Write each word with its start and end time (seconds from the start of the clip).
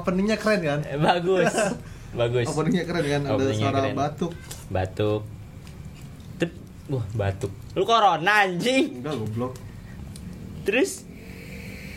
openingnya 0.00 0.36
keren 0.40 0.60
kan? 0.64 0.80
Eh, 0.88 0.98
bagus. 0.98 1.52
bagus. 2.20 2.46
Openingnya 2.48 2.84
keren 2.88 3.04
kan? 3.04 3.20
Ada 3.28 3.34
Openingnya 3.36 3.60
suara 3.60 3.78
keren. 3.80 3.94
batuk. 3.94 4.32
Batuk. 4.72 5.22
Tep. 6.40 6.50
Wah, 6.90 7.06
batuk. 7.14 7.52
Lu 7.76 7.84
corona 7.84 8.48
anjing. 8.48 9.04
Enggak 9.04 9.14
goblok. 9.20 9.52
Terus 10.64 11.06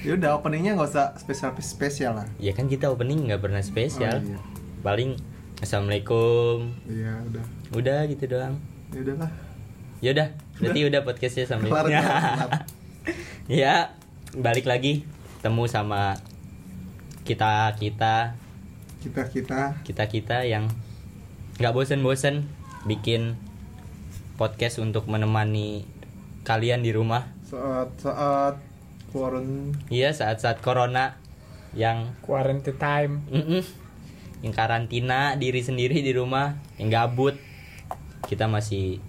Ya 0.03 0.19
udah 0.19 0.35
openingnya 0.35 0.75
nggak 0.75 0.89
usah 0.91 1.15
spesial 1.15 1.55
spesial 1.63 2.11
lah. 2.19 2.27
ya 2.35 2.51
kan 2.51 2.67
kita 2.67 2.91
opening 2.91 3.23
nggak 3.23 3.39
pernah 3.39 3.63
spesial. 3.63 4.19
Oh, 4.19 4.35
iya. 4.35 4.39
Paling 4.83 5.15
Assalamualaikum. 5.63 6.75
Iya 6.91 7.23
udah. 7.23 7.43
Udah 7.71 7.99
gitu 8.11 8.27
doang. 8.27 8.59
Ya 8.91 8.99
udahlah. 8.99 9.31
Ya 10.03 10.09
udah, 10.11 10.27
berarti 10.59 10.79
udah 10.91 11.01
podcastnya 11.07 11.47
sampai. 11.47 11.71
Kelar. 11.71 11.87
ya, 13.47 13.95
balik 14.35 14.67
lagi 14.67 15.07
temu 15.39 15.63
sama 15.71 16.19
kita 17.23 17.71
kita 17.79 18.35
Kita 18.99 19.23
kita 19.31 19.79
kita 19.83 20.03
kita 20.11 20.37
yang 20.43 20.67
nggak 21.59 21.71
bosen-bosen 21.71 22.47
bikin 22.83 23.39
podcast 24.35 24.83
untuk 24.83 25.07
menemani 25.07 25.87
kalian 26.43 26.83
di 26.83 26.91
rumah. 26.91 27.31
saat 27.47 27.95
saat 27.99 28.55
quarantine 29.13 29.71
Iya 29.87 30.11
saat-saat 30.11 30.59
corona 30.59 31.15
yang 31.71 32.11
quarantine 32.19 32.75
time 32.75 33.23
mm-mm, 33.31 33.63
yang 34.43 34.51
karantina 34.51 35.39
diri 35.39 35.63
sendiri 35.63 36.03
di 36.03 36.11
rumah, 36.11 36.59
yang 36.75 36.91
gabut. 36.91 37.39
Kita 38.27 38.51
masih 38.51 38.99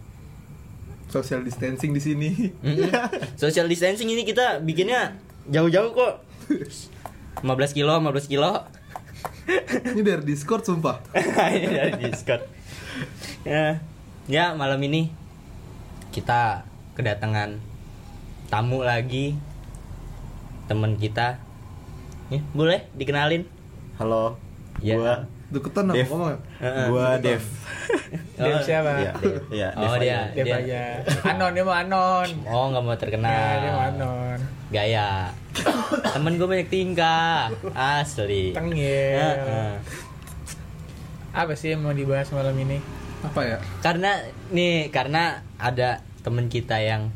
social 1.11 1.43
distancing 1.43 1.91
di 1.91 2.03
sini. 2.03 2.31
mm-mm. 2.63 2.91
social 3.43 3.67
distancing 3.67 4.07
ini 4.07 4.23
kita 4.23 4.63
bikinnya 4.63 5.19
jauh-jauh 5.51 5.91
kok. 5.91 6.15
15 7.41 7.47
kilo, 7.73 7.95
15 7.99 8.29
kilo. 8.29 8.53
Ini 9.85 10.01
dari 10.01 10.23
Discord 10.23 10.63
sumpah. 10.63 11.01
ini 11.55 11.67
dari 11.69 11.93
Discord. 12.01 12.45
Ya, 13.43 13.83
ya 14.25 14.53
malam 14.53 14.81
ini 14.81 15.13
kita 16.11 16.65
kedatangan 16.95 17.59
tamu 18.47 18.81
lagi 18.81 19.37
teman 20.65 20.95
kita. 20.95 21.41
Ya, 22.29 22.41
boleh 22.51 22.89
dikenalin? 22.95 23.45
Halo, 23.95 24.41
Ya. 24.81 24.97
gua 24.97 25.15
Deketan 25.53 25.87
apa 25.87 25.95
Dev. 25.95 26.09
ngomong? 26.09 26.35
Gua 26.89 27.09
Dev. 27.21 27.45
Dev 28.41 28.51
Oh, 28.51 28.61
siapa 28.61 28.91
Iya, 28.97 29.13
Dev. 29.15 29.43
Iya, 29.53 29.69
Oh, 29.77 29.93
Dev 29.93 30.01
dia. 30.01 30.19
aja. 30.25 30.35
Dev 30.35 30.47
aja 30.51 30.83
anon 31.23 31.51
dia 31.53 31.63
mau 31.63 31.77
anon 31.77 32.29
Oh 32.45 32.73
nggak 32.73 32.83
mau 32.83 32.91
ya, 32.91 32.99
terkenal. 32.99 33.55
dia 33.61 33.71
mau 33.71 33.85
anon 33.85 34.39
Gaya. 34.75 35.31
Temen 36.05 36.35
gue 36.35 36.45
banyak 36.45 36.67
tingkah. 36.67 37.47
Asli. 37.71 38.51
tengil 38.51 38.83
Heeh. 39.15 39.79
apa 41.31 41.51
sih 41.53 41.71
yang 41.71 41.83
mau 41.83 41.91
dibahas 41.91 42.31
malam 42.31 42.55
ini 42.57 42.79
Apa 43.21 43.41
ya? 43.45 43.59
Karena 43.81 44.19
nih 44.49 44.87
karena 44.89 45.23
ada 45.57 45.99
temen 46.21 46.47
kita 46.47 46.75
yang 46.77 47.11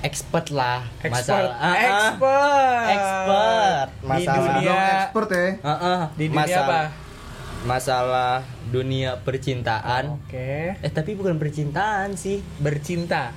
expert 0.00 0.50
lah 0.50 0.86
expert 1.00 1.22
masalah 1.44 1.54
Ah, 1.56 1.66
ah. 1.66 1.74
expert 1.80 2.86
Expert. 2.88 3.88
di 3.90 4.06
Masalah. 4.06 4.38
dunia 4.38 4.66
Dong 4.68 4.86
expert 4.92 5.28
ya. 5.28 5.46
Ah, 5.60 5.70
ah. 5.72 6.00
di 6.12 6.24
dunia 6.24 6.38
masalah, 6.40 6.62
apa 6.62 6.82
Masalah 7.64 8.34
dunia 8.68 9.10
percintaan. 9.18 10.04
oke 10.16 10.50
Eh 10.78 10.92
tapi 10.92 11.14
bukan 11.14 11.34
percintaan 11.36 12.14
sih. 12.14 12.38
bercinta 12.58 13.34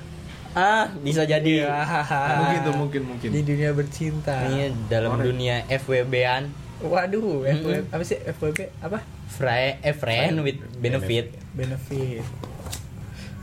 Ah, 0.50 0.90
bisa 0.98 1.22
jadi. 1.22 1.62
Mungkin 2.40 2.58
tuh 2.60 2.74
mungkin 2.74 3.02
mungkin. 3.06 3.28
di 3.28 3.40
dunia 3.40 3.70
bercinta 3.70 4.34
Ini 4.44 4.74
dalam 4.86 5.14
Korek. 5.14 5.24
dunia 5.24 5.56
FWB-an, 5.68 6.50
waduh. 6.80 7.44
FWB 7.44 7.86
apa 7.88 8.02
sih 8.02 8.18
FWB 8.18 8.58
apa 8.80 8.98
Fri- 9.28 9.78
eh, 9.78 9.94
friend 9.94 10.42
with 10.42 10.58
benefit. 10.76 11.30
benefit 11.52 12.22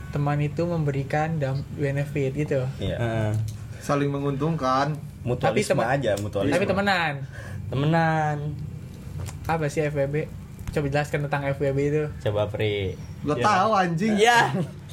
teman 0.08 0.36
itu 0.38 0.64
memberikan 0.64 1.36
benefit 1.70 2.32
gitu 2.34 2.64
Iya. 2.78 2.96
Heeh. 2.96 3.32
Saling 3.78 4.08
menguntungkan. 4.08 4.96
Tapi 4.96 5.24
Mutualisme 5.26 5.76
temen- 5.76 5.88
aja, 5.90 6.12
mutualisme. 6.16 6.54
tapi 6.54 6.64
temenan 6.64 7.14
Temenan. 7.68 8.36
apa 9.44 9.64
sih 9.66 9.80
FWB 9.82 10.24
coba 10.70 10.86
jelaskan 10.86 11.24
tentang 11.24 11.42
FWB 11.50 11.78
itu 11.82 12.04
Coba 12.22 12.48
Pri. 12.48 12.96
Gua 13.20 13.32
Ya. 13.34 13.44
tahu 13.46 13.70
anjing. 13.74 14.12
Iya. 14.14 14.40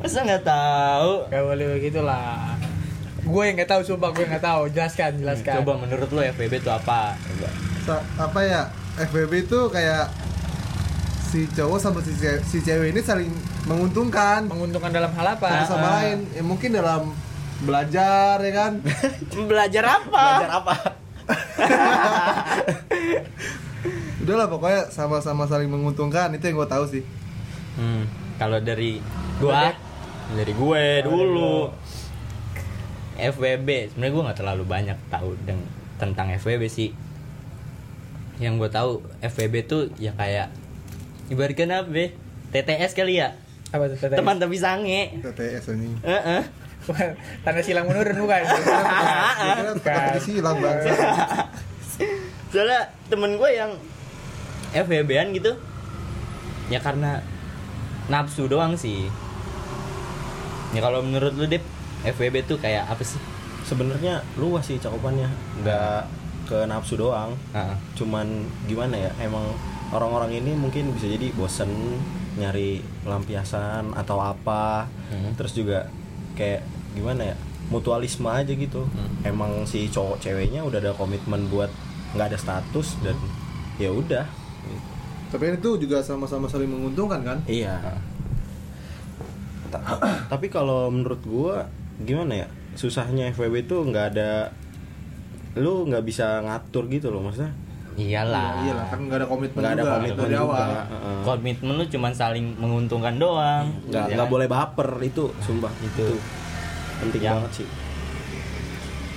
Masa 0.00 0.18
nggak 0.20 0.42
tahu? 0.42 1.10
Gak 1.28 1.42
boleh 1.44 1.66
begitu 1.74 2.00
lah 2.00 2.56
gue 3.20 3.42
yang 3.44 3.54
nggak 3.54 3.70
tahu 3.70 3.82
sumpah 3.84 4.10
gue 4.10 4.24
nggak 4.24 4.42
tahu 4.42 4.62
jelaskan 4.70 5.14
jelaskan 5.16 5.60
Coba 5.60 5.78
menurut 5.78 6.08
lo 6.08 6.18
FWB 6.24 6.50
itu 6.56 6.66
apa? 6.68 7.14
Coba. 7.14 8.02
Apa 8.18 8.40
ya? 8.42 8.62
FBB 8.98 9.44
itu 9.44 9.60
kayak 9.70 10.10
si 11.22 11.46
cowok 11.48 11.78
sama 11.78 12.00
si, 12.00 12.10
ce- 12.12 12.42
si 12.42 12.58
cewek 12.58 12.90
ini 12.90 12.98
saling 12.98 13.30
menguntungkan 13.64 14.44
menguntungkan 14.44 14.90
dalam 14.90 15.12
hal 15.12 15.26
satu 15.30 15.46
apa 15.46 15.62
sama 15.62 15.86
Ah. 15.86 15.92
lain. 16.00 16.18
Ya, 16.32 16.42
mungkin 16.42 16.70
dalam 16.72 17.14
belajar 17.60 18.40
ya 18.40 18.52
kan. 18.52 18.72
Belajar 19.50 19.84
apa? 19.94 20.24
Belajar 20.34 20.54
apa? 20.56 20.74
Udahlah 24.20 24.48
pokoknya 24.48 24.90
sama-sama 24.90 25.46
saling 25.46 25.68
menguntungkan 25.68 26.34
itu 26.34 26.42
yang 26.42 26.56
gue 26.56 26.68
tahu 26.68 26.84
sih. 26.88 27.02
Hmm, 27.72 28.04
kalau 28.36 28.58
dari 28.58 28.98
gua 29.38 29.70
dari 30.30 30.52
gue 30.54 30.84
dulu 31.02 31.70
FWB 33.20 33.68
sebenarnya 33.92 34.12
gua 34.14 34.22
nggak 34.30 34.38
terlalu 34.40 34.64
banyak 34.64 34.98
tahu 35.12 35.36
tentang 36.00 36.32
FWB 36.40 36.64
sih 36.70 36.90
yang 38.40 38.56
gue 38.56 38.72
tahu 38.72 39.04
FWB 39.20 39.54
tuh 39.68 39.92
ya 40.00 40.16
kayak 40.16 40.48
ibaratkan 41.28 41.68
apa 41.68 41.88
be? 41.92 42.16
TTS 42.50 42.96
kali 42.96 43.20
ya 43.20 43.36
apa 43.70 43.86
tuh 43.92 43.96
TTS? 44.00 44.18
teman 44.18 44.36
tapi 44.40 44.56
sange 44.56 45.20
TTS 45.20 45.64
anjing. 45.76 45.94
Heeh. 46.02 46.42
tanda 47.44 47.60
silang 47.60 47.84
menurun 47.84 48.24
bukan 48.24 48.40
tadi 49.84 50.18
silang 50.24 50.56
bangsa. 50.58 50.90
soalnya 52.50 52.88
temen 53.12 53.36
gue 53.36 53.50
yang 53.52 53.76
FWB-an 54.72 55.36
gitu 55.36 55.52
ya 56.72 56.80
karena 56.80 57.20
nafsu 58.08 58.48
doang 58.48 58.74
sih 58.74 59.06
ya 60.76 60.80
kalau 60.80 61.02
menurut 61.02 61.34
lu 61.34 61.46
Dep 61.46 61.64
FWB 62.00 62.48
tuh 62.48 62.56
kayak 62.56 62.88
apa 62.88 63.02
sih 63.04 63.20
Sebenarnya 63.70 64.24
luas 64.40 64.66
sih 64.66 64.80
cakupannya. 64.80 65.28
Enggak 65.62 66.08
ke 66.48 66.66
nafsu 66.66 66.98
doang. 66.98 67.36
Heeh. 67.54 67.76
Cuman 67.94 68.26
gimana 68.66 68.98
ya? 68.98 69.10
Emang 69.22 69.46
orang-orang 69.94 70.42
ini 70.42 70.58
mungkin 70.58 70.90
bisa 70.90 71.06
jadi 71.06 71.30
bosen 71.38 71.70
nyari 72.34 72.82
pelampiasan 73.06 73.94
atau 73.94 74.18
apa. 74.18 74.90
Hmm. 75.12 75.38
Terus 75.38 75.54
juga 75.54 75.86
kayak 76.34 76.66
gimana 76.98 77.30
ya? 77.30 77.36
Mutualisme 77.70 78.26
aja 78.26 78.50
gitu. 78.50 78.82
Hmm. 78.90 79.22
Emang 79.22 79.62
si 79.70 79.86
cowok 79.86 80.18
ceweknya 80.18 80.66
udah 80.66 80.82
ada 80.82 80.92
komitmen 80.96 81.46
buat 81.46 81.70
nggak 82.18 82.34
ada 82.34 82.38
status 82.40 82.98
dan 83.06 83.14
ya 83.78 83.94
udah. 83.94 84.26
Tapi 85.30 85.54
itu 85.54 85.78
juga 85.78 86.02
sama-sama 86.02 86.50
saling 86.50 86.66
menguntungkan 86.66 87.22
kan? 87.22 87.38
Iya. 87.46 87.78
Ta- 89.70 89.82
tapi 90.32 90.46
kalau 90.46 90.88
menurut 90.88 91.22
gua 91.22 91.66
gimana 91.98 92.34
ya? 92.36 92.46
Susahnya 92.72 93.30
FWB 93.30 93.64
itu 93.64 93.76
nggak 93.80 94.06
ada 94.10 94.50
lu 95.52 95.82
nggak 95.84 96.02
bisa 96.02 96.38
ngatur 96.40 96.86
gitu 96.86 97.08
loh 97.08 97.22
maksudnya. 97.22 97.50
Iyalah. 97.92 98.62
Iya 98.62 98.72
lah 98.72 98.86
kan 98.86 99.00
nggak 99.02 99.18
ada 99.18 99.26
komitmen 99.26 99.60
nggak 99.60 99.72
ada 99.72 99.82
juga 99.82 99.94
komitmen 99.96 100.22
dari 100.22 100.32
juga. 100.32 100.44
awal. 100.46 100.68
Heeh. 100.70 101.18
komitmen 101.22 101.72
lu 101.74 101.84
cuma 101.88 102.08
saling 102.10 102.46
menguntungkan 102.54 103.14
doang. 103.16 103.66
Nggak 103.84 104.04
Ya 104.04 104.14
nggak 104.14 104.24
kan? 104.24 104.32
boleh 104.32 104.46
baper 104.46 104.88
itu 105.00 105.24
sumpah. 105.40 105.72
Itu. 105.80 106.06
itu, 106.06 106.16
penting 107.00 107.20
Yang- 107.20 107.36
banget 107.36 107.52
sih. 107.56 107.66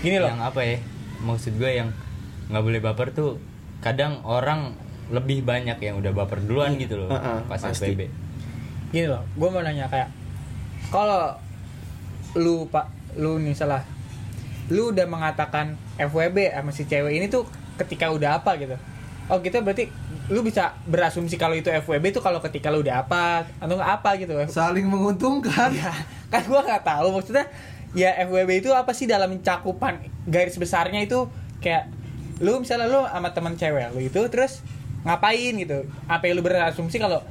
Gini 0.01 0.17
loh. 0.17 0.27
Yang 0.27 0.41
apa 0.43 0.61
ya? 0.61 0.77
Maksud 1.21 1.53
gue 1.55 1.71
yang 1.71 1.89
nggak 2.45 2.59
boleh 2.61 2.81
baper 2.81 3.07
tuh 3.09 3.39
kadang 3.79 4.19
orang 4.21 4.75
lebih 5.07 5.41
banyak 5.41 5.77
yang 5.77 5.95
udah 5.95 6.11
baper 6.11 6.39
duluan 6.41 6.75
gitu 6.75 6.95
loh 6.97 7.07
Heeh, 7.09 7.39
pas 7.45 7.55
pasti. 7.57 7.87
FWB 7.87 8.01
gini 8.89 9.05
loh 9.05 9.19
gue 9.29 9.45
mau 9.45 9.59
nanya 9.59 9.85
kayak 9.85 10.07
kalau 10.93 11.33
lu 12.37 12.69
pak 12.69 12.85
lu 13.17 13.41
salah. 13.57 13.81
Lu 14.69 14.93
udah 14.93 15.09
mengatakan 15.09 15.73
FWB 15.97 16.53
sama 16.53 16.69
si 16.69 16.85
cewek 16.85 17.17
ini 17.17 17.33
tuh 17.33 17.49
ketika 17.81 18.13
udah 18.13 18.37
apa 18.37 18.53
gitu. 18.61 18.77
Oh 19.31 19.41
gitu 19.41 19.57
berarti 19.65 19.89
lu 20.29 20.45
bisa 20.45 20.77
berasumsi 20.85 21.41
kalau 21.41 21.57
itu 21.57 21.73
FWB 21.73 22.13
itu 22.13 22.21
kalau 22.21 22.37
ketika 22.45 22.69
lu 22.69 22.85
udah 22.85 23.01
apa 23.01 23.49
atau 23.57 23.73
nggak 23.73 23.91
apa 24.01 24.09
gitu. 24.21 24.37
Saling 24.53 24.85
menguntungkan. 24.85 25.73
ya 25.73 25.89
kan 26.29 26.45
gua 26.45 26.61
nggak 26.61 26.85
tahu. 26.85 27.09
Maksudnya 27.17 27.49
ya 27.97 28.13
FWB 28.29 28.61
itu 28.61 28.69
apa 28.69 28.93
sih 28.93 29.09
dalam 29.09 29.41
cakupan 29.41 29.97
garis 30.29 30.61
besarnya 30.61 31.01
itu 31.01 31.25
kayak 31.57 31.89
lu 32.37 32.61
misalnya 32.61 32.89
lu 32.89 33.01
sama 33.05 33.29
teman 33.33 33.53
cewek 33.57 33.97
lu 33.97 34.05
itu 34.05 34.21
terus 34.29 34.61
ngapain 35.01 35.57
gitu. 35.57 35.89
Apa 36.05 36.29
yang 36.29 36.37
lu 36.37 36.43
berasumsi 36.45 37.01
kalau 37.01 37.25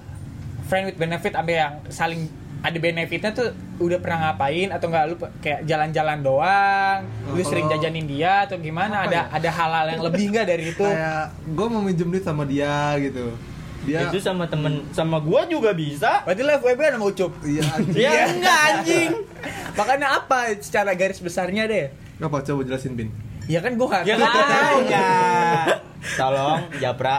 friend 0.67 0.91
with 0.91 0.99
benefit 0.99 1.37
sampai 1.37 1.55
yang 1.63 1.75
saling 1.93 2.42
ada 2.63 2.77
benefitnya 2.77 3.31
tuh 3.31 3.51
udah 3.77 3.99
pernah 3.99 4.19
ngapain 4.25 4.71
atau 4.71 4.87
enggak 4.87 5.05
lu 5.05 5.15
kayak 5.39 5.61
jalan-jalan 5.63 6.19
doang 6.21 6.99
Nah, 7.03 7.31
lu 7.31 7.43
sering 7.43 7.67
kalau- 7.67 7.75
jajanin 7.77 8.07
dia 8.07 8.47
atau 8.47 8.57
gimana 8.57 9.03
ada 9.03 9.11
ya? 9.13 9.23
ada 9.29 9.51
hal-hal 9.51 9.87
yang 9.89 10.03
lebih 10.05 10.25
enggak 10.29 10.47
dari 10.47 10.65
itu 10.69 10.81
kayak 10.81 11.25
gue 11.45 11.67
mau 11.67 11.81
minjem 11.81 12.07
duit 12.07 12.23
sama 12.23 12.43
dia 12.45 12.71
gitu 12.99 13.35
dia 13.83 14.07
Itu 14.07 14.17
sama 14.17 14.47
temen 14.47 14.87
sama 14.91 15.19
gua 15.19 15.43
juga 15.45 15.75
bisa. 15.75 16.23
berarti 16.23 16.39
lu 16.41 16.55
FWB 16.55 16.81
sama 16.89 17.05
Ucup 17.05 17.33
iya 17.43 17.63
anjing 17.69 17.99
Ya 17.99 18.13
enggak 18.31 18.59
anjing. 18.71 19.11
makanya 19.79 20.09
apa 20.17 20.39
secara 20.57 20.91
garis 20.93 21.19
besarnya 21.19 21.67
deh 21.67 21.91
apa 22.17 22.37
coba 22.41 22.63
jelasin 22.63 22.95
bin 22.95 23.11
ya 23.45 23.59
kan 23.59 23.75
gua 23.75 23.87
nggak 23.93 24.03
Ya 24.05 24.15
tahu. 24.15 24.23
kan 24.31 24.47
tahu 24.49 24.77
enggak. 24.81 25.67
Tolong 26.15 26.61
Japra. 26.79 27.17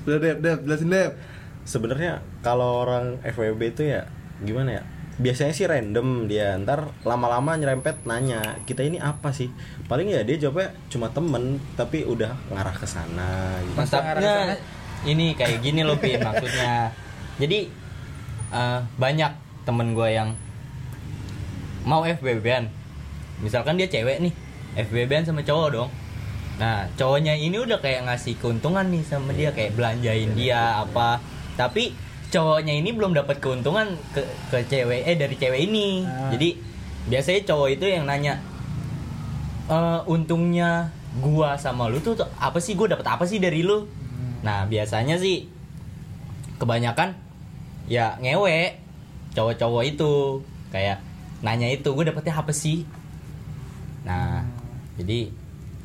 udah 0.00 0.18
deh 0.18 0.34
deh 0.36 0.54
jelasin 0.60 0.86
deh 0.88 1.06
sebenarnya 1.62 2.12
kalau 2.40 2.82
orang 2.82 3.18
FWB 3.20 3.60
itu 3.68 3.82
ya 3.88 4.06
gimana 4.44 4.80
ya 4.80 4.82
biasanya 5.20 5.52
sih 5.52 5.68
random 5.68 6.24
dia 6.24 6.56
ntar 6.64 6.96
lama-lama 7.04 7.52
nyerempet 7.60 8.08
nanya 8.08 8.56
kita 8.64 8.80
ini 8.80 8.96
apa 8.96 9.28
sih 9.36 9.52
paling 9.84 10.08
ya 10.08 10.24
dia 10.24 10.40
jawabnya 10.40 10.72
cuma 10.88 11.12
temen 11.12 11.60
tapi 11.76 12.08
udah 12.08 12.32
ngarah 12.48 12.72
ke 12.72 12.88
sana 12.88 13.60
gitu. 13.60 13.76
Masa 13.76 14.00
ngarah 14.00 14.20
Mantapnya 14.20 14.34
sana? 14.48 14.54
ini 15.04 15.26
kayak 15.36 15.60
gini 15.60 15.84
loh 15.84 16.00
Pin 16.00 16.24
maksudnya. 16.24 16.88
Jadi 17.36 17.68
eh, 18.48 18.80
banyak 18.96 19.32
temen 19.68 19.92
gue 19.92 20.08
yang 20.08 20.32
mau 21.84 22.00
FBB-an. 22.04 22.68
Misalkan 23.40 23.76
dia 23.80 23.88
cewek 23.88 24.20
nih, 24.20 24.32
FBB-an 24.76 25.24
sama 25.24 25.40
cowok 25.44 25.68
dong. 25.72 25.90
Nah, 26.60 26.84
cowoknya 26.92 27.40
ini 27.40 27.56
udah 27.56 27.80
kayak 27.80 28.04
ngasih 28.04 28.36
keuntungan 28.36 28.84
nih 28.92 29.00
sama 29.00 29.32
dia 29.32 29.48
kayak 29.52 29.72
belanjain 29.76 30.36
dia 30.36 30.84
apa. 30.84 31.20
Tapi 31.56 31.96
cowoknya 32.30 32.74
ini 32.78 32.90
belum 32.94 33.12
dapat 33.12 33.42
keuntungan 33.42 33.98
ke 34.14 34.22
ke 34.48 34.58
cewek 34.66 35.02
eh 35.04 35.16
dari 35.18 35.34
cewek 35.34 35.60
ini. 35.66 36.06
Ah. 36.06 36.30
Jadi 36.30 36.56
biasanya 37.10 37.40
cowok 37.44 37.68
itu 37.74 37.84
yang 37.90 38.06
nanya 38.06 38.38
eh 39.66 40.00
untungnya 40.06 40.90
gua 41.18 41.58
sama 41.58 41.90
lu 41.90 41.98
tuh 41.98 42.14
apa 42.38 42.62
sih 42.62 42.78
gua 42.78 42.94
dapat 42.94 43.06
apa 43.06 43.26
sih 43.26 43.42
dari 43.42 43.62
lu? 43.62 43.86
Nah 44.46 44.64
biasanya 44.64 45.18
sih 45.18 45.50
kebanyakan 46.56 47.18
ya 47.90 48.14
ngewe 48.22 48.78
cowok-cowok 49.34 49.82
itu. 49.86 50.42
Kayak 50.70 51.02
nanya 51.42 51.66
itu 51.66 51.90
gue 51.90 52.04
dapetnya 52.06 52.38
apa 52.38 52.54
sih? 52.54 52.86
Nah 54.06 54.46
jadi 54.94 55.34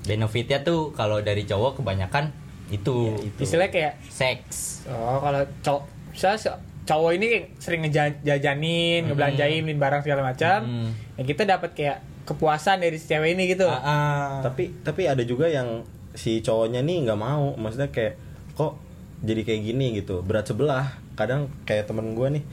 benefitnya 0.05 0.61
tuh 0.61 0.93
kalau 0.93 1.25
dari 1.25 1.41
cowok 1.41 1.81
kebanyakan 1.81 2.29
itu, 2.69 3.13
Ya, 3.17 3.33
itu. 3.33 3.39
istilahnya 3.41 3.71
kayak 3.73 3.93
seks. 4.09 4.85
Oh 4.85 5.17
kalau 5.17 5.41
cowok 5.65 5.83
se- 6.15 6.59
cowok 6.85 7.11
ini 7.13 7.27
sering 7.57 7.81
ngejajanin, 7.83 9.05
ngebelanjain, 9.05 9.61
beliin 9.61 9.77
barang 9.77 10.01
segala 10.01 10.21
macam. 10.23 10.59
Hmm. 10.61 10.89
Ya 11.15 11.23
kita 11.23 11.43
dapat 11.43 11.73
kayak 11.73 11.97
kepuasan 12.23 12.79
dari 12.79 12.95
si 12.95 13.05
cewek 13.05 13.33
ini 13.33 13.45
gitu. 13.47 13.65
Ah, 13.65 13.77
ah. 13.77 14.29
tapi 14.41 14.73
tapi 14.81 15.05
ada 15.05 15.21
juga 15.21 15.45
yang 15.45 15.85
si 16.13 16.39
cowoknya 16.39 16.79
nih 16.79 17.03
nggak 17.03 17.19
mau 17.19 17.53
maksudnya 17.53 17.91
kayak 17.91 18.15
kok 18.55 18.79
jadi 19.19 19.43
kayak 19.43 19.61
gini 19.63 19.85
gitu 19.93 20.23
berat 20.23 20.47
sebelah 20.47 20.87
kadang 21.13 21.51
kayak 21.63 21.85
temen 21.85 22.15
gue 22.15 22.39
nih 22.39 22.43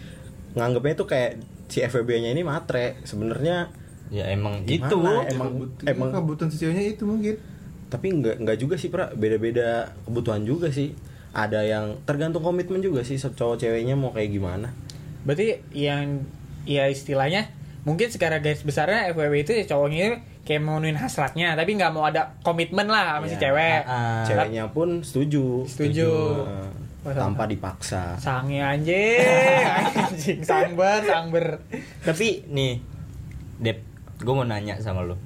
nganggapnya 0.53 0.95
tuh 0.97 1.07
kayak 1.07 1.39
si 1.67 1.79
FWB 1.81 2.11
nya 2.19 2.31
ini 2.31 2.43
matre 2.43 2.99
sebenarnya 3.03 3.71
ya 4.11 4.29
emang 4.29 4.67
Gimana? 4.67 4.91
gitu 4.91 4.99
Emang 5.31 5.49
Kebut- 5.57 5.79
emang 5.87 6.09
kebutuhan 6.13 6.51
si 6.51 6.59
ceweknya 6.59 6.85
itu 6.91 7.07
mungkin 7.07 7.39
tapi 7.87 8.07
nggak 8.11 8.37
nggak 8.41 8.59
juga 8.59 8.75
sih 8.75 8.91
pra 8.91 9.09
beda-beda 9.09 9.95
kebutuhan 10.03 10.43
juga 10.43 10.69
sih 10.69 10.91
ada 11.33 11.61
yang 11.61 11.97
tergantung 12.03 12.41
komitmen 12.41 12.79
juga 12.79 13.01
sih 13.01 13.17
cowok 13.17 13.57
ceweknya 13.59 13.93
mau 13.93 14.11
kayak 14.11 14.31
gimana 14.31 14.69
Berarti 15.23 15.61
yang 15.71 16.27
ya 16.63 16.87
istilahnya 16.87 17.49
mungkin 17.83 18.07
secara 18.07 18.39
garis 18.39 18.63
besarnya 18.63 19.11
FWB 19.11 19.35
itu 19.41 19.53
ya 19.55 19.65
cowoknya 19.67 20.07
kayak 20.43 20.61
memenuhin 20.61 20.95
hasratnya 20.95 21.55
tapi 21.55 21.73
nggak 21.73 21.91
mau 21.91 22.03
ada 22.03 22.35
komitmen 22.41 22.85
lah 22.85 23.17
sama 23.17 23.27
si 23.27 23.35
Iya. 23.35 23.43
cewek. 23.43 23.81
Ah. 23.85 24.23
ceweknya 24.23 24.65
pun 24.69 25.01
setuju 25.01 25.63
Setuju. 25.65 26.11
Heeh. 26.43 26.69
Wah, 27.03 27.11
tanpa 27.13 27.47
dipaksa 27.47 28.15
Sange 28.15 28.63
anjing, 28.63 29.19
anjing 30.07 30.39
sangber, 30.41 31.03
sangber. 31.03 31.59
Tapi 32.01 32.47
nih, 32.47 32.79
Dep, 33.59 33.83
gue 34.19 34.31
mau 34.33 34.43
nanya 34.43 34.79
sama 34.79 35.03
lu. 35.03 35.19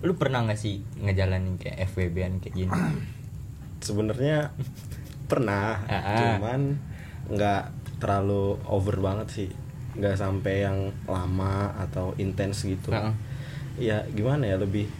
Lu 0.00 0.12
pernah 0.14 0.44
gak 0.44 0.56
sih 0.56 0.84
ngejalanin 0.98 1.56
kayak 1.56 1.88
FWB-an 1.88 2.40
kayak 2.40 2.52
gini? 2.54 2.72
sebenarnya 3.80 4.52
pernah 5.30 5.78
Ah, 5.86 5.94
ah. 5.94 6.18
cuman 6.36 6.60
nggak 7.30 7.62
terlalu 7.96 8.58
over 8.66 8.98
banget 8.98 9.28
sih. 9.30 9.48
Nggak 9.94 10.16
sampai 10.16 10.54
yang 10.62 10.78
lama 11.06 11.70
atau 11.78 12.10
intens 12.16 12.62
gitu. 12.62 12.90
Ah. 12.90 13.14
ya 13.78 14.02
gimana 14.10 14.44
ya 14.44 14.58
lebih 14.58 14.90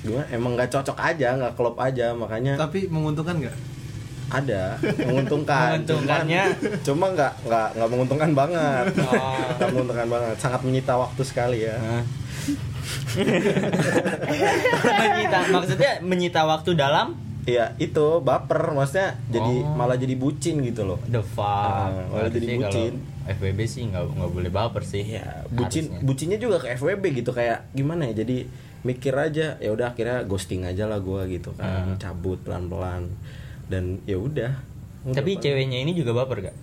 gimana? 0.00 0.24
Emang 0.28 0.56
nggak 0.56 0.72
cocok 0.72 0.96
aja 0.96 1.36
nggak 1.36 1.54
klop 1.54 1.76
aja 1.76 2.10
makanya 2.12 2.56
tapi 2.56 2.88
menguntungkan 2.88 3.36
nggak? 3.38 3.56
Ada 4.32 4.80
menguntungkan. 5.04 5.76
Menguntungkannya? 5.76 6.42
cuman- 6.56 6.80
cuma 6.80 7.06
nggak 7.12 7.32
nggak 7.44 7.68
nggak 7.76 7.90
menguntungkan 7.90 8.30
banget. 8.32 8.84
Oh. 9.04 9.36
nggak 9.54 9.68
menguntungkan 9.70 10.08
banget. 10.08 10.36
Sangat 10.40 10.60
menyita 10.64 10.96
waktu 10.96 11.20
sekali 11.22 11.58
ya. 11.62 11.76
Menyita 14.82 15.38
maksudnya 15.48 15.92
menyita 16.00 16.42
waktu 16.42 16.74
dalam 16.74 17.14
Iya 17.42 17.74
itu 17.76 18.06
baper 18.18 18.70
maksudnya 18.70 19.18
jadi 19.26 19.52
Oh. 19.60 19.74
malah 19.74 19.94
jadi 19.94 20.14
bucin 20.14 20.62
gitu 20.62 20.84
loh 20.84 21.02
the 21.04 21.18
fuck. 21.20 21.42
Ah, 21.42 21.90
malah 22.06 22.28
jadi 22.28 22.54
Harusnya 22.54 22.70
bucin. 22.70 22.92
FWB 23.24 23.60
sih 23.64 23.82
nggak 23.84 24.04
nggak 24.12 24.30
boleh 24.30 24.50
baper 24.50 24.82
sih. 24.82 25.02
ya 25.12 25.42
bucin 25.48 25.90
Harusnya. 25.90 26.02
bucinnya 26.02 26.38
juga 26.38 26.56
ke 26.58 26.70
FWB 26.72 27.04
gitu 27.16 27.30
kayak 27.30 27.66
gimana 27.70 28.06
ya 28.06 28.14
jadi 28.16 28.46
mikir 28.82 29.10
aja 29.12 29.54
ya 29.56 29.70
udah 29.70 29.90
akhirnya 29.90 30.22
ghosting 30.22 30.62
aja 30.62 30.84
lah 30.84 30.98
gua 30.98 31.22
gitu 31.24 31.50
kan 31.52 31.86
Hmm. 31.88 31.98
cabut 31.98 32.38
pelan 32.40 32.66
pelan 32.66 33.10
dan 33.66 33.98
ya 34.04 34.16
udah 34.16 34.52
Tapi 35.02 35.34
Enggak, 35.34 35.42
ceweknya 35.44 35.78
ini 35.78 35.92
juga 35.92 36.14
baper 36.14 36.38
gak? 36.44 36.56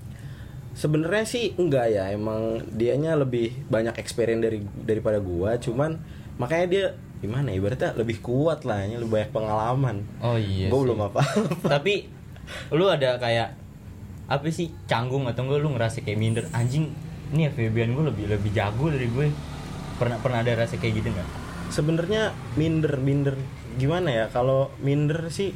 sebenarnya 0.71 1.25
sih 1.25 1.51
enggak 1.53 1.91
ya 1.91 2.07
emang 2.09 2.63
dianya 2.71 3.11
lebih 3.13 3.51
banyak 3.67 3.95
experience 3.95 4.39
dari 4.39 4.59
daripada 4.79 5.19
gua 5.19 5.55
cuman 5.55 5.99
makanya 6.35 6.65
dia 6.65 6.85
gimana 7.19 7.51
ya? 7.51 7.59
Ibaratnya 7.59 7.95
lebih 7.99 8.23
kuat 8.23 8.63
lah 8.63 8.83
ya, 8.83 8.97
lebih 8.99 9.13
banyak 9.19 9.31
pengalaman. 9.35 9.95
Oh 10.23 10.39
iya. 10.39 10.67
sih. 10.67 10.73
belum 10.73 10.99
apa 11.11 11.21
Tapi 11.77 12.07
lu 12.73 12.85
ada 12.89 13.19
kayak 13.19 13.55
apa 14.29 14.45
sih 14.53 14.69
canggung 14.85 15.25
atau 15.25 15.45
enggak 15.45 15.59
lu 15.61 15.69
ngerasa 15.75 16.01
kayak 16.01 16.19
minder? 16.19 16.45
Anjing 16.55 16.89
ini 17.29 17.45
FWB-an 17.49 17.93
gue 17.93 18.05
lebih 18.09 18.25
lebih 18.29 18.51
jago 18.55 18.89
dari 18.89 19.05
gue 19.05 19.27
pernah 20.01 20.17
pernah 20.17 20.41
ada 20.41 20.55
rasa 20.55 20.79
kayak 20.79 21.03
gitu 21.03 21.09
nggak? 21.13 21.29
Sebenarnya 21.69 22.33
minder 22.55 22.97
minder. 22.97 23.35
Gimana 23.77 24.09
ya? 24.09 24.25
Kalau 24.31 24.73
minder 24.81 25.29
sih 25.29 25.53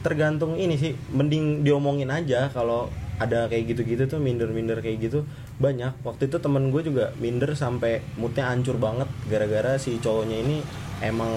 tergantung 0.00 0.56
ini 0.56 0.74
sih. 0.80 0.96
Mending 1.12 1.62
diomongin 1.62 2.10
aja 2.10 2.48
kalau 2.50 2.88
ada 3.14 3.46
kayak 3.46 3.70
gitu-gitu 3.70 4.10
tuh 4.10 4.18
minder-minder 4.18 4.82
kayak 4.82 5.10
gitu. 5.10 5.22
Banyak. 5.62 6.02
Waktu 6.02 6.26
itu 6.26 6.42
temen 6.42 6.74
gue 6.74 6.82
juga 6.82 7.14
minder 7.22 7.54
sampai 7.54 8.02
moodnya 8.18 8.50
hancur 8.50 8.74
banget 8.80 9.06
gara-gara 9.30 9.78
si 9.78 10.02
cowoknya 10.02 10.42
ini 10.42 10.58
emang 11.02 11.30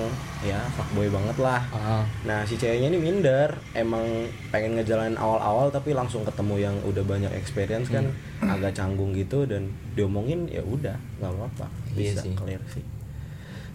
ya 0.45 0.61
fuckboy 0.77 1.09
banget 1.09 1.37
lah. 1.41 1.61
Ah. 1.73 2.03
nah 2.27 2.45
si 2.45 2.59
ceweknya 2.59 2.93
ini 2.93 2.99
minder. 3.01 3.57
Emang 3.73 4.05
pengen 4.53 4.77
ngejalanin 4.77 5.17
awal-awal 5.17 5.73
tapi 5.73 5.97
langsung 5.97 6.21
ketemu 6.21 6.55
yang 6.61 6.75
udah 6.85 7.03
banyak 7.05 7.31
experience 7.33 7.89
kan 7.89 8.09
agak 8.43 8.77
canggung 8.77 9.15
gitu 9.17 9.49
dan 9.49 9.73
diomongin 9.97 10.45
ya 10.51 10.61
udah 10.61 10.97
nggak 11.17 11.31
apa-apa. 11.33 11.67
Iya 11.97 12.17
bisa 12.17 12.21
sih. 12.25 12.33
clear 12.37 12.61
sih. 12.69 12.83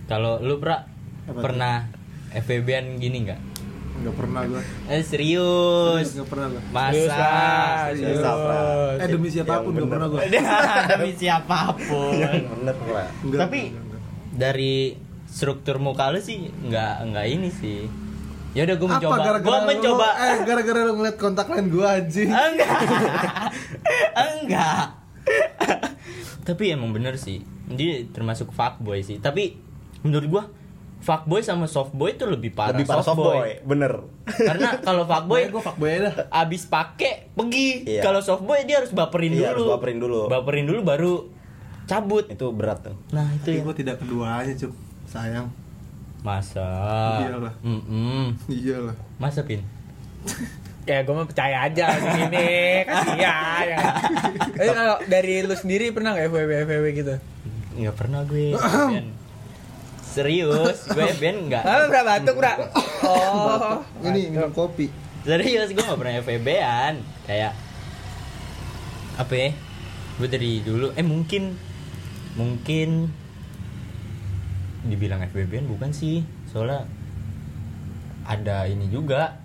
Kalau 0.07 0.39
lu 0.43 0.59
pra 0.59 0.87
Apa 1.23 1.39
pernah 1.39 1.87
FWB-an 2.35 2.99
gini 2.99 3.31
nggak? 3.31 3.41
Nggak 4.03 4.15
pernah 4.19 4.41
gua. 4.49 4.62
Eh 4.91 5.03
serius. 5.05 6.07
Nggak 6.19 6.29
pernah 6.31 6.47
gua. 6.51 6.62
Serius 6.62 6.75
masa 6.75 7.15
lah, 7.15 7.79
serius. 7.95 8.19
serius. 8.19 8.99
eh 8.99 9.09
demi 9.11 9.29
siapa 9.31 9.55
pun 9.62 9.71
nggak 9.71 9.87
bener. 9.87 9.93
pernah 9.95 10.07
gua. 10.11 10.21
Demi 10.91 11.11
siapa 11.15 11.59
pun. 11.77 12.15
Yang 12.19 12.45
bener 12.51 12.77
lah 12.91 13.09
Tapi 13.47 13.61
dari 14.33 14.97
struktur 15.33 15.81
muka 15.81 16.12
lu 16.12 16.21
sih 16.21 16.53
nggak 16.62 17.09
nggak 17.09 17.27
ini 17.27 17.49
sih. 17.51 17.89
Ya 18.53 18.69
udah 18.69 18.77
gue 18.77 18.89
mencoba. 18.91 19.17
Gara-gara 19.17 19.39
gue 19.41 19.57
lu- 19.57 19.67
mencoba. 19.67 20.09
eh 20.21 20.37
gara-gara 20.45 20.81
lu 20.83 20.93
ngeliat 20.95 21.17
kontak 21.17 21.49
lain 21.49 21.67
gua 21.67 21.97
anjing? 21.97 22.29
Enggak. 22.45 22.77
Enggak. 24.12 24.85
Tapi 26.43 26.65
emang 26.69 26.91
bener 26.91 27.17
sih. 27.17 27.41
Dia 27.67 28.05
termasuk 28.07 28.51
fuckboy 28.51 29.01
sih. 29.01 29.17
Tapi 29.17 29.57
menurut 30.03 30.27
gua 30.29 30.45
fuckboy 31.01 31.41
sama 31.41 31.65
softboy 31.65 32.12
itu 32.12 32.23
lebih 32.25 32.53
parah 32.53 32.77
lebih 32.77 32.87
parah 32.87 33.01
softboy. 33.01 33.65
bener. 33.65 34.05
Karena 34.29 34.79
kalau 34.79 35.03
fuckboy 35.03 35.49
gue 35.49 35.62
fuckboy 35.62 35.91
dah. 35.99 36.15
abis 36.31 36.69
pakai 36.69 37.33
pergi. 37.33 37.89
Iya. 37.89 38.03
kalau 38.03 38.21
softboy 38.21 38.62
dia 38.62 38.79
harus 38.79 38.93
baperin 38.93 39.33
Iya, 39.33 39.51
dulu. 39.51 39.51
harus 39.51 39.65
baperin 39.73 39.99
dulu. 39.99 40.21
baperin 40.29 40.65
dulu 40.65 40.81
baru 40.85 41.12
cabut. 41.85 42.29
Itu 42.29 42.53
berat 42.53 42.85
tuh. 42.85 42.95
Nah 43.11 43.33
itu 43.33 43.49
tapi 43.49 43.59
ya. 43.59 43.62
gua 43.65 43.75
tidak 43.75 43.97
keduanya 43.99 44.55
cup 44.55 44.73
sayang. 45.07 45.49
Masa? 46.23 46.67
Iyalah. 47.21 47.55
Mm-mm. 47.61 48.39
iyalah. 48.47 48.95
Masa 49.19 49.43
pin? 49.43 49.63
Kayak 50.87 51.07
gue 51.07 51.15
mah 51.15 51.27
percaya 51.27 51.57
aja 51.63 51.87
gini 51.95 52.51
kasihan 52.91 53.67
ya. 53.71 53.79
Tapi 54.51 54.67
kalau 54.69 54.97
dari 55.07 55.43
lu 55.43 55.55
sendiri 55.55 55.95
pernah 55.95 56.11
nggak 56.11 56.27
FWB 56.27 56.51
FWB 56.67 56.87
gitu? 56.97 57.15
nggak 57.73 57.97
pernah 57.97 58.21
gue 58.27 58.53
serius? 60.15 60.91
Gue 60.91 61.07
FWB 61.07 61.25
nggak. 61.49 61.63
Ah, 61.63 61.87
bra 61.87 62.03
batuk, 62.03 62.35
bra. 62.35 62.53
Oh. 63.07 63.79
Ini 64.03 64.35
minum 64.35 64.51
kopi. 64.51 64.91
serius? 65.23 65.71
Gue 65.71 65.83
nggak 65.83 65.99
pernah 65.99 66.15
FWB-an 66.19 66.95
kayak 67.27 67.53
apa 69.17 69.35
ya? 69.39 69.51
Gue 70.19 70.29
dari 70.29 70.61
dulu. 70.61 70.91
Eh 70.95 71.07
mungkin. 71.07 71.55
Mungkin 72.33 73.13
dibilang 74.85 75.23
FWB-an 75.25 75.67
bukan 75.67 75.91
sih 75.91 76.21
soalnya 76.45 76.83
ada 78.23 78.65
ini 78.65 78.87
juga 78.87 79.39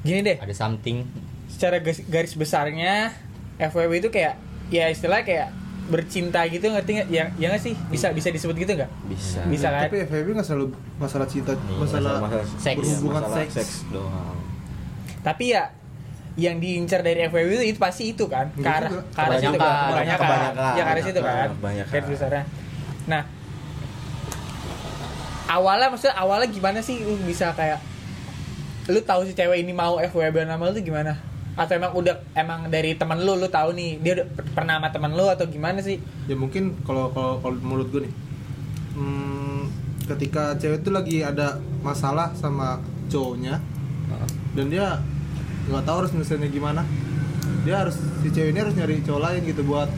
Gini 0.00 0.22
deh, 0.22 0.36
ada 0.36 0.54
something 0.54 1.02
secara 1.48 1.78
garis, 1.78 1.98
garis 2.04 2.32
besarnya 2.32 3.10
FWB 3.56 3.98
itu 3.98 4.08
kayak 4.08 4.38
ya 4.68 4.86
istilah 4.86 5.20
kayak 5.20 5.50
bercinta 5.86 6.42
gitu 6.44 6.66
ngerti 6.66 6.90
nggak? 6.92 7.08
Ya, 7.08 7.30
ya 7.34 7.46
nggak 7.48 7.58
sih? 7.60 7.74
Bisa 7.86 8.10
bisa 8.10 8.30
disebut 8.30 8.54
gitu 8.56 8.70
nggak? 8.72 8.90
bisa 9.06 9.42
Bisa 9.46 9.66
kan? 9.68 9.86
Tapi 9.86 10.02
FVB 10.04 10.26
nggak 10.32 10.42
selalu 10.44 10.66
masalah 10.96 11.26
cinta, 11.26 11.54
Iya, 11.54 11.74
masalah, 11.76 12.18
masalah 12.18 12.46
seks. 12.48 12.74
berhubungan 12.76 13.18
masalah 13.20 13.36
seks. 13.40 13.52
seks 13.52 13.72
doang 13.88 14.38
Tapi 15.20 15.44
ya 15.48 15.62
yang 16.36 16.58
diincar 16.58 17.00
dari 17.00 17.26
FWB 17.26 17.50
itu, 17.56 17.64
itu 17.68 17.78
pasti 17.78 18.12
itu 18.12 18.24
kan 18.26 18.46
ke 18.52 18.62
arah 18.62 18.90
situ 19.40 19.56
kan 19.56 19.74
Kebanyakan. 19.88 20.52
ya 20.76 20.82
ke 20.84 20.90
arah 20.92 21.02
situ 21.02 21.20
kan 21.20 21.46
Kebanyakan. 21.50 21.92
garis 21.92 22.08
besarnya 22.08 22.44
nah 23.06 23.22
awalnya 25.46 25.88
maksudnya 25.90 26.16
awalnya 26.18 26.48
gimana 26.50 26.78
sih? 26.82 27.02
Lu 27.02 27.18
bisa 27.24 27.54
kayak 27.54 27.80
lu 28.86 29.02
tahu 29.02 29.26
si 29.26 29.34
cewek 29.34 29.62
ini 29.62 29.74
mau 29.74 29.98
FWB 29.98 30.46
sama 30.46 30.70
lu 30.70 30.72
tuh 30.78 30.84
gimana? 30.84 31.18
Atau 31.56 31.80
emang 31.80 31.96
udah 31.96 32.14
emang 32.36 32.68
dari 32.68 32.94
teman 32.94 33.18
lu 33.24 33.34
lu 33.34 33.48
tahu 33.48 33.72
nih 33.72 33.98
dia 34.04 34.12
udah 34.20 34.26
per- 34.28 34.50
pernah 34.52 34.76
sama 34.78 34.88
teman 34.92 35.12
lu 35.16 35.26
atau 35.26 35.48
gimana 35.48 35.80
sih? 35.80 35.98
Ya 36.28 36.36
mungkin 36.36 36.76
kalau 36.84 37.10
kalau 37.10 37.40
kalau 37.40 37.56
menurut 37.64 37.88
gue 37.90 38.00
nih, 38.06 38.14
hmm, 38.94 39.60
ketika 40.06 40.54
cewek 40.60 40.84
itu 40.84 40.90
lagi 40.92 41.16
ada 41.24 41.58
masalah 41.82 42.30
sama 42.36 42.78
cowoknya 43.08 43.58
dan 44.54 44.66
dia 44.70 45.00
nggak 45.66 45.82
tahu 45.82 45.96
harus 46.04 46.10
nyelesainnya 46.14 46.50
gimana, 46.50 46.82
dia 47.66 47.82
harus 47.82 47.98
si 48.22 48.28
cewek 48.30 48.54
ini 48.54 48.60
harus 48.62 48.74
nyari 48.78 49.02
cowok 49.02 49.22
lain 49.22 49.40
gitu 49.44 49.62
buat 49.66 49.90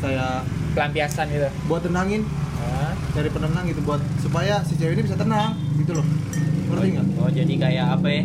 kayak 0.00 0.42
pelampiasan 0.70 1.26
gitu 1.28 1.48
buat 1.66 1.82
tenangin, 1.82 2.22
Hah? 2.56 2.92
cari 3.12 3.28
penenang 3.28 3.64
gitu 3.66 3.80
buat 3.82 4.00
supaya 4.18 4.60
si 4.62 4.74
cewek 4.74 4.94
ini 4.94 5.02
bisa 5.04 5.14
tenang 5.14 5.54
gitu 5.76 5.92
loh. 5.92 6.06
Ngerti 6.70 6.86
nggak? 6.92 7.06
oh 7.18 7.28
jadi 7.28 7.52
kayak 7.56 7.86
apa 7.94 8.06
ya 8.08 8.22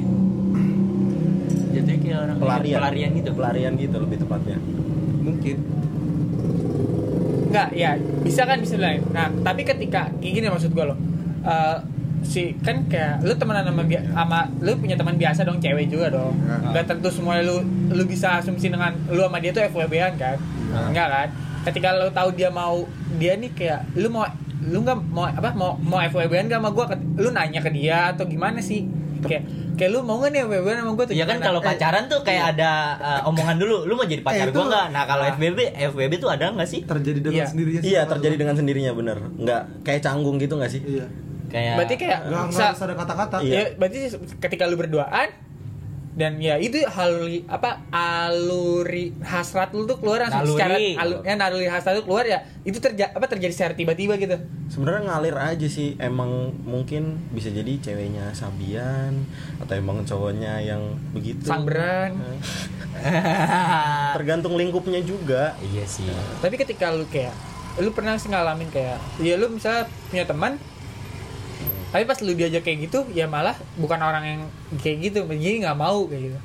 jadinya 1.73 1.97
kayak 1.99 2.17
orang 2.21 2.37
pelarian 2.37 2.77
pelarian 2.77 3.09
gitu 3.13 3.29
pelarian 3.33 3.73
gitu 3.75 3.95
lebih 3.97 4.17
tepatnya 4.17 4.57
Mungkin. 5.19 5.57
Enggak, 7.47 7.69
ya 7.73 7.91
bisa 8.21 8.45
kan 8.45 8.59
bisa 8.59 8.75
lain. 8.75 9.01
Nah, 9.09 9.31
tapi 9.41 9.63
ketika 9.63 10.11
kayak 10.13 10.33
gini 10.33 10.47
maksud 10.47 10.69
gue 10.69 10.85
loh. 10.85 10.93
Eh, 11.41 11.77
si 12.21 12.53
kan 12.59 12.85
kayak 12.85 13.21
lu 13.21 13.33
temenan 13.33 13.63
sama 13.63 13.81
bia- 13.81 14.05
sama 14.05 14.49
lu 14.59 14.73
punya 14.75 14.93
teman 14.93 15.15
biasa 15.15 15.41
dong 15.41 15.57
cewek 15.57 15.87
juga 15.87 16.11
dong. 16.11 16.37
Ya. 16.43 16.61
Enggak 16.61 16.85
tentu 16.85 17.09
semua 17.09 17.39
lu 17.39 17.57
lu 17.89 18.03
bisa 18.05 18.37
asumsi 18.37 18.69
dengan 18.69 18.93
lu 19.07 19.17
sama 19.19 19.39
dia 19.39 19.49
tuh 19.49 19.65
FWB-an 19.65 20.13
kan? 20.13 20.37
Enggak 20.85 21.07
kan? 21.07 21.27
Ketika 21.65 21.87
lu 21.93 22.07
tahu 22.09 22.29
dia 22.31 22.47
mau 22.47 22.85
dia 23.15 23.33
nih 23.33 23.51
kayak 23.51 23.79
lu 23.95 24.07
mau 24.07 24.23
lu 24.61 24.79
nggak 24.79 24.97
mau 25.07 25.25
apa 25.25 25.49
mau 25.51 25.75
mau 25.75 25.99
FWB-an 25.99 26.45
gak 26.47 26.57
sama 26.57 26.69
gua 26.69 26.85
Ket- 26.87 27.05
lu 27.15 27.29
nanya 27.29 27.59
ke 27.59 27.69
dia 27.69 28.11
atau 28.11 28.25
gimana 28.25 28.57
sih? 28.59 28.85
Kayak 29.17 29.43
kayak 29.75 29.89
lu 29.89 29.99
mau 29.99 30.17
gak 30.17 30.31
nih 30.31 30.41
FWB-an 30.43 30.77
sama 30.79 30.91
gua 30.93 31.05
tuh 31.05 31.13
Iya 31.13 31.25
kan 31.25 31.37
kalau 31.39 31.59
Eh, 31.59 31.65
pacaran 31.67 32.03
tuh 32.05 32.19
kayak 32.21 32.43
ada 32.51 32.71
uh, 32.95 33.21
omongan 33.25 33.57
dulu, 33.57 33.83
lu 33.83 33.93
mau 33.93 34.05
jadi 34.05 34.21
pacar 34.21 34.47
Eh, 34.47 34.51
gua 34.51 34.65
nggak? 34.65 34.85
Nah 34.89 35.03
kalau 35.03 35.23
Ah. 35.23 35.31
FBB, 35.31 35.59
FBB 35.87 36.13
tuh 36.15 36.29
ada 36.29 36.49
nggak 36.49 36.65
sih? 36.65 36.81
Terjadi 36.83 37.19
dengan 37.19 37.35
Iya. 37.35 37.47
sendirinya. 37.47 37.79
sih 37.79 37.89
iya 37.91 38.01
terjadi 38.05 38.31
lu. 38.31 38.39
dengan 38.39 38.55
sendirinya 38.55 38.91
bener 38.93 39.17
nggak 39.35 39.61
kayak 39.81 40.01
canggung 40.01 40.37
gitu 40.37 40.53
nggak 40.55 40.71
sih 40.71 40.81
Iya. 40.81 41.05
Kayak 41.45 41.73
Berarti 41.77 41.95
kayak 41.95 42.19
Nggak 42.25 42.41
harus 42.67 42.81
ada 42.81 42.93
kata-kata. 42.95 43.35
Iya. 43.39 43.53
ya 43.53 43.63
berarti 43.75 43.97
ketika 44.39 44.63
lu 44.65 44.75
berduaan 44.75 45.27
dan 46.15 46.39
ya 46.39 46.55
itu 46.55 46.79
haluri 46.87 47.43
apa 47.51 47.83
aluri 47.91 49.11
hasrat 49.19 49.75
lu 49.75 49.83
tuh 49.83 49.99
keluar 49.99 50.23
langsung 50.23 50.47
Naluri. 50.47 50.55
secara 50.55 50.75
alu, 51.03 51.15
ya 51.27 51.33
naluri 51.35 51.67
hasrat 51.67 51.99
lu 51.99 52.07
keluar 52.07 52.23
ya 52.23 52.39
itu 52.63 52.79
terjadi 52.79 53.11
apa 53.11 53.27
terjadi 53.27 53.51
secara 53.51 53.73
tiba-tiba 53.75 54.15
gitu 54.15 54.39
sebenarnya 54.71 55.11
ngalir 55.11 55.35
aja 55.35 55.67
sih 55.67 55.99
emang 55.99 56.55
mungkin 56.63 57.19
bisa 57.35 57.51
jadi 57.51 57.67
ceweknya 57.83 58.31
sabian 58.31 59.27
atau 59.59 59.75
emang 59.75 60.07
cowoknya 60.07 60.63
yang 60.63 60.95
begitu 61.11 61.51
sangberan 61.51 62.15
tergantung 64.15 64.55
lingkupnya 64.55 65.03
juga 65.03 65.59
iya 65.59 65.83
sih. 65.83 66.07
tapi 66.39 66.55
ketika 66.55 66.95
lu 66.95 67.03
kayak 67.11 67.35
lu 67.75 67.91
pernah 67.91 68.15
sih 68.15 68.31
ngalamin 68.31 68.71
kayak 68.71 69.03
ya 69.19 69.35
lu 69.35 69.51
misalnya 69.51 69.91
punya 70.07 70.23
teman 70.23 70.55
tapi 71.95 72.03
pas 72.03 72.19
lu 72.19 72.35
diajak 72.35 72.59
kayak 72.61 72.91
gitu 72.91 73.07
ya 73.15 73.23
malah 73.23 73.55
bukan 73.79 73.95
orang 73.95 74.23
yang 74.27 74.41
kayak 74.75 74.99
gitu 74.99 75.23
jadi 75.25 75.63
nggak 75.63 75.79
mau 75.79 76.03
kayak 76.03 76.27
gitu 76.27 76.39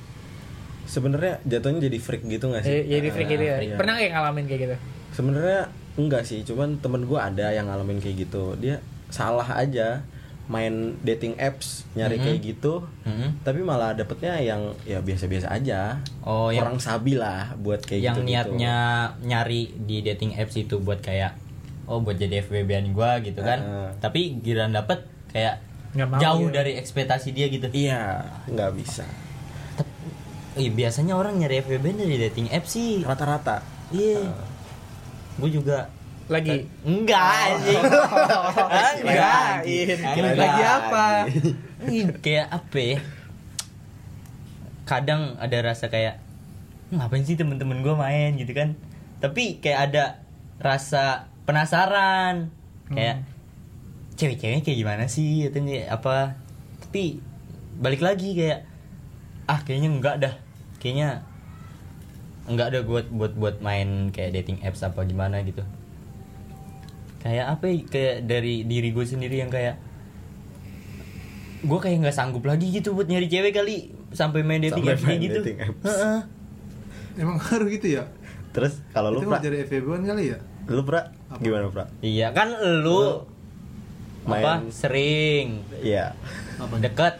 sebenarnya 0.87 1.42
jatuhnya 1.42 1.90
jadi 1.90 1.99
freak 1.99 2.23
gitu 2.25 2.50
nggak 2.50 2.62
sih 2.62 2.87
jadi 2.87 3.09
freak 3.11 3.28
gitu 3.28 3.45
ya 3.45 3.57
iya. 3.59 3.75
pernah 3.75 3.99
kayak 3.99 4.14
ngalamin 4.14 4.45
kayak 4.47 4.61
gitu 4.62 4.76
sebenarnya 5.11 5.61
enggak 5.99 6.23
sih 6.23 6.47
cuman 6.47 6.78
temen 6.78 7.02
gue 7.02 7.19
ada 7.19 7.50
yang 7.50 7.66
ngalamin 7.66 7.99
kayak 7.99 8.30
gitu 8.30 8.54
dia 8.54 8.78
salah 9.11 9.59
aja 9.59 10.07
main 10.47 10.99
dating 11.02 11.35
apps 11.38 11.87
nyari 11.95 12.19
Mhm. 12.19 12.25
kayak 12.26 12.38
gitu 12.42 12.73
Hmm. 13.02 13.38
tapi 13.42 13.62
malah 13.62 13.95
dapetnya 13.95 14.38
yang 14.38 14.75
ya 14.83 14.99
biasa-biasa 14.99 15.47
aja 15.47 15.99
Oh, 16.23 16.50
yang 16.50 16.66
kurang 16.66 16.78
sabi 16.78 17.14
lah 17.14 17.54
buat 17.54 17.83
kayak 17.83 18.02
yang 18.02 18.16
gitu 18.19 18.26
niatnya 18.26 18.76
nyari 19.23 19.71
di 19.83 20.02
dating 20.02 20.35
apps 20.35 20.54
itu 20.54 20.78
buat 20.78 20.99
kayak 20.99 21.38
oh 21.87 21.99
buat 21.99 22.14
jadi 22.14 22.47
FWB-an 22.47 22.95
gua 22.95 23.19
gitu 23.19 23.42
kan. 23.42 23.59
Heeh. 23.59 23.88
Tapi 23.99 24.38
giliran 24.38 24.71
dapet 24.71 25.02
kayak 25.30 25.62
Nggak 25.90 26.06
mau 26.06 26.18
jauh 26.18 26.46
gitu. 26.46 26.54
dari 26.54 26.72
ekspektasi 26.76 27.28
dia 27.30 27.46
gitu. 27.46 27.66
iya 27.72 28.22
nggak 28.46 28.70
bisa 28.75 29.04
Iya, 30.50 30.66
biasanya 30.68 31.14
orang 31.14 31.38
nyari 31.38 31.62
FWB 31.62 31.94
dari 31.94 32.18
dating 32.20 32.50
apps 32.50 32.75
sih. 32.75 33.00
rata-rata 33.00 33.62
Iya. 33.90 34.34
Gue 35.38 35.46
juga 35.49 35.87
lagi 36.26 36.66
enggak 36.82 37.22
anjing. 37.49 37.82
enggak. 39.02 39.54
Lagi 40.37 40.62
apa? 40.62 41.06
Kayak 42.18 42.46
apa 42.50 42.78
ya? 42.78 42.99
Kadang 44.84 45.38
ada 45.38 45.58
rasa 45.60 45.87
kayak 45.87 46.18
ngapain 46.90 47.22
sih 47.22 47.34
temen-temen 47.34 47.78
gue 47.80 47.94
main 47.94 48.34
gitu 48.34 48.50
kan? 48.50 48.75
Tapi 49.18 49.62
kayak 49.62 49.90
ada 49.90 50.04
rasa 50.58 51.30
penasaran 51.46 52.50
kayak 52.87 53.22
cewek-ceweknya 54.21 54.61
kayak 54.61 54.79
gimana 54.79 55.05
sih 55.09 55.49
atau 55.49 55.59
ini 55.59 55.81
apa? 55.83 56.37
Tapi 56.85 57.17
balik 57.77 58.05
lagi 58.05 58.37
kayak 58.37 58.69
ah 59.49 59.65
kayaknya 59.65 59.89
enggak 59.89 60.17
dah. 60.21 60.35
Kayaknya 60.77 61.25
enggak 62.45 62.67
ada 62.71 62.81
buat 62.85 63.09
buat 63.09 63.33
buat 63.33 63.57
main 63.61 64.12
kayak 64.12 64.37
dating 64.37 64.61
apps 64.61 64.85
apa 64.85 65.00
gimana 65.03 65.41
gitu. 65.41 65.65
Kayak 67.21 67.57
apa 67.57 67.65
ya? 67.65 67.77
Kayak 67.85 68.17
dari 68.25 68.65
diri 68.65 68.93
gue 68.93 69.05
sendiri 69.05 69.41
yang 69.41 69.49
kayak 69.49 69.81
gue 71.61 71.79
kayak 71.79 72.00
nggak 72.00 72.17
sanggup 72.17 72.45
lagi 72.45 72.73
gitu 72.73 72.93
buat 72.93 73.05
nyari 73.05 73.29
cewek 73.29 73.53
kali 73.53 73.93
sampai 74.12 74.41
main 74.41 74.61
dating 74.61 74.81
Sampai 74.81 74.97
apps 74.97 75.05
main 75.05 75.21
gitu. 75.21 75.41
dating 75.41 75.59
apps. 75.61 75.81
Heeh. 75.85 76.19
Emang 77.17 77.37
harus 77.39 77.69
gitu 77.71 77.89
ya? 77.97 78.05
terus 78.50 78.83
kalau 78.91 79.15
lu 79.15 79.23
Itu 79.23 79.31
pra 79.31 79.39
jadi 79.39 79.62
FVB-an 79.62 80.03
kali 80.03 80.35
ya? 80.35 80.39
lu 80.67 80.83
pra 80.83 81.15
Apa? 81.31 81.39
gimana 81.39 81.71
pra 81.71 81.87
Iya 82.03 82.35
kan 82.35 82.50
lu 82.83 83.23
main 84.29 84.45
apa 84.45 84.53
sering. 84.73 85.65
Iya. 85.81 86.12
Apa? 86.61 86.75
deket. 86.81 87.15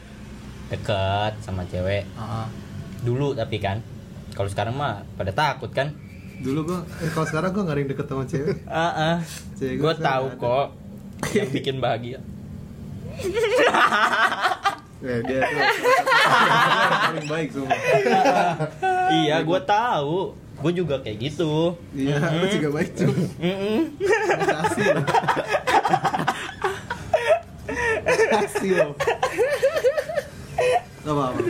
Deket 0.71 1.33
sama 1.42 1.64
cewek. 1.66 2.04
Ah, 2.14 2.47
dulu 3.02 3.33
tapi 3.33 3.59
kan. 3.59 3.80
Kalau 4.37 4.49
sekarang 4.49 4.76
mah 4.76 5.02
pada 5.16 5.33
takut 5.35 5.73
kan. 5.73 5.92
Dulu 6.40 6.64
gua 6.64 6.80
eh, 7.04 7.11
kalau 7.12 7.26
sekarang 7.28 7.50
gua 7.52 7.69
yang 7.76 7.88
deket 7.90 8.07
sama 8.09 8.25
cewek. 8.25 8.64
ah 8.69 8.92
ah 8.92 9.16
Cewek 9.59 9.76
gue 9.76 9.85
gua 9.85 9.95
tahu 9.97 10.26
kok 10.40 10.66
yang 11.37 11.49
bikin 11.52 11.76
bahagia. 11.80 12.21
Eh, 15.00 15.21
dia 15.25 15.40
tuh 15.40 15.64
paling 17.09 17.28
baik 17.33 17.49
semua. 17.57 17.73
iya 19.16 19.40
gue 19.40 19.61
tahu. 19.64 20.37
Gue 20.61 20.73
juga 20.76 21.00
kayak 21.00 21.16
gitu. 21.25 21.73
Iya, 21.97 22.21
lu 22.37 22.45
juga 22.52 22.69
baik 22.76 22.90
cuy. 23.00 23.16
Mm-mm. 23.40 23.80
Makasih 24.45 24.92
Makasih 28.30 28.70
lo. 28.78 28.90
Gak 31.00 31.12
apa 31.16 31.22
apa. 31.32 31.40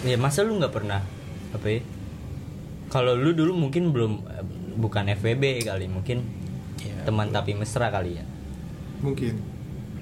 ya 0.00 0.16
masa 0.16 0.40
lu 0.40 0.56
nggak 0.56 0.72
pernah 0.72 1.04
apa 1.52 1.66
ya? 1.68 1.80
Kalau 2.90 3.14
lu 3.14 3.36
dulu 3.36 3.52
mungkin 3.54 3.92
belum 3.94 4.12
eh, 4.26 4.44
bukan 4.80 5.12
FWB 5.14 5.68
kali 5.68 5.86
mungkin 5.86 6.24
teman 7.04 7.32
tapi 7.32 7.56
mesra 7.56 7.88
kali 7.88 8.20
ya? 8.20 8.24
Mungkin. 9.00 9.34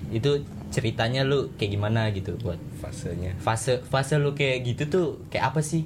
itu 0.09 0.41
ceritanya 0.73 1.21
lu 1.21 1.53
kayak 1.61 1.77
gimana 1.77 2.09
gitu 2.17 2.33
buat 2.41 2.57
fasenya. 2.81 3.37
fase 3.37 3.85
fase 3.85 4.17
lu 4.17 4.33
kayak 4.33 4.65
gitu 4.65 4.83
tuh 4.89 5.07
kayak 5.29 5.53
apa 5.53 5.61
sih? 5.61 5.85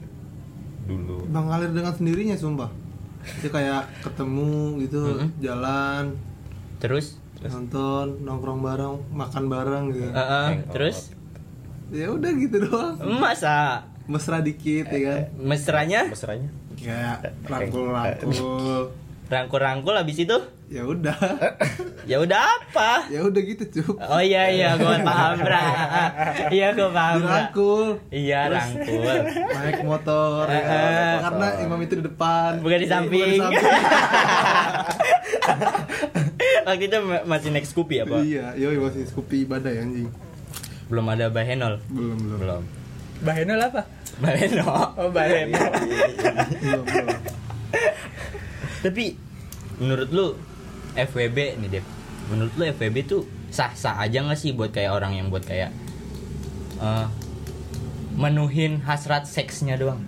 Dulu. 0.87 1.27
Mengalir 1.27 1.71
dengan 1.75 1.91
sendirinya 1.95 2.39
sumpah. 2.39 2.71
Dia 3.43 3.51
kayak 3.51 3.83
ketemu 4.03 4.83
gitu 4.87 5.03
Mm-mm. 5.03 5.29
jalan. 5.39 6.15
Terus 6.79 7.22
nonton 7.45 8.05
nongkrong 8.21 8.61
bareng 8.61 8.95
makan 9.11 9.45
bareng 9.47 9.85
gitu. 9.91 10.07
Eh, 10.07 10.13
eh, 10.13 10.47
Hangout. 10.53 10.71
terus? 10.71 11.11
Ya 11.89 12.07
udah 12.09 12.31
gitu 12.33 12.57
doang. 12.61 12.95
Masa? 13.17 13.89
Mesra 14.05 14.39
dikit 14.39 14.87
ya 14.87 15.01
kan? 15.03 15.21
Mesranya? 15.37 16.01
Mesranya. 16.07 16.49
Kayak 16.75 17.17
rangkul 17.45 17.89
rangkul. 17.89 18.91
Rangkul-rangkul 19.25 19.95
habis 19.95 20.19
itu? 20.19 20.35
Ya 20.69 20.83
udah. 20.83 21.17
Ya 22.03 22.19
udah 22.19 22.59
apa? 22.59 23.07
Ya 23.07 23.23
udah 23.23 23.39
gitu 23.39 23.63
cup 23.71 23.95
oh 23.97 24.19
iya 24.19 24.51
iya 24.51 24.75
gua 24.75 24.99
paham 25.01 25.39
Bra. 25.39 25.61
iya 26.51 26.73
gua 26.73 26.91
paham 26.91 27.15
Bra. 27.15 27.23
dirangkul. 27.23 27.87
Iya 28.11 28.41
Terus? 28.43 28.59
rangkul. 28.59 29.15
Naik 29.55 29.79
motor 29.83 30.43
ya 30.45 30.61
kan? 30.61 30.75
Eh, 30.75 31.17
karena 31.23 31.47
imam 31.63 31.81
itu 31.81 31.95
di 31.95 32.03
depan. 32.03 32.51
Bukan 32.59 32.77
di 32.77 32.83
Eh, 32.83 32.91
samping. 32.91 33.39
samping. 33.39 33.63
waktu 36.69 36.85
itu 36.87 36.97
ma- 37.01 37.25
masih 37.27 37.49
naik 37.51 37.67
Scoopy 37.67 37.97
apa 38.03 38.17
iya 38.23 38.53
yoi 38.55 38.77
masih 38.79 39.07
Scoopy 39.07 39.45
ibadah 39.45 39.71
ya 39.71 39.83
anjing. 39.83 40.09
Belum 40.93 41.07
ada 41.09 41.33
Bahenol? 41.33 41.81
Belum 41.89 42.19
belum. 42.21 42.39
Belum. 42.45 42.63
Bahenol 43.23 43.61
apa? 43.65 43.83
Bahenol. 44.21 44.69
Oh, 44.99 45.09
Bahenol. 45.09 45.73
belum 46.61 46.85
belum. 46.85 47.19
Tapi 48.83 49.05
menurut 49.79 50.11
lu 50.13 50.27
FWB 50.93 51.39
nih 51.65 51.69
Dep. 51.79 51.87
Menurut 52.29 52.53
lu 52.59 52.65
FWB 52.69 52.97
tuh 53.09 53.23
sah 53.49 53.73
sah 53.73 53.97
aja 54.01 54.21
nggak 54.21 54.37
sih 54.37 54.53
buat 54.53 54.69
kayak 54.69 54.93
orang 54.93 55.17
yang 55.17 55.27
buat 55.33 55.45
kayak 55.47 55.73
eh, 56.77 57.07
menuhin 58.13 58.85
hasrat 58.85 59.25
seksnya 59.25 59.81
doang? 59.81 60.03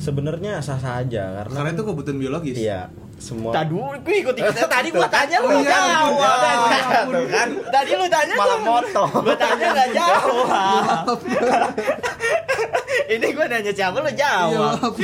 Sebenarnya 0.00 0.64
sah 0.64 0.80
sah 0.80 1.04
aja 1.04 1.44
karena 1.44 1.52
karena 1.52 1.70
itu 1.76 1.84
kebutuhan 1.84 2.16
biologis. 2.16 2.56
Iya 2.56 2.88
semua. 3.20 3.52
Tadi 3.52 3.76
gue 3.76 4.16
ikut 4.24 4.34
ikut 4.34 4.54
tadi 4.64 4.88
gua 4.90 5.04
tanya 5.06 5.36
lu 5.38 5.52
iya, 5.60 5.76
jawab. 5.76 6.10
iya, 7.12 7.22
kan? 7.28 7.48
Tadi 7.68 7.90
lu 7.92 8.06
tanya 8.08 8.34
malah 8.34 8.56
tuh. 8.56 8.64
motong. 8.64 9.10
Gua 9.20 9.36
tanya 9.36 9.66
nggak 9.70 9.88
jawab. 10.00 11.18
ini 13.14 13.26
gua 13.30 13.46
nanya 13.46 13.72
siapa 13.72 13.96
lu 14.00 14.08
Iya, 14.08 14.16
jawab. 14.16 14.50
maaf. 14.56 14.94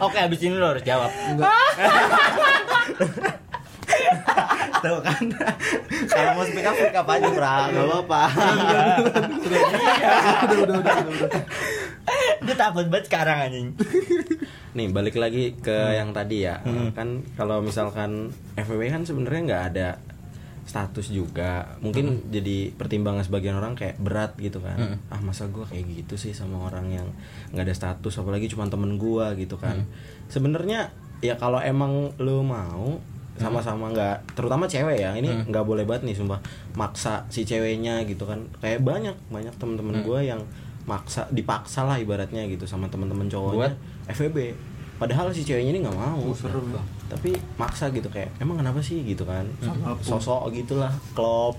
Oke, 0.06 0.18
abis 0.22 0.40
ini 0.40 0.54
lu 0.54 0.64
harus 0.64 0.84
jawab. 0.86 1.10
Tuh 4.80 4.98
kan. 5.04 5.22
Kalau 6.08 6.30
mau 6.32 6.44
speak 6.46 6.64
up 6.64 6.72
speak 6.72 6.96
up 6.96 7.04
aja 7.04 7.28
bra 7.28 7.54
nggak 7.68 7.84
apa-apa. 7.84 8.22
Udah 9.44 9.60
udah 9.60 10.56
udah 10.64 10.76
udah 10.78 10.94
udah 11.04 11.42
Dia 12.44 12.56
takut 12.56 12.86
banget 12.88 13.06
sekarang 13.12 13.38
anjing. 13.48 13.68
nih 14.76 14.86
balik 14.94 15.18
lagi 15.18 15.58
ke 15.58 15.94
yang 15.94 16.14
tadi 16.14 16.46
ya. 16.46 16.62
Hmm. 16.62 16.94
kan 16.94 17.20
kalau 17.34 17.60
misalkan 17.60 18.30
FWB 18.54 18.90
kan 18.90 19.02
sebenarnya 19.02 19.40
nggak 19.46 19.64
ada 19.74 19.88
status 20.64 21.10
juga. 21.10 21.74
Mungkin 21.82 22.30
jadi 22.30 22.70
pertimbangan 22.78 23.26
sebagian 23.26 23.58
orang 23.58 23.74
kayak 23.74 23.98
berat 23.98 24.38
gitu 24.38 24.62
kan. 24.62 24.78
Hmm. 24.78 24.96
ah 25.10 25.20
masa 25.20 25.50
gua 25.50 25.66
kayak 25.66 25.84
gitu 25.90 26.14
sih 26.14 26.30
sama 26.30 26.70
orang 26.70 26.94
yang 26.94 27.08
nggak 27.50 27.66
ada 27.66 27.74
status? 27.74 28.22
Apalagi 28.22 28.46
cuma 28.46 28.70
temen 28.70 28.94
gua 28.94 29.34
gitu 29.34 29.58
kan. 29.58 29.84
Sebenarnya 30.30 30.94
ya 31.20 31.34
kalau 31.36 31.58
emang 31.58 32.14
lu 32.22 32.40
mau 32.46 33.02
sama-sama 33.40 33.88
nggak 33.90 34.38
terutama 34.38 34.70
cewek 34.70 35.02
ya. 35.02 35.18
Ini 35.18 35.50
nggak 35.50 35.64
boleh 35.66 35.82
banget 35.82 36.06
nih 36.06 36.16
sumpah. 36.16 36.38
Maksa 36.78 37.26
si 37.26 37.42
ceweknya 37.42 38.06
gitu 38.06 38.22
kan. 38.30 38.46
Kayak 38.62 38.86
banyak 38.86 39.16
banyak 39.34 39.54
temen-temen 39.58 40.06
gua 40.06 40.22
yang 40.22 40.46
maksa 40.90 41.22
dipaksa 41.30 41.80
lah 41.82 41.94
ibaratnya 41.96 42.42
gitu 42.44 42.64
sama 42.64 42.86
temen-temen 42.86 43.26
cowoknya 43.26 43.70
FWB 44.06 44.38
padahal 44.96 45.30
si 45.30 45.40
ceweknya 45.40 45.70
ini 45.70 45.80
nggak 45.80 45.94
mau 45.94 46.18
Oh, 46.20 46.34
serem 46.34 46.60
ya. 46.68 46.82
tapi 47.08 47.30
maksa 47.56 47.88
gitu 47.88 48.04
kayak 48.06 48.28
emang 48.36 48.58
kenapa 48.58 48.76
sih 48.78 49.00
gitu 49.00 49.24
kan 49.24 49.46
Sama 49.58 49.96
sosok 49.96 50.52
gitulah 50.52 50.92
klop 51.12 51.56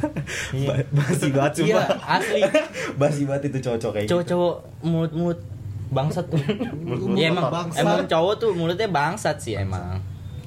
Iya. 0.54 0.68
Ba- 0.68 0.88
basi 0.94 1.28
banget 1.28 1.52
Iya, 1.64 1.82
asli. 1.98 2.40
basi 3.00 3.20
banget 3.24 3.50
itu 3.50 3.58
cowok 3.60 3.90
kayak 3.90 4.04
gitu 4.04 4.12
Cowok-cowok 4.14 4.54
mulut-mulut 4.82 5.40
bangsat 5.86 6.26
tuh. 6.26 6.38
Mulut 6.76 7.14
ya 7.14 7.30
emang 7.30 7.46
bangsat. 7.48 7.80
emang 7.80 7.98
cowok 8.04 8.34
tuh 8.36 8.50
mulutnya 8.52 8.88
bangsat 8.88 9.36
sih 9.38 9.54
emang. 9.54 9.98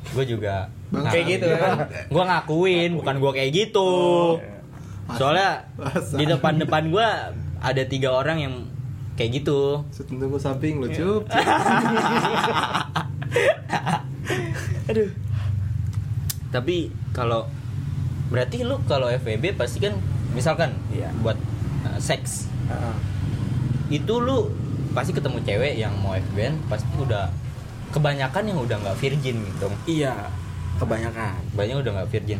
Gue 0.09 0.23
juga 0.23 0.67
Bangsat. 0.87 1.11
Kayak 1.13 1.25
gitu 1.29 1.47
kan. 1.53 1.75
Gue 2.07 2.23
ngakuin, 2.25 2.91
bukan 2.95 3.15
gue 3.17 3.31
kayak 3.33 3.51
gitu. 3.53 3.91
Soalnya 5.09 5.63
Bangsat. 5.73 6.15
di 6.15 6.23
depan-depan 6.25 6.83
gue 6.89 7.07
ada 7.59 7.83
tiga 7.85 8.11
orang 8.11 8.37
yang 8.39 8.53
kayak 9.17 9.41
gitu. 9.41 9.81
Tunggu 10.05 10.37
samping 10.37 10.77
lo 10.77 10.87
cup 10.87 11.25
Aduh. 14.89 15.09
Tapi 16.47 16.91
kalau 17.11 17.47
berarti 18.31 18.63
lu 18.63 18.79
kalau 18.87 19.07
FWB 19.09 19.55
pasti 19.55 19.79
kan 19.79 19.95
misalkan 20.35 20.75
Iya. 20.91 21.07
buat 21.23 21.39
uh, 21.87 21.97
seks 21.97 22.51
Heeh. 22.67 22.95
itu 24.03 24.13
lu 24.19 24.51
pasti 24.91 25.15
ketemu 25.15 25.39
cewek 25.47 25.79
yang 25.79 25.95
mau 26.03 26.11
FWB 26.11 26.59
pasti 26.67 26.91
udah 26.99 27.31
kebanyakan 27.95 28.43
yang 28.51 28.59
udah 28.59 28.75
nggak 28.83 28.99
virgin 28.99 29.39
gitu. 29.47 29.71
iya 29.87 30.27
kebanyakan 30.75 31.39
Banyak 31.55 31.79
udah 31.81 31.91
nggak 32.03 32.09
virgin. 32.11 32.39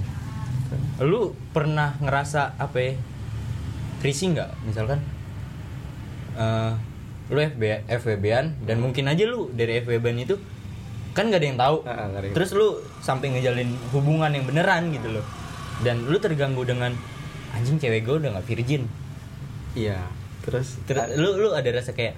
Lu 1.00 1.32
pernah 1.56 1.96
ngerasa 2.04 2.60
apa 2.60 2.78
ya? 2.78 2.94
Risih 4.02 4.38
nggak 4.38 4.50
misalkan 4.68 5.00
eh 6.38 6.74
lu 7.28 7.40
FB, 7.44 7.84
FWB-an 7.92 8.64
dan 8.64 8.80
mungkin 8.80 9.12
aja 9.12 9.28
lu 9.28 9.52
dari 9.52 9.84
FWB-an 9.84 10.18
itu 10.24 10.40
kan 11.12 11.34
gak 11.34 11.42
ada 11.42 11.48
yang 11.50 11.60
tahu. 11.60 11.78
Ah, 11.84 12.08
Terus 12.22 12.54
lu 12.54 12.78
sampai 13.02 13.34
ngejalin 13.34 13.74
hubungan 13.90 14.30
yang 14.30 14.46
beneran 14.46 14.94
gitu 14.94 15.18
loh. 15.18 15.26
Dan 15.82 16.06
lu 16.06 16.22
terganggu 16.22 16.62
dengan 16.62 16.94
anjing 17.58 17.82
cewek 17.82 18.06
gue 18.06 18.16
udah 18.22 18.38
nggak 18.38 18.48
virgin. 18.48 18.86
iya 19.78 20.10
terus 20.42 20.80
Terus 20.90 21.18
lu 21.20 21.38
lu 21.38 21.50
ada 21.54 21.70
rasa 21.70 21.92
kayak 21.94 22.18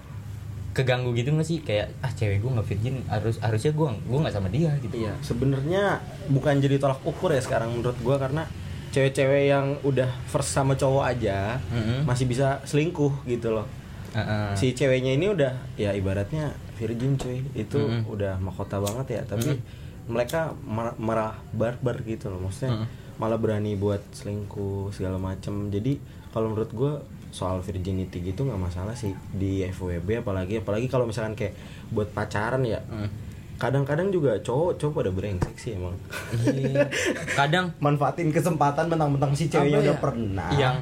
keganggu 0.76 1.12
gitu 1.18 1.34
gak 1.34 1.48
sih 1.48 1.60
kayak 1.66 1.92
ah 2.06 2.12
cewek 2.14 2.40
gue 2.40 2.52
nggak 2.56 2.68
virgin 2.68 2.96
harus 3.10 3.36
harusnya 3.42 3.72
gue 3.74 3.88
gue 3.90 4.20
nggak 4.20 4.36
sama 4.36 4.48
dia 4.52 4.72
gitu. 4.84 4.96
Iya, 4.96 5.14
sebenarnya 5.26 6.04
bukan 6.30 6.60
jadi 6.62 6.78
tolak 6.78 7.02
ukur 7.04 7.34
ya 7.34 7.42
sekarang 7.42 7.74
menurut 7.74 7.98
gua 8.04 8.20
karena 8.22 8.46
cewek-cewek 8.90 9.44
yang 9.48 9.78
udah 9.82 10.10
first 10.26 10.50
sama 10.50 10.74
cowok 10.74 11.06
aja 11.08 11.58
Mm-mm. 11.70 12.04
masih 12.04 12.26
bisa 12.26 12.60
selingkuh 12.64 13.24
gitu 13.24 13.52
loh. 13.52 13.68
Heeh. 14.12 14.54
Si 14.54 14.74
ceweknya 14.74 15.14
ini 15.14 15.30
udah 15.30 15.54
ya 15.76 15.94
ibaratnya 15.94 16.50
virgin 16.76 17.16
cuy. 17.16 17.46
Itu 17.54 17.78
Mm-mm. 17.80 18.10
udah 18.10 18.38
mahkota 18.38 18.78
banget 18.78 19.08
ya, 19.12 19.22
tapi 19.24 19.62
mereka 20.06 20.52
mar- 20.62 20.98
marah 20.98 21.38
barbar 21.52 22.02
gitu 22.02 22.28
loh. 22.28 22.42
Maksudnya 22.42 22.74
Mm-mm. 22.76 22.88
malah 23.16 23.38
berani 23.38 23.76
buat 23.76 24.02
selingkuh 24.12 24.90
segala 24.90 25.16
macem 25.16 25.70
Jadi 25.70 26.00
kalau 26.30 26.50
menurut 26.50 26.72
gua 26.72 26.94
soal 27.30 27.62
virginity 27.62 28.26
gitu 28.26 28.42
nggak 28.42 28.58
masalah 28.58 28.98
sih 28.98 29.14
di 29.30 29.62
FWB 29.62 30.26
apalagi 30.26 30.66
apalagi 30.66 30.90
kalau 30.90 31.06
misalkan 31.06 31.38
kayak 31.38 31.54
buat 31.90 32.10
pacaran 32.10 32.66
ya 32.66 32.82
Mm. 32.82 33.29
Kadang-kadang 33.60 34.08
juga 34.08 34.40
cowok 34.40 34.80
cowok 34.80 34.94
pada 34.96 35.12
brengsek 35.12 35.56
sih 35.56 35.72
emang 35.74 35.92
Iya. 36.34 36.88
Kadang 37.40 37.76
manfaatin 37.78 38.32
kesempatan 38.32 38.88
mentang-mentang 38.88 39.36
si 39.36 39.46
ceweknya 39.46 39.84
udah 39.84 39.94
ya? 39.94 40.00
pernah 40.00 40.50
yang 40.56 40.76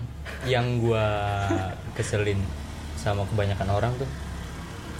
yang 0.46 0.66
gua 0.78 1.06
keselin 1.92 2.38
sama 2.96 3.26
kebanyakan 3.26 3.70
orang 3.72 3.92
tuh 3.96 4.06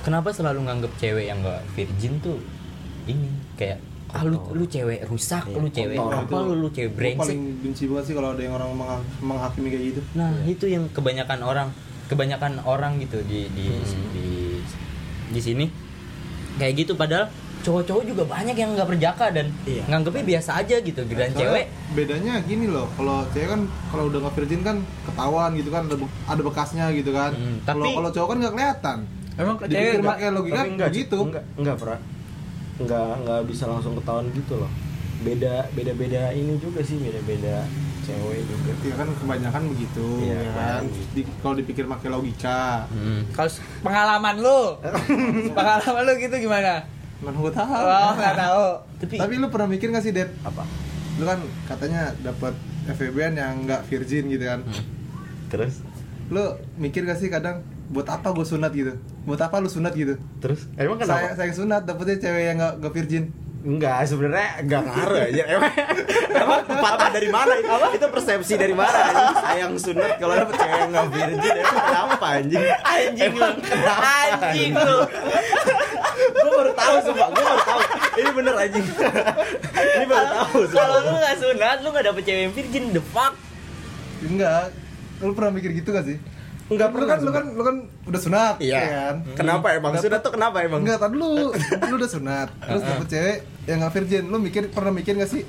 kenapa 0.02 0.32
selalu 0.32 0.64
nganggep 0.64 0.92
cewek 0.98 1.26
yang 1.26 1.38
gak 1.40 1.62
virgin 1.72 2.18
tuh 2.18 2.42
ini 3.06 3.30
kayak 3.54 3.78
ah 4.10 4.24
lu 4.24 4.40
lu 4.52 4.66
cewek 4.66 5.04
rusak 5.06 5.46
Iya, 5.46 5.60
lu 5.60 5.68
cewek 5.70 5.98
kotor. 5.98 6.18
apa 6.24 6.38
lu 6.42 6.54
lu 6.58 6.70
cewek 6.70 6.92
brengsek 6.92 7.22
paling 7.28 7.42
benci 7.62 7.84
banget 7.86 8.04
sih 8.04 8.14
kalau 8.16 8.30
ada 8.32 8.42
yang 8.42 8.56
orang 8.56 8.70
mengha- 8.74 9.08
menghakimi 9.20 9.68
kayak 9.68 9.86
gitu 9.92 10.02
nah 10.16 10.32
itu 10.44 10.66
yang 10.66 10.88
kebanyakan 10.90 11.40
orang 11.42 11.70
kebanyakan 12.08 12.54
orang 12.64 12.98
gitu 12.98 13.20
di 13.22 13.52
di 13.52 13.68
Hmm. 13.68 14.08
di 14.10 14.28
di 15.30 15.42
sini 15.44 15.66
kayak 16.56 16.74
gitu 16.80 16.96
padahal 16.96 17.28
cowok-cowok 17.60 18.04
juga 18.06 18.24
banyak 18.24 18.54
yang 18.54 18.70
nggak 18.72 18.88
berjaka 18.88 19.26
dan 19.30 19.48
Iya. 19.64 19.84
nganggepnya 19.86 20.24
biasa 20.28 20.52
aja 20.58 20.76
gitu 20.80 21.02
dan 21.04 21.30
Soalnya 21.30 21.38
cewek. 21.38 21.66
bedanya 21.94 22.34
gini 22.42 22.66
loh 22.66 22.88
kalau 22.94 23.26
cewek 23.30 23.48
kan 23.48 23.62
kalau 23.88 24.04
udah 24.08 24.20
nggak 24.22 24.36
virgin 24.36 24.62
kan 24.62 24.78
ketahuan 25.04 25.50
gitu 25.54 25.70
kan 25.70 25.82
ada, 25.84 25.96
be- 25.96 26.14
ada 26.26 26.42
bekasnya 26.42 26.86
gitu 26.92 27.12
kan. 27.12 27.32
Hmm, 27.32 27.58
kalau 27.64 27.84
tapi- 27.84 27.96
kalau 27.96 28.10
cowok 28.12 28.28
kan 28.28 28.38
nggak 28.38 28.54
kelihatan. 28.54 28.98
Emang 29.36 29.56
Dipikir 29.60 29.78
cewek 29.94 30.02
pakai 30.04 30.28
logika 30.32 30.62
enggak 30.64 30.90
begitu. 30.90 31.18
enggak 31.24 31.44
enggak 31.56 31.76
pra 31.78 31.96
enggak 32.78 33.10
enggak 33.18 33.40
bisa 33.46 33.64
langsung 33.66 33.94
ketahuan 33.94 34.28
gitu 34.32 34.54
loh. 34.56 34.72
Beda 35.20 35.66
beda 35.72 35.92
beda 35.94 36.22
ini 36.32 36.58
juga 36.58 36.80
sih 36.80 36.98
beda 36.98 37.22
beda 37.22 37.58
cewek 38.02 38.42
juga. 38.42 38.72
Ya 38.82 38.96
kan 38.96 39.08
kebanyakan 39.14 39.64
begitu 39.68 40.08
Iya, 40.24 40.38
ya 40.40 40.52
kan. 40.54 40.82
Di- 41.12 41.28
kalau 41.38 41.54
dipikir 41.54 41.86
pakai 41.86 42.08
logika. 42.08 42.86
Hmm. 42.88 43.22
Kalau 43.30 43.50
pengalaman 43.82 44.36
lu, 44.38 44.62
pengalaman 45.58 46.02
lu 46.04 46.14
gitu 46.18 46.36
gimana? 46.40 46.86
Mana 47.20 47.36
gua 47.36 47.50
tahu 47.50 47.72
Oh, 47.74 48.12
nggak 48.14 48.36
tahu. 48.36 48.66
tapi 48.98 49.16
tapi 49.16 49.34
lu 49.36 49.48
pernah 49.48 49.68
mikir 49.68 49.90
nggak 49.90 50.02
sih 50.02 50.12
Dep 50.12 50.30
apa 50.42 50.64
lu 51.18 51.26
kan 51.26 51.40
katanya 51.66 52.14
dapat 52.20 52.54
FVB-an 52.88 53.34
yang 53.34 53.54
nggak 53.64 53.82
virgin 53.86 54.30
gitu 54.30 54.46
kan 54.46 54.62
terus 55.48 55.82
lu 56.28 56.44
mikir 56.76 57.02
gak 57.02 57.16
sih 57.16 57.28
kadang 57.28 57.60
buat 57.88 58.04
apa 58.06 58.30
gue 58.30 58.44
sunat 58.44 58.70
gitu 58.70 59.00
buat 59.24 59.40
apa 59.40 59.58
lu 59.58 59.68
sunat 59.68 59.92
gitu 59.92 60.20
terus 60.38 60.68
emang 60.76 61.00
saya 61.00 61.08
kenapa 61.24 61.36
saya 61.36 61.52
sunat 61.52 61.82
dapetnya 61.84 62.20
cewek 62.20 62.44
yang 62.46 62.58
nggak 62.58 62.74
nggak 62.78 62.94
virgin 62.94 63.26
Enggak, 63.58 64.06
sebenarnya 64.08 64.64
enggak 64.64 64.82
ngaruh 64.86 65.20
aja. 65.20 65.44
Emang, 65.50 65.74
emang 66.32 66.62
patah 66.64 67.10
dari 67.10 67.28
mana? 67.28 67.52
Itu 67.92 68.08
persepsi 68.08 68.56
dari 68.56 68.72
mana? 68.72 68.96
anjing? 68.96 69.36
Sayang 69.44 69.74
sunat 69.76 70.12
kalau 70.16 70.34
dapet 70.38 70.56
cewek 70.56 70.78
yang 70.78 70.88
enggak 70.88 71.08
virgin 71.12 71.54
emang 71.58 71.76
kenapa 71.84 72.26
anjing? 72.38 72.64
Anjing 72.86 73.34
lu. 73.34 73.48
Kenapa? 73.60 74.08
Anjing 74.46 74.72
lu. 74.72 74.98
Gue 76.48 76.58
baru 76.58 76.72
tahu 76.74 76.96
sumpah, 77.02 77.28
gue 77.30 77.44
baru 77.44 77.62
tahu. 77.62 77.82
Ini 78.16 78.30
bener 78.32 78.54
anjing. 78.56 78.86
Ini 79.92 80.06
baru 80.06 80.26
tahu. 80.30 80.58
Kalau 80.70 80.96
lu 80.98 81.12
nggak 81.14 81.36
sunat, 81.38 81.78
lu 81.78 81.88
nggak 81.90 82.06
dapet 82.06 82.22
cewek 82.24 82.42
yang 82.42 82.54
virgin, 82.54 82.84
the 82.92 83.04
fuck. 83.06 83.34
enggak 84.20 84.74
lu 85.18 85.32
pernah 85.32 85.52
mikir 85.52 85.70
gitu 85.72 85.90
gak 85.92 86.04
sih 86.04 86.18
Enggak 86.68 86.90
lu 86.90 86.94
pernah, 86.96 87.08
kan 87.08 87.20
lu 87.20 87.32
kan 87.32 87.46
lu 87.50 87.62
kan 87.64 87.76
udah 88.04 88.18
sunat 88.20 88.56
Iya. 88.58 88.78
ya 88.78 88.86
kan 89.04 89.16
Kenapa 89.36 89.68
emang 89.72 89.92
Dapet- 89.92 90.06
sunat 90.06 90.20
tuh 90.20 90.32
kenapa 90.32 90.58
emang? 90.60 90.82
Enggak, 90.82 90.98
tadi 91.00 91.16
lu 91.16 91.54
lu 91.54 91.94
udah 91.96 92.10
sunat, 92.10 92.48
terus 92.64 92.82
dapet 92.82 93.08
cewek 93.08 93.38
yang 93.66 93.78
nggak 93.80 93.94
virgin. 93.94 94.24
Lu 94.26 94.38
mikir 94.38 94.64
pernah 94.68 94.90
mikir 94.92 95.14
gak 95.16 95.28
sih? 95.28 95.46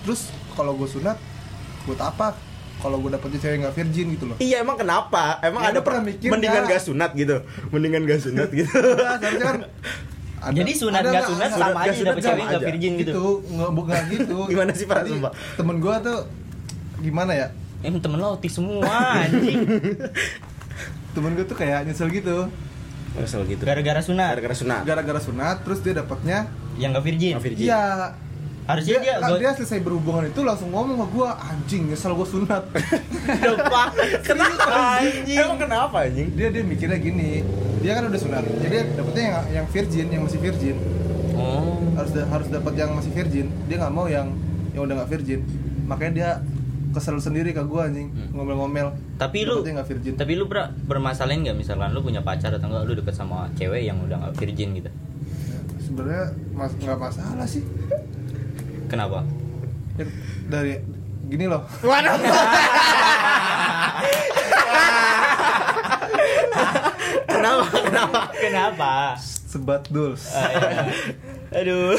Terus 0.00 0.20
kalau 0.52 0.72
gue 0.74 0.86
sunat, 0.86 1.16
buat 1.84 1.96
apa? 1.98 2.36
Kalau 2.76 2.96
gue 2.98 3.10
dapetnya 3.10 3.40
cewek 3.40 3.56
nggak 3.58 3.74
virgin 3.74 4.06
gitu 4.10 4.24
loh. 4.26 4.36
Iya 4.36 4.56
emang 4.58 4.76
kenapa? 4.76 5.36
Emang 5.40 5.62
Ya, 5.62 5.68
ada 5.70 5.80
pernah 5.80 6.00
per- 6.00 6.08
mikir 6.10 6.28
mendingan 6.28 6.62
nggak? 6.62 6.72
gak 6.72 6.84
sunat 6.86 7.10
gitu? 7.14 7.36
Mendingan 7.68 8.02
gak 8.04 8.20
sunat 8.20 8.48
gitu. 8.50 8.72
Nah, 8.94 9.16
seharusnya 9.16 9.46
kan 9.46 9.56
ada- 10.40 10.56
Jadi 10.56 10.72
sunat 10.72 11.02
nggak 11.02 11.24
sunat 11.26 11.50
sama 11.52 11.80
aja 11.82 12.00
dapet 12.00 12.18
sama 12.18 12.24
cewek 12.26 12.42
nggak 12.42 12.56
aja. 12.56 12.66
virgin 12.66 12.92
gitu. 12.94 13.10
gitu, 13.12 13.24
nggak 13.50 13.70
bukan 13.70 14.00
gitu. 14.08 14.36
Gimana 14.50 14.72
sih, 14.72 14.86
Pak? 14.86 15.00
Temen 15.54 15.76
gue 15.78 15.94
tuh 16.00 16.18
gimana 16.98 17.32
ya? 17.32 17.46
Em 17.80 17.96
temen 17.96 18.16
lo 18.16 18.34
autis 18.34 18.52
semua 18.52 18.88
anjing. 19.20 19.60
Temen 21.14 21.32
gue 21.32 21.44
tuh 21.44 21.54
kayak 21.54 21.84
nyesel 21.84 22.08
gitu. 22.08 22.48
Kesel 23.12 23.42
gitu. 23.44 23.62
Gara-gara 23.62 23.98
sunat. 23.98 24.32
Gara-gara 24.32 24.54
sunat. 24.54 24.82
Gara-gara 24.84 25.18
sunat, 25.18 25.56
terus 25.60 25.82
dia 25.82 25.92
dapetnya, 25.92 26.46
Yang. 26.76 26.90
Nggak 26.92 27.04
virgin. 27.04 27.34
iya. 27.66 27.84
Harusnya 28.70 28.96
dia, 28.96 29.14
Dia, 29.14 29.26
gua- 29.26 29.38
dia 29.38 29.50
selesai 29.52 29.78
berhubungan 29.80 30.24
itu 30.24 30.40
langsung 30.40 30.68
ngomong 30.68 30.94
sama 30.94 31.06
gue, 31.08 31.28
anjing 31.44 31.82
nyesel 31.86 32.12
gue 32.12 32.28
sunat. 32.28 32.62
fuck. 32.70 33.90
Kenapa 34.28 34.70
Anjing. 34.96 35.36
Emang 35.36 35.58
kenapa 35.58 35.96
anjing? 36.02 36.28
dia 36.32 36.48
dia 36.48 36.62
mikirnya 36.62 36.96
gini, 36.96 37.42
dia 37.78 37.92
kan 37.92 38.04
udah 38.04 38.20
sunat, 38.20 38.42
jadi 38.58 38.76
dapetnya 38.92 39.22
yang 39.24 39.36
yang 39.52 39.66
virgin, 39.66 40.06
yang 40.08 40.22
masih 40.22 40.38
virgin. 40.38 40.76
Oh. 41.32 41.80
harus 41.92 42.12
da- 42.12 42.28
harus 42.28 42.48
dapat 42.48 42.72
yang 42.74 42.92
masih 42.92 43.10
virgin 43.10 43.48
dia 43.64 43.76
nggak 43.76 43.90
mau 43.90 44.04
yang 44.04 44.28
yang 44.70 44.84
udah 44.84 44.94
nggak 44.94 45.10
virgin 45.10 45.40
makanya 45.82 46.12
dia 46.12 46.30
kesel 46.90 47.16
sendiri 47.16 47.50
ke 47.50 47.62
gua 47.62 47.86
anjing 47.86 48.08
Hmm. 48.08 48.28
ngomel-ngomel 48.34 48.92
Tapi 49.16 49.44
lu 49.44 49.60
nggak 49.60 49.84
virgin 49.86 50.14
Tapi 50.14 50.32
lu 50.34 50.44
ber 50.44 50.68
bermasalahin 50.82 51.40
nggak 51.42 51.56
misalkan 51.56 51.90
lu 51.90 52.00
punya 52.00 52.20
pacar 52.20 52.50
atau 52.50 52.66
enggak 52.66 52.84
lu 52.84 52.92
deket 52.94 53.14
sama 53.14 53.48
cewek 53.54 53.82
yang 53.82 54.00
udah 54.00 54.16
nggak 54.18 54.34
virgin 54.34 54.74
gitu? 54.74 54.90
sebenarnya 55.80 56.24
mas 56.52 56.72
nggak 56.74 56.98
masalah 56.98 57.46
sih 57.46 57.64
Kenapa? 58.90 59.22
Ya, 59.94 60.04
dari 60.48 60.82
gini 61.26 61.46
loh 61.46 61.62
Waduh. 61.88 62.18
Kenapa? 67.26 67.64
Kenapa? 67.80 68.20
Kenapa? 68.34 68.92
sebat 69.50 69.82
duls 69.90 70.30
Ah, 70.30 70.46
iya. 70.46 70.82
Aduh. 71.58 71.98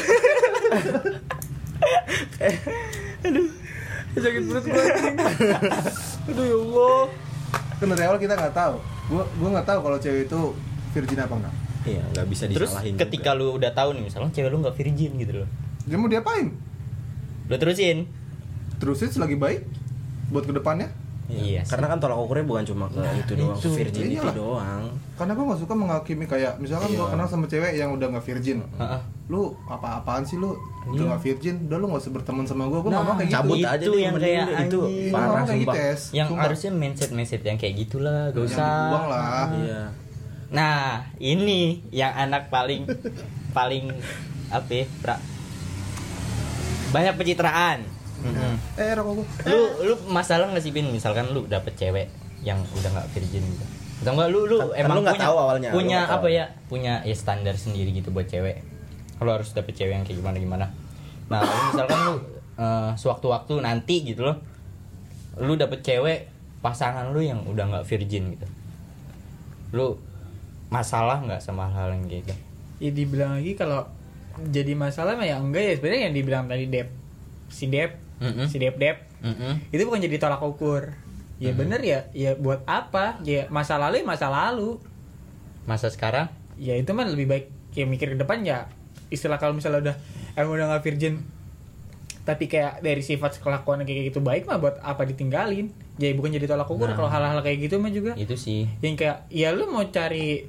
aduh 3.22 3.46
sakit 4.14 4.42
perut 4.44 4.64
gua 4.64 4.82
anjing 4.82 5.16
aduh 6.26 6.44
ya 6.44 6.56
allah 6.58 7.02
kan 7.76 7.86
dari 7.90 8.04
awal 8.04 8.18
kita 8.18 8.34
nggak 8.34 8.50
tahu 8.52 8.74
gua 9.06 9.22
gua 9.36 9.48
nggak 9.52 9.66
tahu 9.66 9.78
kalau 9.80 9.98
cewek 9.98 10.26
itu 10.26 10.40
virgin 10.92 11.20
apa 11.20 11.34
enggak 11.36 11.54
Iya, 11.82 12.02
nggak 12.08 12.26
bisa 12.30 12.42
Terus 12.46 12.70
disalahin. 12.70 12.94
ketika 12.96 13.34
lu 13.34 13.58
udah 13.58 13.70
tahu 13.70 13.92
nih 13.92 14.06
misalnya 14.06 14.30
cewek 14.30 14.48
lu 14.48 14.62
nggak 14.62 14.76
virgin 14.76 15.12
gitu 15.18 15.32
loh. 15.42 15.48
dia 15.82 15.96
mau 15.98 16.06
diapain 16.06 16.54
Lu 17.52 17.58
terusin. 17.58 18.08
terusin 18.74 19.08
selagi 19.08 19.36
baik 19.36 19.62
buat 20.28 20.42
ke 20.42 20.52
depannya 20.52 20.88
Iya. 21.24 21.62
sih. 21.62 21.70
Karena 21.70 21.86
kan 21.86 21.96
tolak 21.96 22.18
ukurnya 22.18 22.42
bukan 22.42 22.64
cuma 22.66 22.84
ke 22.86 22.98
Nah, 22.98 23.14
itu 23.14 23.32
doang, 23.34 23.54
itu. 23.54 23.68
virginity 23.70 24.16
Iyalah. 24.18 24.34
doang. 24.34 24.82
karena 25.14 25.32
gua 25.32 25.44
nggak 25.46 25.60
suka 25.60 25.74
menghakimi 25.76 26.24
kayak 26.26 26.52
misalkan 26.58 26.90
gua 26.90 27.06
Iya. 27.06 27.12
kenal 27.14 27.26
sama 27.26 27.46
cewek 27.46 27.72
yang 27.74 27.90
udah 27.90 28.10
nggak 28.10 28.26
virgin 28.26 28.58
Heeh. 28.74 29.00
lu 29.28 29.40
apa-apaan 29.64 30.24
sih 30.24 30.34
lu 30.34 30.50
udah 30.82 30.98
Iya. 30.98 31.04
nggak 31.06 31.22
virgin 31.22 31.54
udah 31.62 31.78
lu 31.78 31.86
nggak 31.86 32.02
usah 32.02 32.12
berteman 32.12 32.42
sama 32.42 32.62
gua 32.66 32.80
gua 32.80 32.90
nggak 32.90 32.96
Nah, 32.96 33.06
mau 33.06 33.14
kayak 33.14 33.28
gitu 33.28 33.36
Cabut 33.38 33.54
Itu 33.54 33.68
aja 33.68 33.78
deh, 33.86 34.00
yang 34.00 34.14
kayak 34.14 34.44
itu 34.66 34.78
parah 35.08 35.42
kayak 35.42 35.60
gitu 35.62 35.76
es 35.78 36.02
yang 36.10 36.26
Sumpah. 36.26 36.42
harusnya 36.42 36.70
mindset 36.74 37.10
mindset 37.12 37.42
yang 37.44 37.56
kayak 37.56 37.74
gitulah 37.78 38.20
gak 38.26 38.40
Yang 38.40 38.50
usah 38.50 38.66
dibuang 38.66 39.06
lah. 39.06 39.46
Iya. 39.54 39.82
nah 40.50 40.80
ini 41.16 41.60
yang 41.90 42.12
anak 42.12 42.50
paling 42.50 42.82
paling 43.52 43.94
apa 44.48 44.68
ya, 44.70 44.84
pra 44.98 45.16
banyak 46.92 47.14
pencitraan. 47.16 47.80
Mhm. 48.22 48.54
eh 48.78 48.94
rokok 48.94 49.26
lu 49.50 49.60
lu 49.82 49.94
masalah 50.06 50.46
nggak 50.46 50.62
sih 50.62 50.70
pin 50.70 50.86
misalkan 50.86 51.26
lu 51.34 51.42
dapet 51.44 51.74
cewek 51.74 52.06
yang 52.40 52.62
udah 52.78 52.90
nggak 52.94 53.08
virgin 53.10 53.42
gitu. 53.42 53.66
Atau 53.98 54.14
enggak 54.14 54.30
lu 54.30 54.40
lu 54.46 54.58
Kan- 54.62 54.70
kan 54.70 54.78
emang 54.78 54.96
lu 54.96 55.02
nggak 55.02 55.14
punya 55.14 55.26
tahu 55.26 55.36
awalnya, 55.36 55.68
lu 55.68 55.76
punya 55.76 55.98
tahu. 56.02 56.14
apa 56.14 56.28
ya 56.30 56.44
punya 56.68 56.92
ya 57.02 57.16
standar 57.18 57.54
sendiri 57.54 57.90
gitu 57.90 58.14
buat 58.14 58.26
cewek. 58.26 58.62
Kalau 59.18 59.30
harus 59.34 59.50
dapet 59.50 59.74
cewek 59.74 59.90
yang 59.92 60.04
kayak 60.06 60.22
gimana 60.22 60.36
gimana. 60.38 60.66
Nah 61.26 61.40
lu 61.40 61.62
misalkan 61.70 61.98
lu 62.04 62.14
eh, 62.54 62.90
sewaktu-waktu 62.94 63.54
nanti 63.58 63.96
gitu 64.04 64.22
loh 64.22 64.36
lu 65.34 65.56
dapet 65.56 65.80
cewek 65.80 66.28
pasangan 66.60 67.10
lu 67.10 67.18
yang 67.18 67.42
udah 67.42 67.64
nggak 67.66 67.84
virgin 67.84 68.38
gitu. 68.38 68.46
Lu 69.72 69.98
masalah 70.68 71.18
nggak 71.18 71.40
sama 71.40 71.66
hal 71.66 71.90
yang 71.90 72.06
gitu? 72.06 72.30
Ya 72.78 72.90
dibilang 72.90 73.40
lagi 73.40 73.52
kalau 73.54 73.82
jadi 74.48 74.72
masalah 74.74 75.14
mah 75.14 75.24
ya 75.24 75.38
enggak 75.38 75.62
ya. 75.62 75.72
Sebenarnya 75.78 76.02
yang 76.10 76.14
dibilang 76.14 76.44
tadi 76.46 76.64
Dep 76.66 76.88
si 77.46 77.68
Dep 77.68 77.94
Mm-mm. 78.18 78.46
si 78.46 78.56
Dep 78.56 78.74
Dep 78.76 79.02
Mm-mm. 79.20 79.70
itu 79.70 79.82
bukan 79.82 80.00
jadi 80.00 80.16
tolak 80.16 80.40
ukur. 80.40 80.94
Ya 81.36 81.50
bener 81.52 81.82
ya 81.82 82.06
ya 82.10 82.34
buat 82.34 82.62
apa? 82.64 83.18
Ya 83.22 83.46
masa 83.48 83.74
lalu 83.74 84.00
ya 84.00 84.06
masa 84.06 84.26
lalu. 84.26 84.78
Masa 85.62 85.90
sekarang? 85.90 86.30
Ya 86.54 86.74
itu 86.74 86.90
mah 86.90 87.02
lebih 87.04 87.26
baik 87.26 87.46
ya 87.72 87.82
mikir 87.82 88.14
ke 88.14 88.18
depan 88.18 88.42
ya. 88.42 88.70
Istilah 89.10 89.36
kalau 89.36 89.52
misalnya 89.52 89.90
udah 89.90 89.96
emang 90.34 90.54
udah 90.54 90.66
nggak 90.70 90.82
virgin 90.82 91.20
tapi 92.22 92.46
kayak 92.46 92.78
dari 92.80 93.02
sifat 93.02 93.42
kelakuan 93.42 93.82
kayak 93.82 94.14
gitu 94.14 94.22
baik 94.22 94.46
mah 94.46 94.56
buat 94.56 94.78
apa 94.78 95.02
ditinggalin? 95.02 95.74
Ya 95.98 96.14
bukan 96.14 96.30
jadi 96.30 96.46
tolak 96.46 96.70
ukur 96.70 96.86
Nah. 96.86 96.94
kalau 96.94 97.10
hal-hal 97.10 97.42
kayak 97.42 97.66
gitu 97.66 97.82
mah 97.82 97.90
juga. 97.90 98.14
Itu 98.14 98.38
sih. 98.38 98.70
Yang 98.78 98.94
kayak 98.96 99.18
ya 99.28 99.50
lu 99.50 99.66
mau 99.66 99.82
cari 99.84 100.46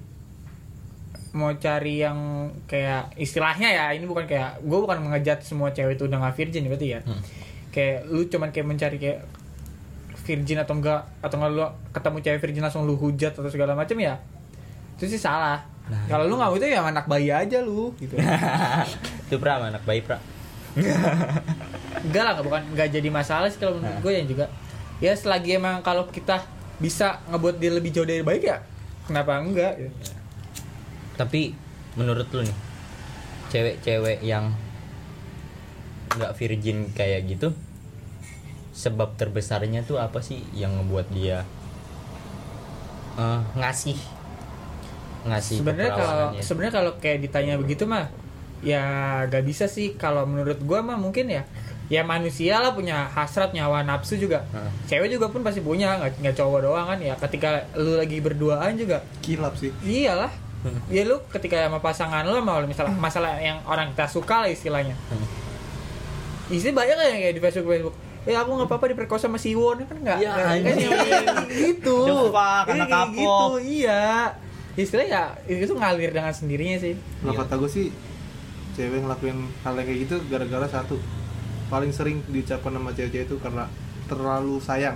mau 1.33 1.49
cari 1.57 1.99
yang 1.99 2.17
kayak 2.65 3.17
istilahnya 3.17 3.65
ya 3.67 3.85
ini 3.89 4.05
bukan 4.05 4.23
kayak 4.23 4.61
gue 4.61 4.79
bukan 4.79 5.01
mengejat 5.01 5.41
semua 5.41 5.73
cewek 5.73 5.97
itu 5.97 6.05
udah 6.05 6.21
nggak 6.21 6.35
virgin 6.37 6.69
berarti 6.69 6.87
ya. 6.93 6.99
Hmm. 7.01 7.21
kayak 7.69 8.05
lu 8.05 8.21
cuman 8.29 8.53
kayak 8.53 8.67
mencari 8.69 8.97
kayak 8.97 9.19
virgin 10.23 10.61
atau 10.61 10.77
enggak 10.77 11.01
atau 11.19 11.35
enggak 11.35 11.51
lu 11.51 11.63
ketemu 11.89 12.17
cewek 12.21 12.39
virgin 12.39 12.61
langsung 12.61 12.85
lu 12.85 12.93
hujat 12.93 13.33
atau 13.33 13.49
segala 13.49 13.73
macam 13.73 13.97
ya 13.97 14.15
itu 14.93 15.09
sih 15.09 15.17
salah. 15.17 15.57
Nah, 15.83 15.99
kalau 16.07 16.29
lu 16.29 16.37
nggak 16.37 16.47
mau 16.47 16.55
itu 16.55 16.69
ya 16.69 16.79
anak 16.79 17.09
bayi 17.09 17.27
aja 17.27 17.59
lu 17.59 17.91
gitu. 17.99 18.15
Itu 19.27 19.35
pra 19.35 19.59
anak 19.59 19.83
bayi 19.83 19.99
pra. 19.99 20.15
Enggak 22.07 22.23
lah 22.23 22.33
bukan 22.39 22.61
nggak 22.71 22.87
jadi 22.93 23.09
masalah 23.09 23.49
sih 23.49 23.59
kalau 23.59 23.81
menurut 23.81 23.97
Nah. 23.97 24.01
gue 24.01 24.11
yang 24.15 24.27
juga. 24.29 24.45
Ya 25.01 25.11
selagi 25.11 25.59
emang 25.59 25.83
kalau 25.83 26.07
kita 26.07 26.39
bisa 26.79 27.19
ngebuat 27.27 27.59
dia 27.59 27.71
lebih 27.73 27.91
jauh 27.91 28.07
dari 28.07 28.23
baik 28.23 28.43
ya 28.43 28.63
kenapa 29.03 29.43
enggak 29.43 29.73
gitu. 29.75 29.91
Tapi 31.13 31.53
menurut 31.93 32.25
lu 32.33 32.41
nih, 32.41 32.57
cewek-cewek 33.53 34.25
yang 34.25 34.53
nggak 36.13 36.33
virgin 36.37 36.89
kayak 36.93 37.25
gitu, 37.29 37.53
sebab 38.73 39.13
terbesarnya 39.17 39.85
tuh 39.85 40.01
apa 40.01 40.25
sih 40.25 40.41
yang 40.57 40.73
ngebuat 40.81 41.07
dia 41.13 41.45
eh, 43.17 43.39
ngasih? 43.57 43.97
Ngasih 45.29 45.61
sebenarnya 45.61 45.91
kalau 45.93 46.27
sebenarnya 46.41 46.73
kalau 46.73 46.91
kayak 46.97 47.19
ditanya 47.23 47.55
begitu 47.55 47.85
mah 47.85 48.09
ya 48.65 48.83
gak 49.29 49.45
bisa 49.45 49.69
sih. 49.69 49.93
Kalau 49.95 50.25
menurut 50.25 50.59
gua 50.65 50.81
mah 50.81 50.97
mungkin 50.97 51.29
ya 51.29 51.45
ya 51.91 52.01
manusia 52.01 52.57
lah 52.57 52.73
punya 52.73 53.05
hasrat 53.13 53.53
nyawa 53.53 53.85
nafsu 53.85 54.17
juga. 54.17 54.43
Heeh. 54.49 54.71
cewek 54.89 55.13
juga 55.13 55.29
pun 55.29 55.45
pasti 55.45 55.61
punya 55.61 55.99
nggak 56.01 56.25
nggak 56.25 56.35
cowok 56.35 56.59
doang 56.65 56.87
kan 56.89 56.99
ya. 56.99 57.13
Ketika 57.15 57.69
lu 57.77 58.01
lagi 58.01 58.17
berduaan 58.19 58.73
juga. 58.75 59.05
Kilap 59.21 59.53
sih. 59.55 59.69
Iyalah 59.85 60.42
Hmm. 60.63 60.79
ya 60.87 61.03
lu 61.03 61.19
ketika 61.27 61.59
sama 61.59 61.77
pasangan 61.77 62.23
lu 62.23 62.33
sama 62.33 62.63
misalnya 62.63 62.95
masalah 62.95 63.35
yang 63.35 63.59
orang 63.63 63.91
kita 63.91 64.07
suka 64.07 64.41
lah 64.41 64.49
istilahnya. 64.49 64.95
Hmm. 65.07 65.27
Istri 66.47 66.71
banyak 66.71 66.95
kan 66.95 67.07
kayak 67.13 67.35
di 67.35 67.41
Facebook 67.41 67.67
Facebook. 67.69 67.95
Eh 68.23 68.31
aku 68.31 68.55
nggak 68.55 68.67
apa-apa 68.67 68.85
diperkosa 68.89 69.27
sama 69.27 69.35
Siwon 69.35 69.83
kan 69.83 69.97
nggak? 69.97 70.17
Ya, 70.17 70.31
nggak- 70.31 70.63
kan 70.63 71.43
gitu. 71.49 71.97
Anak 72.31 72.65
kayak 72.65 72.87
kapok. 72.87 73.11
gitu 73.13 73.43
iya. 73.61 74.31
Istilahnya 74.73 75.11
ya 75.43 75.55
itu 75.59 75.73
ngalir 75.73 76.09
dengan 76.09 76.31
sendirinya 76.31 76.79
sih. 76.79 76.95
Kalau 76.95 77.33
Iya. 77.33 77.39
kata 77.43 77.53
gue 77.59 77.69
sih 77.69 77.85
cewek 78.73 79.03
ngelakuin 79.03 79.37
hal 79.61 79.73
yang 79.75 79.85
kayak 79.85 79.99
gitu 80.01 80.15
gara-gara 80.25 80.65
satu 80.65 80.97
paling 81.67 81.91
sering 81.91 82.23
diucapkan 82.25 82.71
sama 82.71 82.89
cewek-cewek 82.89 83.27
itu 83.27 83.35
karena 83.37 83.67
terlalu 84.07 84.57
sayang. 84.57 84.95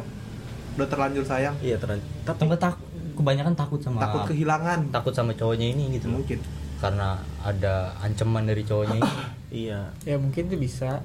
Udah 0.74 0.88
terlanjur 0.88 1.24
sayang. 1.24 1.56
Iya 1.60 1.76
terang 1.76 2.00
tapi 2.24 2.38
Tambah 2.40 2.58
tak 2.58 2.76
kebanyakan 3.18 3.54
takut 3.54 3.80
sama 3.80 4.00
takut 4.00 4.22
kehilangan 4.28 4.80
takut 4.90 5.12
sama 5.12 5.34
cowoknya 5.34 5.68
ini 5.68 5.92
gitu 5.94 6.08
loh. 6.08 6.22
mungkin 6.22 6.40
Karena 6.78 7.18
ada 7.42 7.98
ancaman 8.00 8.46
dari 8.46 8.62
cowoknya 8.62 8.96
ini. 8.96 9.12
iya 9.66 9.90
ya 10.04 10.16
mungkin 10.16 10.46
tuh 10.46 10.56
bisa 10.56 11.02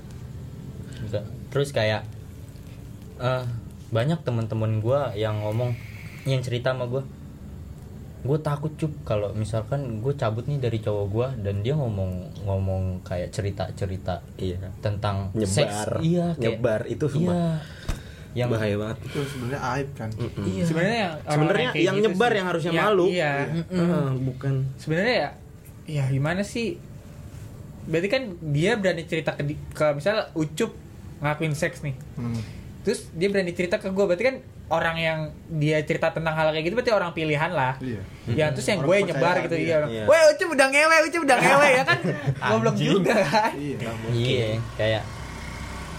Bisa. 1.00 1.24
Terus 1.48 1.72
kayak 1.72 2.04
eh 3.18 3.44
banyak 3.88 4.20
teman-teman 4.20 4.78
gua 4.78 5.12
yang 5.12 5.40
ngomong 5.40 5.72
yang 6.24 6.40
cerita 6.40 6.70
sama 6.70 6.86
gua 6.86 7.02
gue 8.22 8.38
takut 8.38 8.70
cup 8.78 8.94
kalau 9.02 9.34
misalkan 9.34 9.98
gue 9.98 10.14
cabut 10.14 10.46
nih 10.46 10.62
dari 10.62 10.78
cowok 10.78 11.06
gua 11.10 11.28
dan 11.34 11.58
dia 11.58 11.74
ngomong 11.74 12.30
ngomong 12.46 13.02
kayak 13.02 13.34
cerita 13.34 13.66
cerita 13.74 14.22
iya 14.38 14.62
tentang 14.78 15.34
Nyebar. 15.34 15.50
seks 15.50 15.74
iya 15.98 16.30
kayak- 16.30 16.38
Nyebar, 16.38 16.80
itu 16.86 17.02
iya 17.02 17.14
sumpah. 17.18 17.54
Yang 18.32 18.48
bahaya 18.48 18.74
banget. 18.74 18.96
Itu 19.04 19.20
sebenarnya 19.26 19.60
aib 19.72 19.88
kan? 19.92 20.08
Mm-mm. 20.10 20.44
iya. 20.46 20.62
Sebenarnya 20.62 21.06
sebenarnya 21.22 21.68
yang 21.74 21.96
gitu 21.96 22.04
nyebar 22.06 22.28
sih. 22.28 22.36
yang 22.36 22.46
harusnya 22.46 22.72
Ya, 22.72 22.82
malu. 22.82 23.04
iya. 23.06 23.32
Ah, 23.70 24.10
bukan. 24.14 24.54
Sebenarnya 24.74 25.14
ya 25.14 25.30
ya 25.84 26.04
gimana 26.08 26.40
sih? 26.42 26.80
Berarti 27.82 28.08
kan 28.08 28.22
dia 28.48 28.74
berani 28.74 29.02
cerita 29.02 29.32
ke, 29.32 29.42
ke 29.68 29.84
misalnya 29.92 30.30
ucup 30.32 30.70
ngelakuin 31.18 31.52
seks 31.52 31.80
nih. 31.80 31.94
Hmm. 32.14 32.40
terus 32.82 33.06
dia 33.12 33.30
berani 33.30 33.52
cerita 33.52 33.78
ke 33.78 33.86
gue 33.88 34.04
berarti 34.04 34.24
kan 34.24 34.36
orang 34.66 34.96
yang 34.96 35.18
dia 35.52 35.78
cerita 35.82 36.10
tentang 36.10 36.34
hal 36.34 36.50
kayak 36.50 36.64
gitu 36.64 36.74
berarti 36.74 36.90
orang 36.90 37.12
pilihan 37.12 37.50
lah. 37.52 37.78
Iya. 37.78 38.02
Ya 38.28 38.46
terus 38.50 38.66
yang 38.66 38.80
Orang 38.80 38.90
gue 38.90 39.06
nyebar 39.06 39.34
gitu 39.38 39.54
dia. 39.54 39.62
iya. 39.62 39.74
Orang, 39.78 39.90
Iya. 39.92 40.04
weh 40.04 40.22
ucup 40.28 40.48
udah 40.50 40.66
ngewe 40.66 40.96
ucup 41.06 41.20
udah 41.22 41.36
ngewe 41.38 41.68
ya 41.68 41.84
kan? 41.84 41.98
Goblok 42.50 42.76
juga 42.76 43.14
kan? 43.22 43.52
Iya. 43.54 43.90
Iya, 44.10 44.46
kayak 44.74 45.02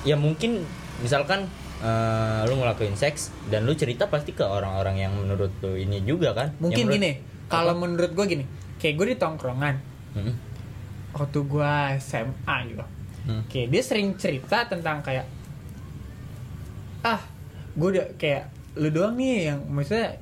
ya 0.03 0.15
mungkin 0.17 0.59
misalkan 0.99 1.47
eh, 1.83 2.41
lu 2.43 2.55
ngelakuin 2.55 2.95
seks 2.95 3.21
dan 3.47 3.63
lu 3.63 3.73
cerita 3.73 4.07
pasti 4.07 4.31
ke 4.31 4.41
orang-orang 4.41 4.95
yang 4.97 5.11
menurut 5.13 5.51
lu 5.59 5.75
ini 5.75 5.99
juga 6.01 6.31
kan. 6.31 6.55
mungkin 6.57 6.79
Yang 6.81 6.93
gini 6.93 7.11
menurut- 7.11 7.31
kalau 7.45 7.73
menurut 7.75 8.11
gue 8.13 8.25
gini 8.29 8.45
kayak 8.77 8.95
gue 8.95 9.07
di 9.09 9.17
tongkrongan 9.17 9.75
Hmm. 10.13 10.33
waktu 11.11 11.39
gue 11.41 11.71
SMA 11.99 12.57
gitu 12.67 12.85
Hmm. 13.23 13.39
Oke, 13.41 13.65
dia 13.65 13.79
sering 13.79 14.15
cerita 14.15 14.63
tentang 14.65 14.99
kayak 14.99 15.23
ah, 17.01 17.19
gue 17.73 17.87
udah 17.89 18.07
kayak 18.15 18.47
lu 18.75 18.89
doang 18.89 19.15
nih 19.15 19.47
yang 19.47 19.59
maksudnya 19.65 20.19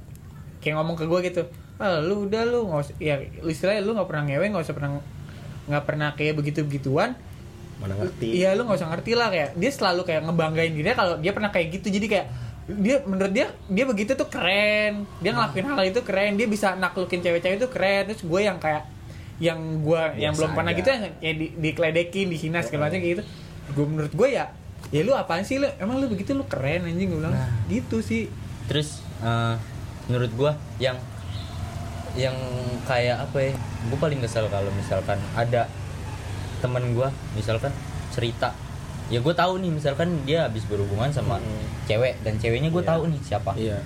kayak 0.60 0.76
ngomong 0.76 0.93
ke 0.95 1.06
gue 1.06 1.19
gitu. 1.24 1.41
Ah, 1.78 1.97
lu 1.97 2.26
udah 2.26 2.43
lu 2.43 2.67
nggak 2.67 2.78
usah 2.80 2.95
ya 2.97 3.17
lu 3.39 3.50
istilahnya 3.50 3.82
lu 3.82 3.93
nggak 3.93 4.06
pernah 4.06 4.24
ngewe 4.24 4.45
nggak 4.47 4.63
usah 4.63 4.76
pernah 4.76 4.89
nggak 5.65 5.84
pernah 5.84 6.10
kayak 6.13 6.34
begitu 6.36 6.62
begituan. 6.62 7.17
Mana 7.82 7.98
ngerti 7.98 8.28
Iya, 8.38 8.54
lu 8.54 8.63
nggak 8.63 8.78
usah 8.78 8.89
ngerti 8.89 9.12
lah 9.12 9.28
kayak 9.28 9.50
dia 9.54 9.72
selalu 9.72 10.02
kayak 10.04 10.22
ngebanggain 10.24 10.72
dirinya 10.72 10.96
kalau 10.96 11.13
dia 11.17 11.32
pernah 11.32 11.50
kayak 11.50 11.67
gitu. 11.74 11.88
Jadi 11.89 12.08
kayak 12.08 12.28
dia 12.72 13.02
menurut 13.04 13.32
dia 13.32 13.46
dia 13.67 13.84
begitu 13.84 14.13
tuh 14.13 14.26
keren. 14.26 15.10
Dia 15.20 15.32
ngelakuin 15.32 15.65
hal 15.67 15.84
itu 15.84 16.02
keren. 16.02 16.32
Dia 16.36 16.46
bisa 16.46 16.74
naklukin 16.74 17.20
cewek-cewek 17.20 17.58
itu 17.58 17.67
keren. 17.67 18.08
Terus 18.08 18.22
gue 18.22 18.39
yang 18.39 18.58
kayak 18.58 18.86
yang 19.38 19.58
gue 19.82 20.02
yang 20.15 20.32
Biasa 20.32 20.38
belum 20.38 20.52
pernah 20.54 20.72
aja. 20.72 20.78
gitu 20.78 20.88
yang, 20.88 21.04
yang 21.17 21.36
di, 21.36 21.48
dikeledekin, 21.60 22.26
dihina 22.30 22.62
segala 22.62 22.88
macam 22.88 23.02
gitu. 23.02 23.24
Gue 23.72 23.86
menurut 23.86 24.13
gue 24.13 24.30
ya 24.32 24.46
ya 24.89 25.02
lu 25.02 25.13
apaan 25.13 25.41
sih 25.41 25.58
lu 25.58 25.70
emang 25.78 25.98
lu 25.98 26.06
begitu 26.06 26.32
lu 26.32 26.46
keren 26.46 26.84
anjing 26.84 27.08
gue 27.08 27.17
bilang 27.17 27.32
Nah. 27.32 27.50
gitu 27.65 28.02
sih 28.02 28.30
Terus 28.65 29.00
eh, 29.20 29.56
menurut 30.06 30.32
gua 30.32 30.52
yang 30.78 30.98
yang 32.12 32.36
kayak 32.84 33.24
apa 33.24 33.38
ya? 33.41 33.54
Gue 33.88 33.98
paling 33.98 34.20
kesel 34.20 34.46
kalau 34.48 34.67
misalkan 34.72 35.15
ada 35.34 35.72
temen 36.62 36.93
gua 36.93 37.10
misalkan 37.34 37.74
cerita. 38.10 38.54
Ya 39.10 39.19
gue 39.19 39.34
tahu 39.34 39.60
nih 39.60 39.67
misalkan 39.67 40.24
dia 40.24 40.47
habis 40.47 40.63
berhubungan 40.63 41.12
sama 41.12 41.36
Hmm. 41.36 41.65
cewek 41.84 42.15
dan 42.21 42.39
ceweknya 42.39 42.69
gue 42.69 42.80
Iya. 42.80 42.91
tahu 42.95 43.02
nih 43.10 43.19
siapa. 43.19 43.52
Iya. 43.54 43.78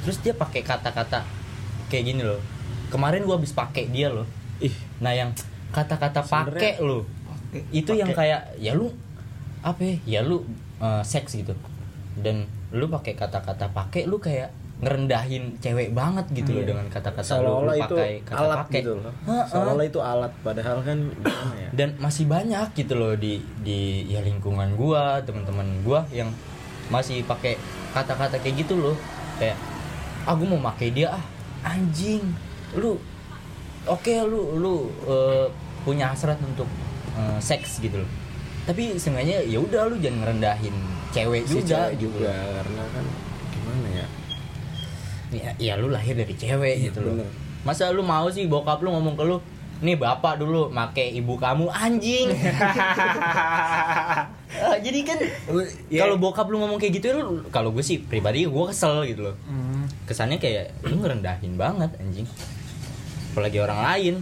Terus 0.00 0.16
dia 0.18 0.32
pakai 0.32 0.62
kata-kata 0.62 1.20
kayak 1.86 2.04
gini 2.06 2.22
loh. 2.22 2.40
Kemarin 2.88 3.22
gua 3.22 3.36
habis 3.36 3.52
pakai 3.52 3.88
dia 3.88 4.08
loh. 4.08 4.24
Ih. 4.58 4.72
Nah 4.98 5.12
yang 5.12 5.28
kata-kata 5.70 6.22
pakai 6.22 6.80
loh. 6.80 7.04
itu 7.68 7.92
yang 7.92 8.08
Pakai. 8.08 8.32
kayak 8.32 8.42
ya 8.56 8.72
lu 8.72 8.88
apa 9.60 9.84
ya, 9.84 9.96
ya 10.08 10.20
lu 10.22 10.40
eh, 10.78 11.02
seks 11.04 11.36
gitu. 11.36 11.52
Dan 12.16 12.48
lu 12.70 12.88
pakai 12.88 13.12
kata-kata 13.12 13.68
pakai 13.68 14.08
lu 14.08 14.16
kayak 14.16 14.48
ngerendahin 14.82 15.44
cewek 15.62 15.94
banget 15.94 16.26
gitu 16.34 16.58
loh 16.58 16.62
Iya. 16.66 16.68
dengan 16.74 16.86
kata-kata 16.90 17.38
lu, 17.38 17.62
lu 17.62 17.70
itu 17.70 17.94
pakai 17.94 18.12
kata 18.26 18.38
alat 18.42 18.58
pakai. 18.66 18.80
gitu 18.82 18.92
loh. 18.98 19.14
Seolah 19.46 19.84
itu 19.86 20.00
alat 20.02 20.32
padahal 20.42 20.78
kan 20.82 20.98
ya? 21.54 21.68
Dan 21.70 21.88
masih 22.02 22.26
banyak 22.26 22.66
gitu 22.74 22.94
loh 22.98 23.14
di 23.14 23.38
di 23.62 24.10
ya 24.10 24.18
lingkungan 24.26 24.74
gua 24.74 25.22
teman-teman 25.22 25.86
gua 25.86 26.02
yang 26.10 26.34
masih 26.90 27.22
pakai 27.22 27.54
kata-kata 27.94 28.42
kayak 28.42 28.66
gitu 28.66 28.74
loh. 28.74 28.98
Kayak 29.38 29.54
ah 30.26 30.34
gua 30.34 30.46
mau 30.50 30.74
pakai 30.74 30.90
dia 30.90 31.14
ah 31.14 31.22
anjing 31.62 32.26
lu 32.74 32.98
oke 33.86 34.14
lu 34.26 34.58
lu 34.58 34.74
eh, 35.06 35.46
punya 35.86 36.10
hasrat 36.10 36.42
untuk 36.42 36.66
eh, 37.14 37.38
seks 37.38 37.78
gitu 37.78 38.02
loh. 38.02 38.10
Tapi 38.66 38.98
seenggaknya 38.98 39.46
ya 39.46 39.62
udah 39.62 39.86
lu 39.86 39.94
jangan 40.02 40.26
ngerendahin 40.26 40.74
cewek 41.14 41.46
si 41.46 41.62
juga 41.62 41.86
cewek 41.86 42.02
gitu 42.02 42.18
juga 42.18 42.34
loh. 42.34 42.50
karena 42.58 42.82
kan 42.90 43.04
gimana 43.52 43.88
ya 43.94 44.06
ya, 45.32 45.50
ya 45.56 45.72
lu 45.74 45.88
lahir 45.88 46.12
dari 46.14 46.32
cewek 46.32 46.76
Iya, 46.78 46.84
gitu 46.86 47.00
loh. 47.02 47.24
masa 47.62 47.88
lu 47.88 48.00
mau 48.00 48.28
sih 48.28 48.44
bokap 48.44 48.78
lu 48.78 48.90
ngomong 48.90 49.14
ke 49.14 49.24
lu 49.24 49.40
nih 49.78 49.96
bapak 49.96 50.38
dulu 50.38 50.68
make 50.68 51.10
ibu 51.10 51.34
kamu 51.34 51.66
anjing. 51.68 52.30
Eh, 54.52 54.76
jadi 54.80 55.00
kan 55.02 55.16
Ya. 55.88 56.04
kalau 56.04 56.20
bokap 56.20 56.44
lu 56.46 56.60
ngomong 56.60 56.76
kayak 56.76 57.00
gitu 57.00 57.08
lu 57.10 57.24
kalau 57.48 57.72
gue 57.72 57.80
sih 57.80 57.98
pribadi 57.98 58.44
gue 58.44 58.64
kesel 58.68 59.00
gitu 59.04 59.24
loh. 59.24 59.36
Hmm. 59.44 59.88
kesannya 60.04 60.36
kayak 60.36 60.76
lu 60.82 61.00
ngerendahin 61.00 61.56
banget 61.56 61.88
anjing. 61.96 62.28
Apalagi 63.32 63.58
orang 63.58 63.80
lain. 63.82 64.14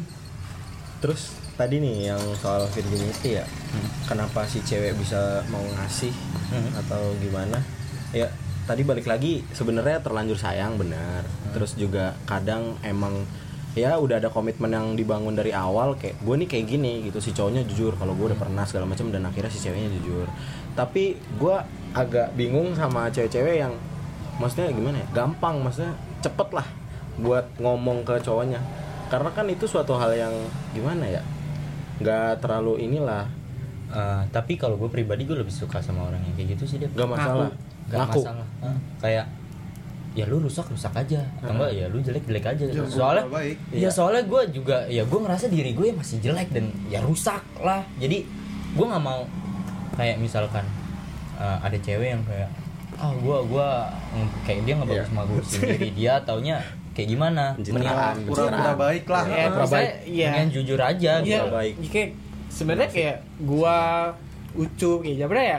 Terus 1.01 1.35
tadi 1.57 1.77
nih 1.77 2.09
yang 2.09 2.23
soal 2.37 2.63
virginity 2.69 3.37
ya. 3.37 3.45
Kenapa 4.07 4.47
si 4.47 4.63
cewek 4.63 4.95
bisa 4.95 5.19
mau 5.51 5.61
ngasih 5.75 6.15
Hmm. 6.49 6.79
atau 6.79 7.11
gimana? 7.19 7.59
Ya 8.11 8.31
tadi 8.65 8.83
balik 8.85 9.07
lagi 9.09 9.45
sebenarnya 9.53 10.03
terlanjur 10.05 10.37
sayang 10.37 10.77
benar. 10.77 11.25
Terus 11.53 11.77
juga 11.77 12.17
kadang 12.25 12.77
emang 12.85 13.25
ya 13.79 13.95
udah 14.03 14.19
ada 14.19 14.35
komitmen 14.35 14.75
yang 14.75 14.99
dibangun 14.99 15.39
dari 15.39 15.55
awal 15.55 15.95
kayak 15.95 16.19
gue 16.19 16.35
nih 16.45 16.49
kayak 16.51 16.67
gini 16.67 16.93
gitu. 17.07 17.23
Si 17.23 17.31
cowoknya 17.31 17.63
jujur 17.67 17.95
kalau 17.95 18.19
gue 18.19 18.35
udah 18.35 18.39
pernah 18.39 18.67
segala 18.67 18.91
macam 18.91 19.15
dan 19.15 19.27
akhirnya 19.27 19.51
si 19.53 19.63
ceweknya 19.63 19.91
jujur. 20.01 20.27
Tapi 20.75 21.19
gue 21.39 21.57
agak 21.95 22.35
bingung 22.35 22.75
sama 22.75 23.11
cewek-cewek 23.11 23.63
yang 23.63 23.75
maksudnya 24.39 24.73
gimana 24.73 25.05
ya 25.05 25.07
gampang 25.13 25.61
maksudnya 25.61 25.93
cepet 26.25 26.49
lah 26.55 26.67
buat 27.21 27.47
ngomong 27.59 28.03
ke 28.03 28.19
cowoknya. 28.23 28.59
Karena 29.11 29.31
kan 29.35 29.47
itu 29.51 29.67
suatu 29.67 29.99
hal 29.99 30.15
yang 30.15 30.35
gimana 30.71 31.07
ya 31.07 31.23
nggak 32.01 32.41
terlalu 32.41 32.81
inilah. 32.87 33.27
Eh, 33.91 34.23
tapi 34.31 34.55
kalau 34.55 34.79
gue 34.79 34.87
pribadi 34.87 35.27
gue 35.27 35.35
lebih 35.35 35.51
suka 35.51 35.83
sama 35.83 36.07
orang 36.07 36.23
yang 36.23 36.35
kayak 36.39 36.49
gitu 36.55 36.65
sih 36.71 36.79
dia 36.79 36.87
nggak 36.95 37.11
masalah. 37.11 37.51
Gak 37.51 37.70
ngaku. 37.97 38.21
masalah. 38.23 38.47
Eh, 38.63 38.77
kayak 38.99 39.27
ya 40.11 40.25
lu 40.27 40.39
rusak 40.39 40.67
rusak 40.67 40.91
aja. 40.93 41.21
Atau 41.39 41.55
enggak 41.55 41.71
ya 41.71 41.85
lu 41.87 41.99
jelek 41.99 42.25
jelek 42.25 42.47
aja. 42.47 42.65
Ya, 42.67 42.83
soalnya 42.85 43.25
ya 43.71 43.89
soalnya 43.89 44.23
gue 44.23 44.43
juga 44.53 44.87
ya 44.87 45.03
gue 45.03 45.19
ngerasa 45.19 45.47
diri 45.47 45.71
gue 45.71 45.91
masih 45.91 46.19
jelek 46.19 46.51
dan 46.51 46.71
ya 46.87 46.99
rusak 47.01 47.43
lah. 47.59 47.83
Jadi 47.97 48.27
gue 48.71 48.87
nggak 48.87 49.03
mau 49.03 49.23
kayak 49.95 50.19
misalkan 50.19 50.63
eh, 51.37 51.59
ada 51.61 51.77
cewek 51.77 52.09
yang 52.11 52.23
kayak 52.27 52.51
ah 53.01 53.17
gue 53.17 53.37
gua 53.49 53.89
mm, 54.13 54.29
kayak 54.45 54.61
dia 54.69 54.75
nggak 54.77 54.91
bagus 54.93 55.09
Iya. 55.09 55.17
bagusin 55.17 55.61
diri 55.65 55.89
dia 56.05 56.15
taunya 56.21 56.57
kayak 56.93 57.09
gimana? 57.09 57.45
Pencitraan, 57.57 58.15
pura-pura 58.29 58.73
baik 58.77 59.05
lah. 59.09 59.25
Ya, 59.25 59.47
pura 59.49 59.67
baik. 59.73 59.91
iya. 60.05 60.29
Pengen 60.37 60.51
jujur 60.53 60.77
aja 60.77 61.13
Iya, 61.17 61.25
gitu. 61.25 61.47
baik. 61.49 61.75
kayak 61.81 62.09
sebenarnya 62.51 62.91
kayak 62.93 63.17
gua 63.41 63.77
ucup 64.53 65.01
kayak 65.01 65.17
sebenarnya 65.17 65.47
ya 65.49 65.59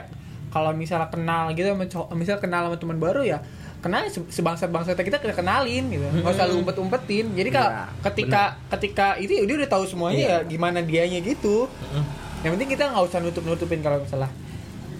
kalau 0.52 0.70
misalnya 0.70 1.08
kenal 1.08 1.48
gitu 1.50 1.64
sama 1.66 1.84
cowok, 1.84 2.08
misal 2.12 2.36
kenal 2.36 2.68
sama 2.68 2.76
teman 2.76 2.98
baru 2.98 3.24
ya 3.24 3.40
kenal 3.80 4.04
sebangsa 4.28 4.68
bangsa 4.68 4.92
kita 4.92 5.18
kita 5.18 5.34
kenalin 5.34 5.90
gitu 5.90 6.06
nggak 6.06 6.30
usah 6.30 6.46
lu 6.46 6.60
umpet 6.60 6.76
umpetin 6.76 7.26
jadi 7.32 7.50
kalau 7.50 7.70
Iya, 7.72 7.84
ketika 8.04 8.42
ketika 8.70 9.06
itu 9.16 9.32
dia 9.34 9.56
udah 9.56 9.66
tahu 9.66 9.84
semuanya 9.84 10.20
Iya. 10.20 10.36
ya 10.36 10.46
gimana 10.46 10.78
dianya 10.80 11.18
gitu 11.18 11.66
Mm. 11.90 12.04
yang 12.42 12.52
penting 12.54 12.70
kita 12.70 12.84
nggak 12.86 13.02
usah 13.02 13.18
nutup 13.18 13.42
nutupin 13.42 13.80
kalau 13.80 13.98
misalnya 13.98 14.30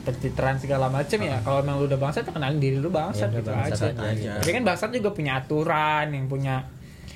pencitraan 0.03 0.59
segala 0.59 0.91
macam 0.91 1.15
ya 1.15 1.39
kalau 1.41 1.63
emang 1.63 1.79
lu 1.79 1.87
udah 1.87 1.95
bangsat 1.97 2.25
ya 2.25 2.33
kenalin 2.33 2.59
diri 2.59 2.75
lu 2.77 2.91
bangsat 2.91 3.31
Ya 3.31 3.39
gitu 3.39 3.51
bangsat 3.53 3.95
aja. 3.95 4.31
aja. 4.35 4.51
Kan 4.51 4.65
bangsat 4.65 4.91
juga 4.91 5.11
punya 5.13 5.39
aturan 5.39 6.11
yang 6.11 6.27
punya 6.27 6.67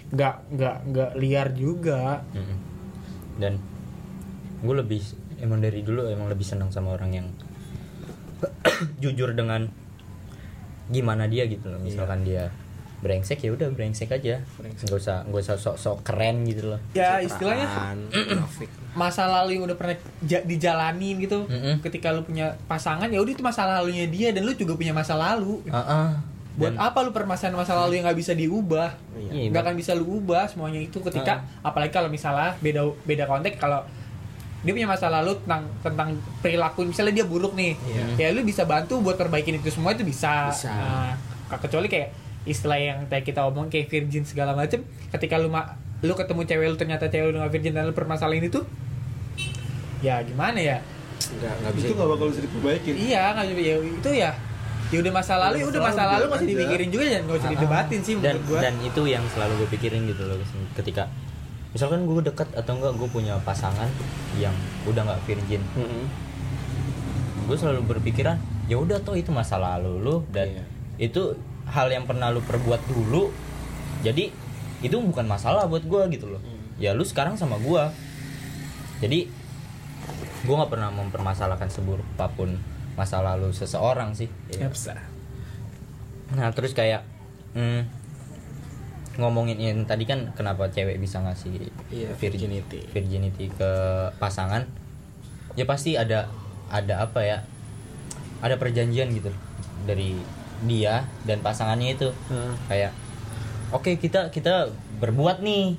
nggak 0.07 0.35
nggak 0.55 0.77
nggak 0.87 1.11
liar 1.19 1.51
juga. 1.51 2.23
Dan 3.37 3.59
gue 4.57 4.75
lebih 4.77 5.03
emang 5.37 5.59
dari 5.59 5.83
dulu 5.83 6.07
emang 6.07 6.31
lebih 6.31 6.47
senang 6.47 6.71
sama 6.71 6.95
orang 6.95 7.11
yang 7.13 7.27
jujur 9.03 9.33
dengan 9.33 9.69
gimana 10.87 11.27
dia 11.27 11.45
gitu 11.45 11.67
loh. 11.67 11.79
Misalkan 11.79 12.23
dia 12.23 12.51
brengsek 12.97 13.39
ya 13.39 13.53
udah 13.53 13.69
brengsek 13.71 14.09
aja. 14.09 14.41
Nggak 14.59 14.97
usah 14.97 15.17
nggak 15.27 15.43
usah 15.43 15.57
sok 15.57 15.77
sok 15.77 15.97
keren 16.03 16.45
gitu 16.45 16.73
loh. 16.73 16.81
Ya 16.93 17.19
istilahnya 17.19 17.67
masa 18.97 19.29
lalu 19.29 19.61
yang 19.61 19.65
udah 19.69 19.77
pernah 19.77 19.97
ja- 20.23 20.41
dijalanin 20.43 21.21
gitu. 21.21 21.45
Mm-mm. 21.45 21.85
ketika 21.85 22.11
lu 22.11 22.23
punya 22.23 22.57
pasangan 22.65 23.07
ya 23.07 23.21
udah 23.21 23.33
itu 23.33 23.45
masa 23.45 23.69
lalunya 23.69 24.09
dia 24.09 24.33
dan 24.33 24.43
lu 24.43 24.53
juga 24.53 24.73
punya 24.75 24.93
masa 24.93 25.15
lalu. 25.15 25.61
Heeh. 25.69 26.09
buat 26.57 26.73
Dan- 26.73 26.81
apa 26.81 27.05
lu 27.05 27.13
permasalahan 27.13 27.53
masa 27.53 27.77
lalu 27.77 28.01
yang 28.01 28.09
nggak 28.09 28.17
bisa 28.17 28.33
diubah? 28.33 28.97
Iya, 29.13 29.53
nggak 29.53 29.61
Bang. 29.61 29.65
akan 29.69 29.75
bisa 29.77 29.93
lu 29.93 30.09
ubah 30.17 30.49
semuanya 30.49 30.81
itu 30.81 31.05
ketika 31.05 31.45
apalagi 31.61 31.93
kalau 31.93 32.09
misalnya 32.09 32.57
beda 32.57 32.81
beda 33.05 33.29
konteks 33.29 33.61
kalau 33.61 33.85
dia 34.61 34.73
punya 34.73 34.87
masa 34.87 35.07
lalu 35.09 35.37
tentang 35.45 35.63
tentang 35.81 36.09
perilaku. 36.41 36.85
Misalnya 36.85 37.23
dia 37.23 37.27
buruk 37.27 37.53
nih 37.53 37.77
ya 38.17 38.31
lu 38.31 38.41
bisa 38.43 38.65
bantu 38.65 38.99
buat 38.99 39.15
perbaikin 39.15 39.59
itu 39.59 39.69
semua 39.71 39.93
itu 39.93 40.03
bisa, 40.03 40.49
Bisa. 40.49 40.73
Nah, 40.73 41.59
kecuali 41.59 41.87
kayak 41.87 42.11
istilah 42.43 42.79
yang 42.79 42.99
tadi 43.07 43.23
kita 43.23 43.43
omong 43.43 43.67
kayak 43.67 43.87
virgin 43.87 44.23
segala 44.23 44.55
macem 44.55 44.83
ketika 45.11 45.35
lu 45.37 45.51
ma 45.51 45.75
lu 45.99 46.13
ketemu 46.13 46.43
cewek 46.45 46.67
lu 46.67 46.77
ternyata 46.77 47.07
cewek 47.07 47.31
lu 47.31 47.39
nggak 47.39 47.53
virgin 47.53 47.73
dan 47.75 47.87
lu 47.87 47.95
permasalahin 47.95 48.47
itu 48.47 48.63
ya 50.01 50.21
gimana 50.23 50.59
ya? 50.59 50.79
Nggak 51.17 51.55
nggak 51.59 51.73
bisa. 51.75 51.85
itu 51.87 51.95
nggak 51.97 52.11
bakal 52.13 52.27
bisa 52.31 52.41
diperbaikin 52.45 52.95
iya 52.97 53.23
nggak 53.35 53.47
ya 53.57 53.75
itu 53.81 54.11
ya. 54.13 54.31
Ya 54.87 55.03
udah 55.03 55.13
masa 55.13 55.35
lalu 55.35 55.57
ya 55.59 55.67
udah 55.67 55.83
masa 55.83 56.03
lalu 56.07 56.25
usah 56.31 56.47
dipikirin 56.47 56.89
juga 56.89 57.05
dan 57.11 57.21
nggak 57.27 57.39
usah 57.43 57.51
didebatin 57.51 58.01
sih 58.07 58.15
Ah, 58.15 58.23
dan 58.23 58.37
gua. 58.47 58.59
dan 58.63 58.75
itu 58.79 59.03
yang 59.03 59.25
selalu 59.35 59.53
gue 59.59 59.69
pikirin 59.75 60.07
gitu 60.07 60.23
loh 60.23 60.39
ketika 60.79 61.11
misalkan 61.73 62.07
gue 62.07 62.23
dekat 62.23 62.49
atau 62.55 62.79
enggak 62.79 62.95
gue 62.97 63.09
punya 63.11 63.35
pasangan 63.43 63.89
yang 64.37 64.55
udah 64.85 65.03
nggak 65.03 65.23
virgin. 65.27 65.63
Mm-mm. 65.75 66.05
gue 67.47 67.55
selalu 67.55 67.95
berpikiran 67.95 68.43
ya 68.67 68.75
udah 68.75 68.99
toh 69.07 69.15
itu 69.15 69.31
masa 69.31 69.55
lalu 69.57 70.03
lu. 70.03 70.17
Dan 70.35 70.51
Iya. 70.51 70.65
itu 70.99 71.39
hal 71.71 71.87
yang 71.91 72.03
pernah 72.07 72.31
lu 72.31 72.43
perbuat 72.43 72.83
dulu 72.87 73.31
jadi 74.03 74.31
itu 74.83 74.97
bukan 74.99 75.27
masalah 75.27 75.67
buat 75.67 75.83
gue 75.83 76.03
gitu 76.13 76.27
loh. 76.31 76.43
Ya 76.77 76.93
lu 76.93 77.07
sekarang 77.07 77.39
sama 77.39 77.57
gue 77.63 77.83
jadi 78.99 79.31
gue 80.43 80.55
nggak 80.55 80.71
pernah 80.73 80.91
mempermasalahkan 80.91 81.71
seburuk 81.71 82.07
apa 82.17 82.31
pun 82.33 82.55
masa 82.97 83.21
lalu 83.21 83.53
seseorang 83.53 84.17
sih 84.17 84.27
ya. 84.51 84.67
Nah 86.33 86.51
terus 86.51 86.73
kayak 86.73 87.07
hmm, 87.55 87.96
ngomongin 89.17 89.57
yang 89.57 89.79
tadi 89.85 90.05
kan 90.05 90.33
kenapa 90.33 90.69
cewek 90.69 90.97
bisa 90.97 91.21
ngasih 91.21 91.69
virgin- 92.17 92.17
virginity. 92.21 92.81
virginity 92.93 93.47
ke 93.51 93.71
pasangan? 94.17 94.69
Ya 95.57 95.65
pasti 95.65 95.97
ada 95.97 96.29
ada 96.69 97.01
apa 97.03 97.21
ya 97.23 97.39
ada 98.45 98.61
perjanjian 98.61 99.09
gitu 99.11 99.33
dari 99.89 100.17
dia 100.65 101.09
dan 101.25 101.41
pasangannya 101.41 101.97
itu. 101.97 102.09
Heeh. 102.29 102.53
kayak 102.69 102.93
oke 103.73 103.97
kita 103.97 104.29
kita 104.29 104.69
berbuat 105.01 105.41
nih. 105.41 105.77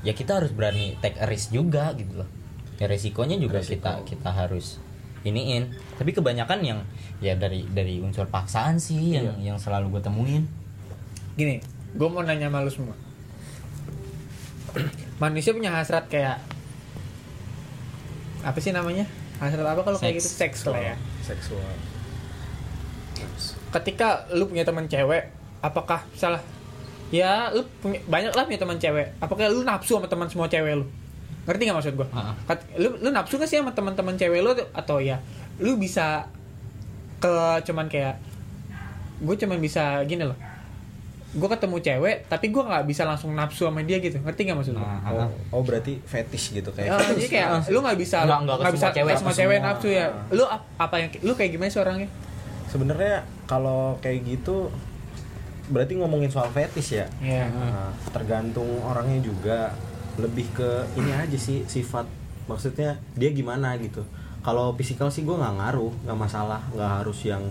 Ya 0.00 0.16
kita 0.16 0.40
harus 0.40 0.48
berani 0.50 0.96
take 1.04 1.20
a 1.20 1.28
risk 1.28 1.52
juga 1.52 1.92
gitu 1.92 2.24
loh. 2.24 2.28
Ya 2.80 2.88
resikonya 2.88 3.36
juga 3.36 3.60
Resiko. 3.60 3.76
kita 3.76 3.92
kita 4.08 4.30
harus 4.32 4.80
iniin. 5.28 5.68
Tapi 6.00 6.16
kebanyakan 6.16 6.64
yang 6.64 6.80
ya 7.20 7.36
dari 7.36 7.68
dari 7.68 8.00
unsur 8.00 8.24
paksaan 8.24 8.80
sih 8.80 9.20
yang 9.20 9.36
yang 9.36 9.60
selalu 9.60 10.00
gue 10.00 10.02
temuin. 10.08 10.48
Gini 11.36 11.60
gue 11.90 12.08
mau 12.08 12.22
nanya 12.22 12.46
sama 12.48 12.62
lu 12.62 12.70
semua. 12.70 12.96
Manusia 15.22 15.50
punya 15.52 15.74
hasrat 15.74 16.06
kayak 16.06 16.38
apa 18.40 18.58
sih 18.58 18.72
namanya? 18.72 19.04
Hasrat 19.36 19.64
apa 19.64 19.80
kalau 19.82 19.98
kayak 19.98 20.20
gitu? 20.20 20.28
Seks. 20.28 20.64
lah 20.68 20.80
ya. 20.80 20.96
Seksual. 21.24 21.60
Ketika 23.70 24.26
lu 24.32 24.48
punya 24.48 24.64
teman 24.64 24.88
cewek 24.88 25.28
apakah 25.60 26.02
salah? 26.16 26.40
Ya 27.10 27.50
lu 27.50 27.66
punya 27.82 28.00
banyak 28.06 28.32
lah 28.32 28.46
punya 28.46 28.60
teman 28.62 28.78
cewek. 28.78 29.12
Apakah 29.20 29.50
lu 29.50 29.66
nafsu 29.66 29.98
sama 29.98 30.06
teman 30.08 30.30
semua 30.30 30.46
cewek 30.48 30.78
lu? 30.78 30.86
Ngerti 31.44 31.62
nggak 31.66 31.78
maksud 31.82 31.94
Ah, 32.12 32.32
ah. 32.32 32.34
Kat- 32.46 32.68
lu 32.78 32.94
lu 33.00 33.08
nafsu 33.10 33.34
gak 33.40 33.48
sih 33.48 33.58
sama 33.58 33.74
teman-teman 33.74 34.14
cewek 34.14 34.40
lu? 34.40 34.52
Atau 34.72 35.02
ya 35.02 35.18
lu 35.60 35.76
bisa 35.76 36.30
ke 37.20 37.34
cuman 37.68 37.84
kayak 37.92 38.16
gue 39.20 39.36
cuman 39.36 39.60
bisa 39.60 40.00
gini 40.08 40.24
loh 40.24 40.38
gue 41.30 41.46
ketemu 41.48 41.76
cewek 41.78 42.16
tapi 42.26 42.50
gue 42.50 42.58
nggak 42.58 42.84
bisa 42.84 43.06
langsung 43.06 43.30
nafsu 43.32 43.64
sama 43.64 43.80
dia 43.80 43.98
gitu. 43.98 44.18
Ngerti 44.18 44.40
nggak 44.42 44.58
maksud 44.58 44.74
lu? 44.74 44.80
Nah, 44.80 44.98
oh, 45.06 45.30
oh 45.52 45.62
berarti 45.62 46.00
fetish 46.00 46.50
gitu 46.52 46.70
kayak 46.70 46.90
Ah, 46.90 46.98
jadi 47.08 47.26
kayak 47.28 47.48
lu 47.68 47.78
nggak 47.80 47.94
bisa 47.96 48.22
Nggak- 48.22 48.40
nggak 48.42 48.56
ke 48.56 48.60
nggak 48.60 48.74
bisa 48.74 48.88
cewek, 48.88 49.14
ke 49.14 49.32
cewek 49.32 49.56
semua. 49.56 49.68
nafsu 49.70 49.88
ya. 49.88 50.06
Lu 50.28 50.44
ap- 50.44 50.66
apa 50.76 50.94
yang 50.96 51.08
lu 51.20 51.32
kayak 51.32 51.50
gimana 51.52 51.70
sih 51.70 51.78
orangnya? 51.78 52.08
Sebenarnya 52.66 53.14
kalau 53.44 53.94
kayak 53.98 54.22
gitu 54.24 54.70
berarti 55.68 55.94
ngomongin 55.96 56.26
soal 56.28 56.48
fetish 56.48 56.90
ya? 56.92 57.06
Iya. 57.20 57.46
Nah, 57.46 57.90
tergantung 58.10 58.66
orangnya 58.80 59.22
juga. 59.22 59.70
Lebih 60.18 60.50
ke 60.52 60.68
ini 60.94 61.10
aja 61.10 61.38
sih 61.38 61.62
sifat. 61.64 62.04
Maksudnya 62.44 62.98
dia 63.14 63.30
gimana 63.30 63.78
gitu. 63.78 64.02
Kalau 64.40 64.74
fisikal 64.74 65.06
sih 65.06 65.22
gue 65.22 65.32
nggak 65.32 65.54
ngaruh 65.56 65.94
nggak 66.02 66.18
masalah. 66.18 66.58
Nggak 66.68 66.90
harus 66.98 67.18
yang 67.22 67.42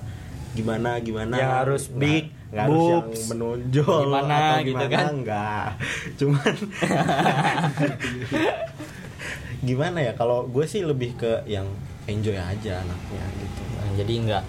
gimana 0.52 1.00
gimana. 1.00 1.34
Yang 1.34 1.54
harus 1.56 1.84
big, 1.90 2.24
nggak 2.50 2.66
harus 2.66 2.82
yang 2.82 3.06
menonjol 3.30 4.02
gimana 4.04 4.34
atau 4.34 4.58
gitu 4.60 4.70
gimana 4.72 4.90
kan. 4.90 5.12
nggak. 5.16 5.68
Cuman 6.18 6.54
gimana 9.62 9.98
ya 10.02 10.14
kalau 10.14 10.48
gue 10.48 10.66
sih 10.66 10.82
lebih 10.82 11.14
ke 11.16 11.44
yang 11.46 11.68
enjoy 12.06 12.34
aja 12.34 12.80
anaknya 12.80 13.24
gitu. 13.36 13.62
Nah, 13.70 13.90
jadi 13.96 14.14
nggak 14.24 14.44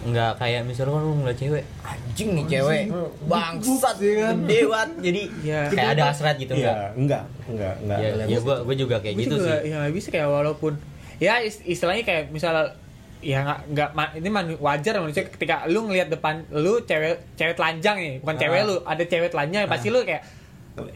nggak 0.00 0.32
kayak 0.36 0.64
misalkan 0.64 0.96
lu 0.98 1.12
ngeliat 1.14 1.36
cewek 1.38 1.64
anjing 1.82 2.30
nih 2.34 2.44
cewek 2.50 2.82
bangsat 3.24 3.96
gede 3.96 4.58
banget. 4.66 4.90
Jadi 4.98 5.22
Ya. 5.42 5.68
kayak 5.68 5.88
ada 5.94 6.02
hasrat 6.08 6.36
gitu 6.36 6.52
Iya, 6.52 6.66
nggak? 6.66 6.90
enggak 6.96 7.24
enggak 7.46 7.74
enggak 7.78 7.98
ya, 8.00 8.10
ya 8.26 8.38
gua 8.40 8.56
gua 8.60 8.74
juga 8.74 8.96
kayak 8.98 9.14
Gua 9.14 9.22
gitu 9.22 9.34
juga, 9.38 9.54
sih. 9.60 9.70
ya 9.70 9.78
bisa 9.88 10.08
kayak 10.10 10.28
walaupun 10.28 10.72
ya 11.16 11.34
ist- 11.38 11.60
istilahnya 11.62 12.02
kayak 12.02 12.24
misalnya 12.28 12.79
ya 13.20 13.38
nggak 13.42 13.60
nggak 13.68 13.90
ma- 13.92 14.12
ini 14.12 14.28
manu- 14.28 14.58
wajar 14.58 14.96
manusia 14.96 15.24
ketika 15.24 15.64
lu 15.64 15.84
ngelihat 15.84 16.08
depan 16.08 16.44
lu 16.50 16.80
cewek 16.80 17.20
cewek 17.34 17.52
telanjang 17.52 17.96
nih 17.96 18.14
bukan 18.18 18.34
Ah. 18.34 18.40
cewek 18.40 18.60
lu 18.62 18.76
ada 18.82 19.02
cewek 19.02 19.28
telanjang 19.28 19.64
pasti 19.66 19.88
lu 19.88 20.00
kayak 20.02 20.22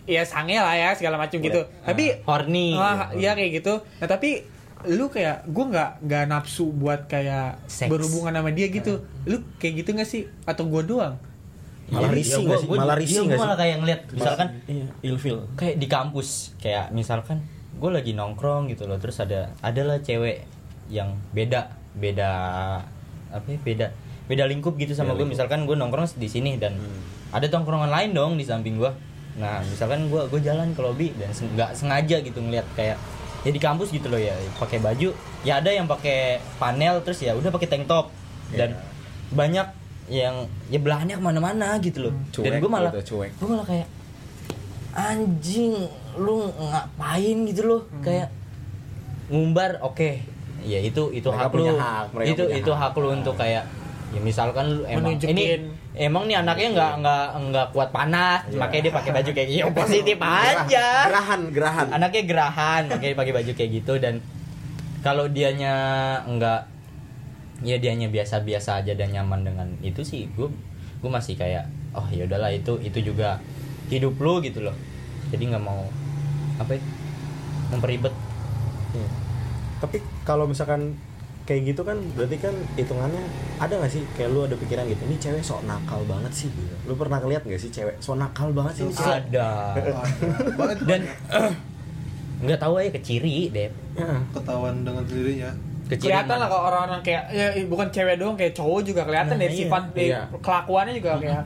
ya 0.05 0.23
sange 0.23 0.57
lah 0.57 0.73
ya 0.73 0.91
segala 0.93 1.17
macam 1.17 1.37
gitu. 1.37 1.61
Tapi 1.83 2.17
horny. 2.23 2.73
Ah, 2.73 3.13
ya 3.13 3.33
kayak 3.33 3.61
gitu. 3.61 3.85
Nah 4.01 4.07
tapi 4.07 4.41
lu 4.87 5.09
kayak 5.09 5.45
gue 5.45 5.65
nggak 5.67 5.91
nggak 6.01 6.25
nafsu 6.27 6.71
buat 6.71 7.05
kayak 7.05 7.61
Seks. 7.67 7.89
berhubungan 7.89 8.33
sama 8.33 8.49
dia 8.49 8.69
gitu. 8.69 9.05
Lu 9.25 9.45
kayak 9.55 9.85
gitu 9.85 9.91
nggak 9.93 10.09
sih? 10.09 10.25
Atau 10.45 10.69
gue 10.69 10.81
doang? 10.83 11.21
Malah 11.85 12.09
Jadi, 12.09 12.17
risih 12.17 12.33
ya, 12.39 12.47
nggak 12.47 12.61
gua- 12.65 12.79
Malah 12.79 12.89
iya, 12.89 13.03
risih 13.03 13.19
nggak 13.21 13.29
sih? 13.31 13.45
malah 13.45 13.57
kayak 13.59 13.77
ngeliat 13.77 14.01
misalkan 14.09 14.49
iya. 14.65 14.87
ilfil. 15.05 15.37
Kayak 15.53 15.77
di 15.77 15.87
kampus 15.87 16.29
kayak 16.57 16.87
misalkan 16.91 17.39
gue 17.75 17.91
lagi 17.91 18.13
nongkrong 18.13 18.71
gitu 18.71 18.87
loh 18.87 18.97
terus 18.97 19.19
ada 19.19 19.53
adalah 19.61 20.01
cewek 20.01 20.49
yang 20.87 21.13
beda 21.31 21.69
beda 21.95 22.31
apa 23.31 23.47
ya, 23.51 23.59
beda 23.63 23.87
beda 24.25 24.45
lingkup 24.49 24.75
gitu 24.81 24.97
sama 24.97 25.15
gue 25.15 25.27
misalkan 25.27 25.69
gue 25.69 25.77
nongkrong 25.77 26.09
di 26.17 26.29
sini 26.31 26.57
dan 26.57 26.79
ada 27.35 27.47
tongkrongan 27.51 27.91
lain 27.91 28.11
dong 28.15 28.33
di 28.39 28.45
samping 28.47 28.79
gue 28.79 28.91
nah 29.35 29.59
misalkan 29.67 30.07
gue 30.11 30.23
gue 30.31 30.41
jalan 30.43 30.71
ke 30.75 30.81
lobby 30.81 31.11
dan 31.19 31.31
nggak 31.31 31.75
sengaja 31.75 32.23
gitu 32.23 32.39
ngeliat 32.39 32.67
kayak 32.79 32.99
ya 33.45 33.51
di 33.53 33.61
kampus 33.61 33.93
gitu 33.93 34.09
loh 34.09 34.19
ya 34.19 34.33
pakai 34.57 34.81
baju. 34.81 35.13
Ya 35.45 35.61
ada 35.61 35.69
yang 35.69 35.85
pakai 35.85 36.41
panel 36.57 37.05
terus 37.05 37.21
ya 37.21 37.37
udah 37.37 37.53
pakai 37.53 37.69
tank 37.69 37.85
top. 37.85 38.09
Dan 38.51 38.73
banyak 39.31 39.69
yang 40.09 40.49
ya 40.73 40.81
belahannya 40.81 41.21
ke 41.21 41.23
mana-mana 41.23 41.77
gitu 41.85 42.09
loh. 42.09 42.15
Dan 42.33 42.57
Cuek 42.57 42.61
gue 42.65 42.71
malah 42.73 42.93
gitu, 42.97 43.21
cuek. 43.21 43.31
gue 43.37 43.49
malah 43.49 43.67
kayak 43.69 43.89
anjing 44.97 45.77
lu 46.17 46.49
ngapain? 46.57 47.37
gitu 47.53 47.63
loh. 47.69 47.83
Kayak 48.01 48.33
ngumbar 49.29 49.81
oke 49.85 50.21
ya 50.65 50.81
itu 50.81 51.03
itu 51.11 51.29
Mereka 51.29 51.39
hak 51.39 51.51
punya 51.51 51.71
lu 51.71 51.79
hak, 51.79 52.05
mereka 52.11 52.29
itu 52.31 52.43
punya 52.43 52.57
itu 52.59 52.73
hak. 52.73 52.81
hak 52.89 52.95
lu 52.97 53.09
untuk 53.13 53.35
kayak 53.37 53.65
ya 54.11 54.21
misalkan 54.21 54.65
lu 54.67 54.83
emang 54.85 55.13
Menunjukin. 55.13 55.35
ini 55.35 55.45
emang 55.95 56.23
nih 56.25 56.37
anaknya 56.37 56.69
nggak 56.73 56.93
nggak 56.99 57.25
nggak 57.45 57.67
kuat 57.71 57.91
panas 57.91 58.41
Iya. 58.47 58.57
makanya 58.57 58.83
dia 58.83 58.95
pakai 58.95 59.11
baju 59.13 59.31
kayak 59.31 59.49
gitu 59.51 59.69
positif 59.83 60.19
aja 60.19 60.87
gerahan 61.05 61.41
gerahan 61.51 61.87
anaknya 61.91 62.23
gerahan 62.25 62.83
makanya 62.87 63.11
dia 63.11 63.19
pakai 63.19 63.35
baju 63.35 63.53
kayak 63.53 63.71
gitu 63.75 63.93
dan 63.97 64.15
kalau 65.01 65.27
dianya 65.27 65.75
enggak 66.25 66.65
ya 67.61 67.77
dianya 67.77 68.09
biasa-biasa 68.09 68.81
aja 68.81 68.93
dan 68.93 69.11
nyaman 69.11 69.41
dengan 69.43 69.69
itu 69.81 70.01
sih 70.01 70.27
gue 70.31 70.49
gue 70.99 71.11
masih 71.11 71.35
kayak 71.35 71.67
oh 71.93 72.07
ya 72.09 72.25
udahlah 72.25 72.49
itu 72.49 72.81
itu 72.81 73.05
juga 73.05 73.37
hidup 73.87 74.17
lu 74.17 74.41
gitu 74.41 74.63
loh 74.63 74.75
jadi 75.29 75.53
nggak 75.53 75.63
mau 75.63 75.85
apa 76.57 76.73
ya 76.73 76.81
memperibet 77.69 78.15
Iya. 78.95 79.09
Tapi 79.85 79.97
kalau 80.23 80.45
misalkan 80.45 80.97
kayak 81.45 81.61
gitu 81.69 81.85
kan 81.85 82.01
berarti 82.15 82.41
kan 82.41 82.57
hitungannya 82.75 83.21
ada 83.59 83.77
gak 83.77 83.93
sih? 83.93 84.01
Kayak 84.13 84.33
lu 84.33 84.41
ada 84.43 84.57
pikiran 84.57 84.89
gitu 84.89 85.03
ini 85.05 85.17
cewek 85.19 85.41
sok 85.41 85.61
nakal 85.63 86.01
banget 86.05 86.33
sih 86.33 86.49
gitu. 86.49 86.73
lu 86.85 86.97
pernah 86.97 87.21
ngeliat 87.21 87.45
gak 87.45 87.61
sih 87.61 87.69
cewek 87.69 88.01
sok 88.01 88.17
nakal 88.17 88.49
banget 88.51 88.73
sih? 88.75 88.83
Ini 88.83 88.95
cewek 88.95 89.17
ada. 89.29 89.49
Banget 90.55 90.79
dan 90.83 91.01
nggak 92.45 92.59
tahu 92.59 92.75
aja 92.77 92.91
keciri 92.93 93.49
deh 93.49 93.71
Ya. 93.95 94.11
ketahuan 94.33 94.83
dengan 94.83 95.05
sendirinya. 95.05 95.51
Keciri 95.85 96.11
kelihatan 96.11 96.35
lah 96.35 96.49
kalau 96.49 96.63
orang-orang 96.67 97.01
kayak 97.01 97.25
ya 97.31 97.47
bukan 97.65 97.89
cewek 97.89 98.17
doang 98.17 98.35
kayak 98.35 98.53
cowok 98.53 98.81
juga 98.83 99.03
kelihatan 99.05 99.37
Nah, 99.37 99.43
dari 99.45 99.53
iya. 99.53 99.61
sifat 99.63 99.83
Iya. 99.95 100.21
kelakuannya 100.41 100.93
juga 100.97 101.13
kayak 101.21 101.43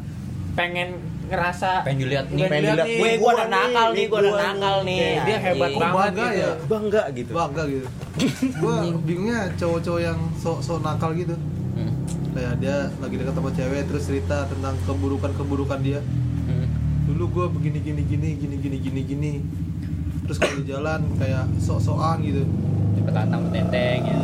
pengen 0.54 0.88
ngerasa 1.28 1.70
pengen 1.84 1.98
dilihat 2.04 2.26
nih. 2.32 2.48
pengen 2.48 2.64
dilihat 2.72 2.88
nih 2.88 2.98
gue 2.98 3.10
Gua 3.20 3.32
nakal 3.46 3.88
nih, 3.92 4.04
gue 4.08 4.18
ada 4.18 4.30
gua 4.30 4.40
nakal 4.40 4.76
nih. 4.82 4.98
Kayak 4.98 5.22
dia 5.22 5.38
hebat 5.38 5.70
banget 5.70 5.94
bangga 5.94 6.26
gitu. 6.26 6.40
ya 6.40 6.50
bangga 6.66 7.02
gitu. 7.12 7.30
Bangga 7.36 7.62
gitu. 7.68 7.86
Gue 8.62 8.74
bingungnya 9.06 9.40
cowok-cowok 9.54 10.00
yang 10.02 10.18
sok-sok 10.42 10.78
nakal 10.82 11.10
gitu. 11.14 11.36
Hmm. 11.78 11.94
kayak 12.34 12.58
dia 12.58 12.90
lagi 12.98 13.14
dekat 13.14 13.34
sama 13.38 13.50
cewek 13.54 13.82
terus 13.86 14.02
cerita 14.10 14.38
tentang 14.50 14.74
keburukan-keburukan 14.82 15.78
dia. 15.86 16.00
Hmm. 16.50 16.66
dulu 17.06 17.24
gue 17.30 17.46
begini 17.54 17.78
gini 17.80 18.02
gini 18.02 18.28
gini 18.34 18.56
gini 18.58 18.76
gini 18.82 19.00
gini. 19.06 19.32
Terus 20.26 20.36
kalau 20.42 20.54
di 20.58 20.64
jalan 20.66 21.00
kayak 21.16 21.44
sok-sokan 21.62 22.18
gitu. 22.26 22.42
Di 22.98 23.00
petantang 23.06 23.46
petenteng 23.48 24.00
ya. 24.02 24.18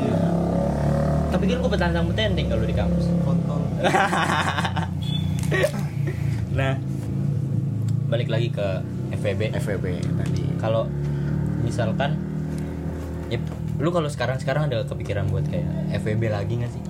Tapi 1.30 1.44
kan 1.46 1.56
gue 1.62 1.70
petantang 1.70 2.04
petenteng 2.10 2.46
kalau 2.50 2.64
di 2.66 2.74
kampus. 2.74 3.04
Kontol. 3.22 3.62
Nah 6.54 6.78
balik 8.14 8.30
lagi 8.30 8.48
ke 8.54 8.66
FVB 9.10 9.58
FVB 9.58 9.84
tadi. 10.14 10.46
Kalau 10.62 10.86
misalkan 11.66 12.14
ya 13.26 13.42
lu 13.82 13.90
kalau 13.90 14.06
sekarang 14.06 14.38
sekarang 14.38 14.70
ada 14.70 14.86
kepikiran 14.86 15.26
buat 15.34 15.42
kayak 15.50 15.66
FVB 15.98 16.30
lagi 16.30 16.62
nggak 16.62 16.70
sih? 16.70 16.82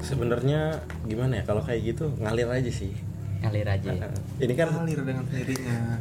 Sebenarnya 0.00 0.80
gimana 1.04 1.36
ya 1.36 1.44
kalau 1.44 1.60
kayak 1.60 1.92
gitu 1.92 2.08
ngalir 2.16 2.48
aja 2.48 2.72
sih. 2.72 2.96
Ngalir 3.44 3.68
aja. 3.68 3.88
Ya. 3.92 4.08
ini 4.40 4.54
kan 4.56 4.72
ngalir 4.72 5.04
dengan 5.04 5.28
sendirinya. 5.28 6.00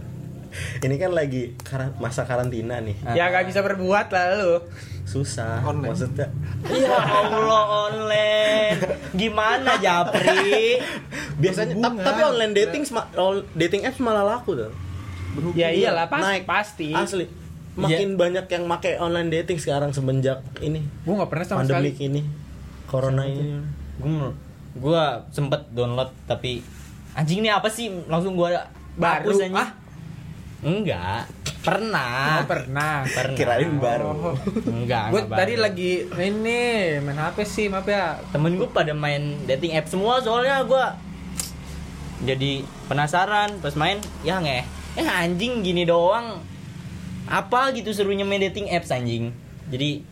Ini 0.83 0.99
kan 0.99 1.15
lagi 1.15 1.55
kar- 1.63 1.95
masa 1.95 2.27
karantina 2.27 2.83
nih. 2.83 3.15
Ya 3.15 3.31
gak 3.31 3.47
bisa 3.47 3.63
berbuat 3.63 4.11
lah 4.11 4.35
lu. 4.35 4.59
Susah 5.07 5.63
Online. 5.63 5.95
maksudnya. 5.95 6.27
Ya 6.67 6.91
Allah 6.99 7.87
online. 7.87 8.79
Gimana 9.15 9.79
Japri 9.79 10.75
biasanya 11.41 11.75
tap- 11.81 11.99
tapi 12.05 12.21
online 12.21 12.53
dating 12.53 12.83
dating 13.57 13.81
apps 13.83 13.99
malah 13.99 14.23
laku 14.23 14.53
tuh. 14.53 14.71
Berhubung 15.31 15.55
ya 15.57 15.71
iyalah 15.71 16.07
pas, 16.11 16.21
naik. 16.21 16.43
pasti. 16.45 16.91
Asli. 16.91 17.25
Makin 17.71 18.19
banyak 18.19 18.45
yang 18.51 18.63
make 18.67 18.99
online 18.99 19.31
dating 19.31 19.55
sekarang 19.55 19.95
semenjak 19.95 20.43
ini. 20.59 20.83
Gue 21.07 21.13
nggak 21.15 21.31
pernah 21.31 21.45
sama 21.47 21.59
pandemik 21.63 21.95
sekali. 21.95 22.07
ini. 22.07 22.21
Corona 22.87 23.23
ini. 23.23 23.63
gue 24.01 24.11
gue 24.71 25.03
sempet 25.31 25.67
download 25.71 26.11
tapi 26.27 26.59
anjing 27.15 27.43
ini 27.43 27.49
apa 27.51 27.71
sih? 27.71 27.87
Langsung 28.07 28.35
gue 28.35 28.49
Baru, 28.99 29.31
hapus 29.31 29.39
ah? 29.55 29.69
enggak. 30.61 31.23
Pernah. 31.61 32.41
Oh, 32.41 32.45
pernah. 32.49 33.05
Pernah. 33.05 33.37
Kirain 33.37 33.71
baru. 33.77 34.09
Oh. 34.11 34.35
enggak 34.67 35.13
gue 35.13 35.21
tadi 35.29 35.53
baru. 35.55 35.63
lagi 35.69 35.91
ini 36.11 36.59
main 36.99 37.17
HP 37.17 37.37
sih 37.47 37.65
maaf 37.71 37.87
ya. 37.87 38.19
Temen 38.35 38.59
gue 38.59 38.67
pada 38.67 38.91
main 38.91 39.39
dating 39.47 39.77
app 39.79 39.87
semua 39.87 40.19
soalnya 40.19 40.59
gue 40.65 40.85
jadi 42.21 42.61
penasaran 42.85 43.57
pas 43.61 43.73
main 43.73 43.97
ya 44.21 44.37
nggak 44.37 44.65
eh 45.01 45.07
anjing 45.07 45.65
gini 45.65 45.83
doang. 45.87 46.43
Apa 47.31 47.71
gitu 47.71 47.95
serunya 47.95 48.27
main 48.27 48.41
dating 48.43 48.69
apps 48.69 48.91
anjing? 48.91 49.31
Jadi 49.71 50.03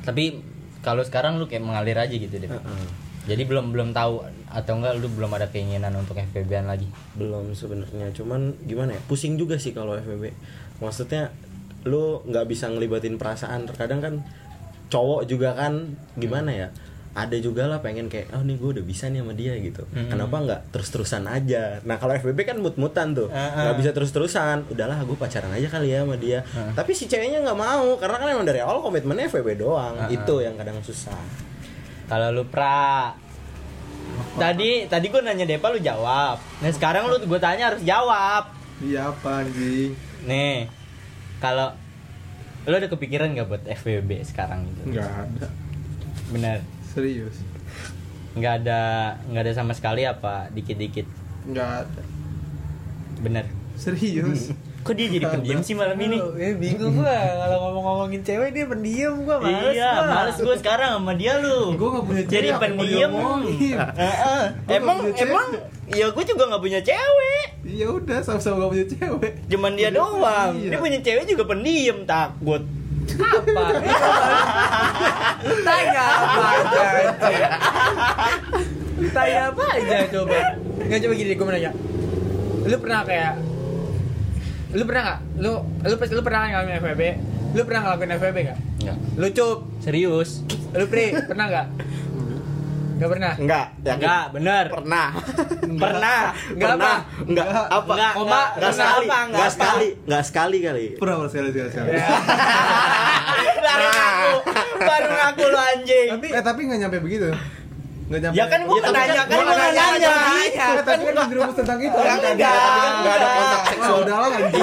tapi 0.00 0.40
kalau 0.80 1.04
sekarang 1.04 1.36
lu 1.36 1.44
kayak 1.44 1.64
mengalir 1.64 1.96
aja 2.00 2.14
gitu 2.14 2.32
deh. 2.40 2.48
Heeh. 2.48 2.84
jadi 3.28 3.44
belum 3.44 3.76
belum 3.76 3.92
tahu 3.92 4.24
atau 4.48 4.72
enggak 4.80 4.96
lu 4.96 5.12
belum 5.12 5.30
ada 5.36 5.52
keinginan 5.52 5.92
untuk 5.92 6.16
FPB-an 6.16 6.66
lagi? 6.66 6.88
Belum 7.14 7.52
sebenarnya 7.52 8.08
cuman 8.16 8.56
gimana 8.64 8.96
ya 8.96 9.00
pusing 9.04 9.36
juga 9.36 9.60
sih 9.60 9.76
kalau 9.76 9.92
FVB 10.00 10.32
maksudnya 10.80 11.28
lu 11.84 12.24
nggak 12.24 12.48
bisa 12.48 12.72
ngelibatin 12.72 13.20
perasaan. 13.20 13.68
Terkadang 13.68 14.00
kan 14.00 14.14
cowok 14.88 15.28
juga 15.28 15.52
kan 15.52 16.00
gimana 16.16 16.50
ya 16.50 16.68
ada 17.10 17.34
juga 17.42 17.66
lah 17.66 17.82
pengen 17.82 18.06
kayak 18.06 18.30
oh 18.38 18.42
nih 18.46 18.54
gue 18.54 18.78
udah 18.78 18.84
bisa 18.86 19.10
nih 19.10 19.18
sama 19.18 19.34
dia 19.34 19.58
gitu. 19.58 19.82
Hmm. 19.90 20.14
kenapa 20.14 20.36
nggak 20.46 20.60
terus 20.70 20.88
terusan 20.94 21.26
aja? 21.26 21.82
Nah 21.82 21.98
kalau 21.98 22.14
FVB 22.14 22.38
kan 22.46 22.56
mut 22.62 22.78
mutan 22.78 23.18
tuh. 23.18 23.26
Ah, 23.34 23.66
nggak 23.66 23.74
ah. 23.74 23.78
bisa 23.82 23.90
terus 23.90 24.14
terusan 24.14 24.62
udahlah 24.70 25.02
gue 25.02 25.18
pacaran 25.18 25.50
aja 25.50 25.66
kali 25.66 25.90
ya 25.90 26.06
sama 26.06 26.14
dia. 26.14 26.46
Ah. 26.54 26.70
tapi 26.70 26.94
si 26.94 27.10
ceweknya 27.10 27.42
nggak 27.42 27.58
mau 27.58 27.98
karena 27.98 28.16
kan 28.22 28.28
emang 28.30 28.46
dari 28.46 28.62
awal 28.62 28.78
komitmennya 28.78 29.26
FVB 29.26 29.58
doang. 29.58 29.98
Ah, 29.98 30.06
ah. 30.06 30.08
itu 30.14 30.34
yang 30.38 30.54
kadang 30.54 30.78
susah. 30.86 31.18
Kalau 32.06 32.30
lu 32.30 32.46
pra. 32.46 33.14
Tadi 34.38 34.86
tadi 34.86 35.06
gue 35.10 35.22
nanya 35.22 35.46
Depa 35.50 35.66
lu 35.74 35.82
jawab. 35.82 36.38
Nah 36.62 36.70
sekarang 36.70 37.10
lu 37.10 37.18
gue 37.26 37.40
tanya 37.42 37.74
harus 37.74 37.82
jawab. 37.82 38.54
Iya 38.78 39.10
apa 39.10 39.42
anjing. 39.42 39.98
Nih 40.30 40.70
kalau 41.42 41.74
lu 42.70 42.74
ada 42.78 42.86
kepikiran 42.86 43.34
gak 43.34 43.48
buat 43.50 43.64
FWB 43.66 44.22
sekarang 44.22 44.62
gitu 44.70 44.94
nggak 44.94 45.10
ada. 45.10 45.48
Bener 46.30 46.69
serius? 46.90 47.36
Nggak 48.34 48.66
ada 48.66 48.82
nggak 49.30 49.42
ada 49.46 49.52
sama 49.54 49.72
sekali 49.74 50.02
apa 50.02 50.50
dikit-dikit. 50.50 51.06
Nggak 51.46 51.86
ada. 51.86 52.02
Bener. 53.22 53.44
Serius? 53.78 54.50
Kok 54.80 54.96
dia 54.96 55.12
jadi 55.12 55.28
pendiam 55.28 55.60
sih 55.60 55.76
malam 55.76 55.92
ini? 56.00 56.16
Oh, 56.16 56.32
eh, 56.40 56.56
bingung 56.56 56.96
gua. 56.96 57.12
Kalau 57.12 57.56
ngomong-ngomongin 57.68 58.24
cewek 58.24 58.56
dia 58.56 58.64
pendiam. 58.64 59.12
Gua 59.28 59.36
males 59.36 59.76
iya 59.76 59.92
gua. 59.92 60.08
males 60.08 60.36
gue 60.40 60.56
sekarang 60.56 60.90
sama 60.96 61.12
dia 61.20 61.36
lu. 61.36 61.76
Gua 61.76 61.88
nggak 62.00 62.04
punya 62.08 62.24
jadi 62.24 62.48
cewek, 62.48 62.56
mau 62.56 62.62
pendiam? 62.64 63.10
Heeh. 63.12 64.42
Gua 64.56 64.72
emang 64.72 64.98
emang 65.12 65.46
ya 65.92 66.06
gue 66.08 66.24
juga 66.24 66.42
nggak 66.48 66.62
punya 66.64 66.80
cewek. 66.80 67.46
Iya 67.60 67.86
udah 67.92 68.18
sama-sama 68.24 68.64
gak 68.64 68.72
punya 68.72 68.86
cewek. 68.88 69.32
Cuman 69.52 69.72
dia 69.76 69.90
doang. 69.92 70.56
Iya. 70.56 70.70
dia 70.72 70.78
punya 70.80 70.98
cewek 71.04 71.24
juga 71.28 71.44
pendiam 71.44 71.98
takut 72.08 72.64
apa 73.18 73.64
tanya 75.64 76.04
apa 76.04 76.44
aja 76.52 76.86
tanya 79.10 79.40
apa 79.50 79.64
aja 79.74 79.96
coba. 80.12 80.38
Nggak 80.86 81.00
coba 81.06 81.12
gini 81.16 81.32
gue 81.32 81.46
mau 81.46 81.54
nanya. 81.54 81.72
Lu 82.68 82.76
pernah 82.76 83.00
kayak 83.08 83.32
lu 84.70 84.82
pernah 84.86 85.02
nggak? 85.02 85.20
Lu 85.40 85.52
lu 85.64 85.94
lu 85.96 86.20
pernah 86.22 86.40
ngalamin 86.46 86.74
FWB 86.78 87.02
lu 87.50 87.66
pernah 87.66 87.80
ngelakuin 87.82 88.10
FWB 88.14 88.38
nggak? 88.46 88.58
Enggak. 88.80 88.98
lu 89.18 89.26
cup. 89.34 89.58
Serius. 89.82 90.30
Lu 90.70 90.84
pri 90.86 91.04
pernah 91.26 91.46
nggak 91.50 91.66
nggak 93.00 93.10
pernah? 93.16 93.32
Enggak 93.40 93.64
yakin? 93.80 93.96
enggak 93.96 94.22
bener. 94.36 94.64
pernah. 94.68 95.06
Pernah. 95.80 96.20
Enggak 96.52 96.70
pernah. 96.76 96.96
apa? 97.00 97.24
enggak 97.24 97.46
apa? 97.48 97.92
Enggak, 97.96 98.12
Koma, 98.12 98.28
enggak, 98.28 98.48
Enggak 98.52 98.60
enggak 98.60 98.72
sekali, 98.76 99.06
enggak 99.08 99.24
enggak 99.24 99.50
sekali, 99.50 99.88
enggak 100.04 100.24
sekali 100.28 100.58
kali. 100.60 100.86
pernah 101.00 101.16
sekali 101.32 101.48
sekali 101.48 101.70
sekali. 101.72 101.88
Baru 103.60 103.88
ngaku. 103.88 104.30
Baru 104.84 105.08
ngaku 105.08 105.44
lu 105.48 105.58
anjing. 105.58 106.08
Tapi 106.12 106.26
eh 106.28 106.42
tapi 106.44 106.60
nggak 106.68 106.78
nyampe 106.84 106.98
begitu. 107.00 107.28
Nggak 108.10 108.20
nyampe. 108.20 108.36
Ya 108.36 108.44
kan 108.50 108.60
gua 108.68 108.78
Ya, 108.80 108.90
nanya 108.92 109.22
kan 109.24 109.36
kan 109.40 109.44
gua 109.48 109.54
nanya. 109.56 110.12
Eh, 110.50 110.82
tapi 110.84 111.02
kan 111.08 111.26
dirumus 111.30 111.56
tentang 111.56 111.78
itu. 111.80 111.96
Ya, 111.96 112.04
kan 112.04 112.32
enggak. 112.36 112.52
tadi. 112.52 112.88
Enggak 113.00 113.14
ada 113.16 113.28
kontak 113.32 113.62
seksual. 113.64 113.98
udah 114.04 114.16
lah 114.20 114.28
anjing 114.28 114.59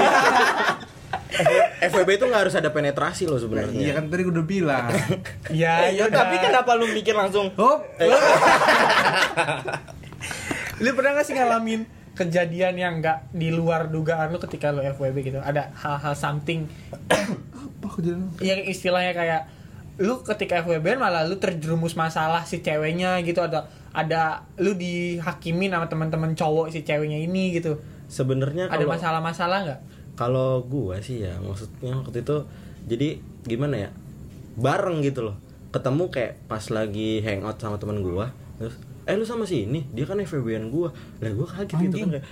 FWB 1.89 2.09
itu 2.19 2.25
nggak 2.27 2.41
harus 2.47 2.55
ada 2.55 2.69
penetrasi 2.71 3.25
loh 3.27 3.39
iya 3.39 3.43
sebenarnya. 3.43 3.91
kan 3.95 4.03
tadi 4.11 4.21
gue 4.23 4.33
udah 4.33 4.47
bilang. 4.47 4.87
Ya 5.61 5.87
ya 5.89 6.11
tapi 6.11 6.35
kenapa 6.39 6.75
lu 6.75 6.91
mikir 6.91 7.15
langsung 7.15 7.51
hop. 7.55 7.87
Lu 10.77 10.93
pernah 10.93 11.17
gak 11.17 11.25
sih 11.25 11.33
ngalamin 11.33 11.89
kejadian 12.13 12.77
yang 12.77 12.93
nggak 13.01 13.33
di 13.33 13.49
luar 13.53 13.89
dugaan 13.93 14.33
lu 14.33 14.41
ketika 14.41 14.73
lu 14.73 14.81
FWB 14.81 15.17
gitu? 15.25 15.39
Ada 15.41 15.73
hal-hal 15.73 16.13
something. 16.13 16.69
Apa 17.57 17.87
kejadian 17.97 18.29
yang 18.41 18.61
istilahnya 18.65 19.13
kayak 19.13 19.41
lu 19.97 20.21
ketika 20.21 20.61
FWB 20.61 21.01
malah 21.01 21.25
lu 21.25 21.41
terjerumus 21.41 21.97
masalah 21.97 22.45
si 22.45 22.61
ceweknya 22.61 23.17
gitu 23.25 23.41
ada 23.41 23.65
ada 23.89 24.45
lu 24.61 24.77
dihakimin 24.77 25.73
sama 25.73 25.89
teman-teman 25.89 26.37
cowok 26.37 26.69
si 26.69 26.85
ceweknya 26.85 27.17
ini 27.17 27.57
gitu. 27.57 27.81
Sebenarnya 28.05 28.69
ada 28.69 28.85
masalah-masalah 28.85 29.57
nggak 29.65 29.79
kalau 30.17 30.65
gua 30.65 30.97
sih 30.97 31.21
ya 31.21 31.37
maksudnya 31.37 31.93
waktu 31.93 32.25
itu 32.25 32.37
jadi 32.89 33.21
gimana 33.45 33.87
ya? 33.87 33.89
Bareng 34.57 35.05
gitu 35.05 35.21
loh. 35.29 35.37
Ketemu 35.69 36.09
kayak 36.09 36.33
pas 36.49 36.65
lagi 36.73 37.21
hangout 37.21 37.61
sama 37.61 37.77
teman 37.77 38.01
gua. 38.01 38.33
Terus 38.57 38.81
eh 39.07 39.15
lu 39.15 39.23
sama 39.23 39.47
si 39.47 39.63
ini 39.63 39.87
dia 39.93 40.09
kan 40.09 40.17
FWB-an 40.17 40.73
gua. 40.73 40.89
Lah 41.21 41.31
gua 41.37 41.45
kaget 41.45 41.77
gitu 41.85 41.95
kan. 42.01 42.17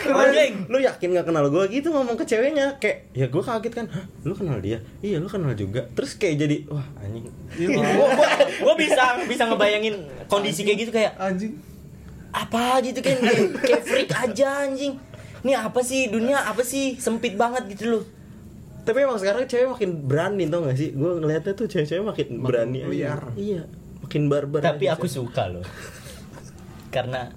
Kayak 0.00 0.16
Anjing. 0.16 0.54
lu 0.66 0.78
yakin 0.80 1.08
gak 1.12 1.26
kenal 1.28 1.44
gua? 1.52 1.68
Gitu 1.68 1.92
ngomong 1.92 2.16
ke 2.16 2.24
ceweknya 2.24 2.80
kayak 2.80 3.12
ya 3.12 3.28
gua 3.28 3.44
kaget 3.44 3.72
kan. 3.84 3.86
Hah, 3.92 4.08
lu 4.24 4.32
kenal 4.32 4.58
dia? 4.58 4.80
Iya 5.04 5.20
lu 5.20 5.28
kenal 5.28 5.52
juga. 5.52 5.84
Terus 5.92 6.16
kayak 6.16 6.48
jadi 6.48 6.56
wah 6.72 6.86
anjing. 7.04 7.28
Gua, 7.76 7.84
gua, 8.16 8.28
gua 8.64 8.74
bisa 8.80 9.20
bisa 9.28 9.44
ngebayangin 9.46 10.00
kondisi 10.32 10.64
kayak 10.64 10.88
gitu 10.88 10.90
kayak 10.96 11.12
anjing. 11.20 11.52
Apa? 12.32 12.80
gitu 12.80 13.04
kan. 13.04 13.20
Kayak, 13.20 13.46
kayak 13.60 13.82
freak 13.84 14.10
aja 14.16 14.64
anjing 14.64 15.09
ini 15.40 15.52
apa 15.52 15.80
sih? 15.80 16.06
Dunia 16.06 16.44
apa 16.44 16.62
sih? 16.62 16.96
Sempit 16.96 17.34
banget 17.34 17.64
gitu 17.70 17.84
loh. 17.90 18.04
Tapi 18.80 19.04
emang 19.04 19.16
sekarang 19.16 19.44
cewek 19.44 19.68
makin 19.68 19.90
berani 20.04 20.44
tau 20.46 20.64
gak 20.64 20.74
sih? 20.74 20.90
Gue 20.90 21.16
ngeliatnya 21.16 21.52
tuh 21.52 21.66
cewek-cewek 21.66 22.00
makin, 22.02 22.26
Makin 22.34 22.42
berani 22.42 22.78
aja. 22.80 22.88
liar. 22.88 23.22
iya 23.36 23.62
makin 24.00 24.26
barbar 24.26 24.60
tapi 24.64 24.88
aku 24.88 25.04
cewek. 25.04 25.16
suka 25.30 25.44
loh. 25.46 25.64
Karena 26.90 27.30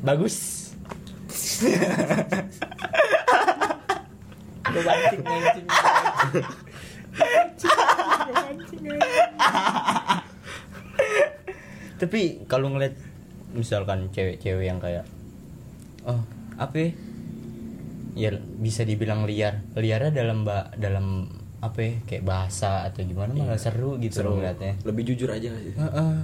bagus. 0.00 0.68
Gua 4.68 4.82
bancing 4.84 5.22
anjing. 5.24 5.66
Tapi 11.98 12.20
kalau 12.46 12.70
ngeliat 12.70 12.94
misalkan 13.50 14.12
cewek-cewek 14.12 14.64
yang 14.64 14.78
kayak 14.78 15.02
oh 16.08 16.22
apa 16.58 16.76
ya? 16.80 16.90
ya 18.18 18.30
bisa 18.58 18.82
dibilang 18.82 19.22
liar 19.28 19.62
liarnya 19.78 20.10
dalam 20.10 20.42
ba 20.42 20.74
dalam 20.74 21.30
apa 21.58 21.78
ya, 21.82 21.92
kayak 22.06 22.24
bahasa 22.26 22.86
atau 22.86 23.02
gimana 23.02 23.34
malah 23.34 23.58
seru 23.58 23.98
gitu 23.98 24.22
Seru. 24.22 24.34
loh 24.34 24.42
ngeliatnya 24.42 24.74
lebih 24.82 25.14
jujur 25.14 25.30
aja 25.30 25.46
nggak 25.50 25.64
sih 25.70 25.74
Heeh. 25.78 26.14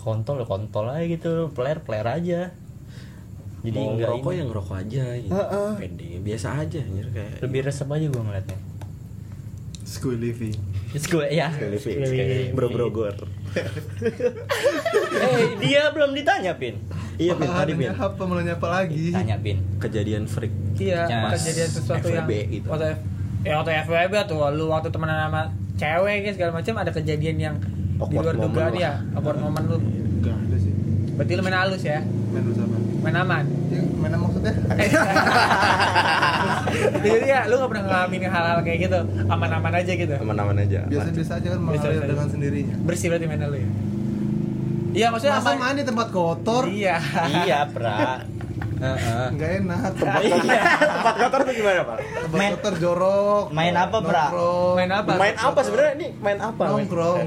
kontol 0.00 0.44
kontol 0.48 0.88
aja 0.88 1.04
gitu 1.04 1.52
player 1.52 1.80
player 1.84 2.08
aja 2.08 2.40
jadi 3.62 3.78
mau 3.78 3.94
enggak 3.94 4.10
ngerokok 4.10 4.30
ini. 4.32 4.38
yang 4.42 4.48
ngerokok 4.50 4.76
aja 4.80 5.04
gitu. 5.16 5.32
Heeh. 5.32 5.70
pede 5.78 6.10
biasa 6.24 6.48
aja 6.60 6.78
anjir 6.82 7.06
kayak 7.14 7.32
lebih 7.40 7.60
resep 7.68 7.88
aja 7.88 8.06
gua 8.08 8.22
ngeliatnya 8.30 8.58
School 9.82 10.16
living. 10.16 10.56
Terus 10.88 11.04
gue 11.04 11.26
ya 11.28 11.52
Sekali 11.52 11.76
living. 11.76 11.96
Sekali 12.00 12.36
bro 12.56 12.66
bro 12.72 12.88
living. 12.88 12.96
gor 12.96 13.16
eh 15.20 15.46
dia 15.60 15.92
belum 15.92 16.16
ditanya 16.16 16.56
pin 16.56 16.80
iya 17.22 17.32
pin 17.32 17.48
tadi 17.48 17.72
Nanya 17.72 17.90
apa 17.96 18.20
mau 18.20 18.34
nanya 18.34 18.52
apa 18.54 18.66
lagi? 18.68 19.02
tanya 19.10 19.36
pin 19.38 19.56
kejadian 19.78 20.22
freak. 20.24 20.50
Iya, 20.74 20.98
Mas 21.22 21.30
kejadian 21.38 21.68
sesuatu 21.70 22.06
yang 22.08 22.20
FWB 22.20 22.30
gitu. 22.50 22.66
waktu 22.66 22.84
F- 22.90 23.02
ya 23.42 23.52
waktu 23.56 23.70
FWB 23.80 24.12
tuh 24.24 24.36
lu 24.52 24.64
waktu 24.66 24.88
temenan 24.88 25.16
sama 25.20 25.40
cewek 25.74 26.14
gitu 26.22 26.32
segala 26.36 26.50
macam 26.54 26.72
ada 26.76 26.90
kejadian 26.90 27.36
yang 27.36 27.54
di 27.56 28.00
Awkward 28.00 28.18
luar 28.18 28.34
moment 28.36 28.50
dugaan 28.50 28.72
ya 28.76 28.92
awkward 29.12 29.38
moment 29.38 29.64
lu. 29.64 29.76
Enggak 29.78 30.36
ada 30.36 30.56
sih. 30.56 30.72
berarti 31.12 31.32
lu 31.32 31.42
main 31.42 31.56
halus 31.56 31.82
ya? 31.82 31.98
Main 32.02 32.42
lu 32.42 32.52
sama. 32.52 32.76
main 33.02 33.16
aman? 33.16 33.44
Ya, 33.68 33.80
mana 33.96 34.16
maksudnya? 34.16 34.52
jadi 37.02 37.26
ya 37.26 37.40
lu 37.46 37.54
gak 37.56 37.68
pernah 37.68 37.84
ngalamin 37.84 38.20
hal-hal 38.24 38.58
kayak 38.62 38.78
gitu? 38.80 38.98
Aman-aman 39.26 39.72
aja 39.74 39.92
gitu? 39.92 40.14
Aman-aman 40.14 40.56
aja. 40.56 40.80
Biasa-biasa 40.86 41.32
aja 41.38 41.46
kan 41.50 41.58
mengalir 41.60 42.00
dengan 42.00 42.28
sendirinya. 42.28 42.74
bersih 42.82 43.06
berarti 43.08 43.26
main 43.26 43.42
lu 43.42 43.56
ya 43.56 43.68
iya 44.92 45.06
maksudnya 45.08 45.36
Masa 45.36 45.54
main 45.54 45.74
di 45.74 45.82
tempat 45.82 46.08
kotor? 46.08 46.64
iya 46.66 46.96
iya 47.40 47.64
pra 47.66 48.22
Heeh. 48.74 49.30
Enggak 49.30 49.50
enak. 49.62 49.94
Iya. 50.26 50.62
tempat 50.74 51.14
kotor 51.16 51.40
tuh 51.44 51.54
gimana 51.54 51.80
pak 51.84 51.98
Tempat 52.02 52.34
Main- 52.34 52.52
kotor 52.52 52.74
jorok. 52.76 53.44
main 53.50 53.74
apa, 53.74 53.96
Pra? 54.00 54.24
Nongkrong. 54.26 54.74
main 54.74 54.90
apa 54.90 55.10
main 55.14 55.36
apa 55.36 55.60
sebenarnya 55.60 55.92
ini 55.94 56.08
main 56.18 56.38
apa 56.40 56.62
Nongkrong. 56.66 57.18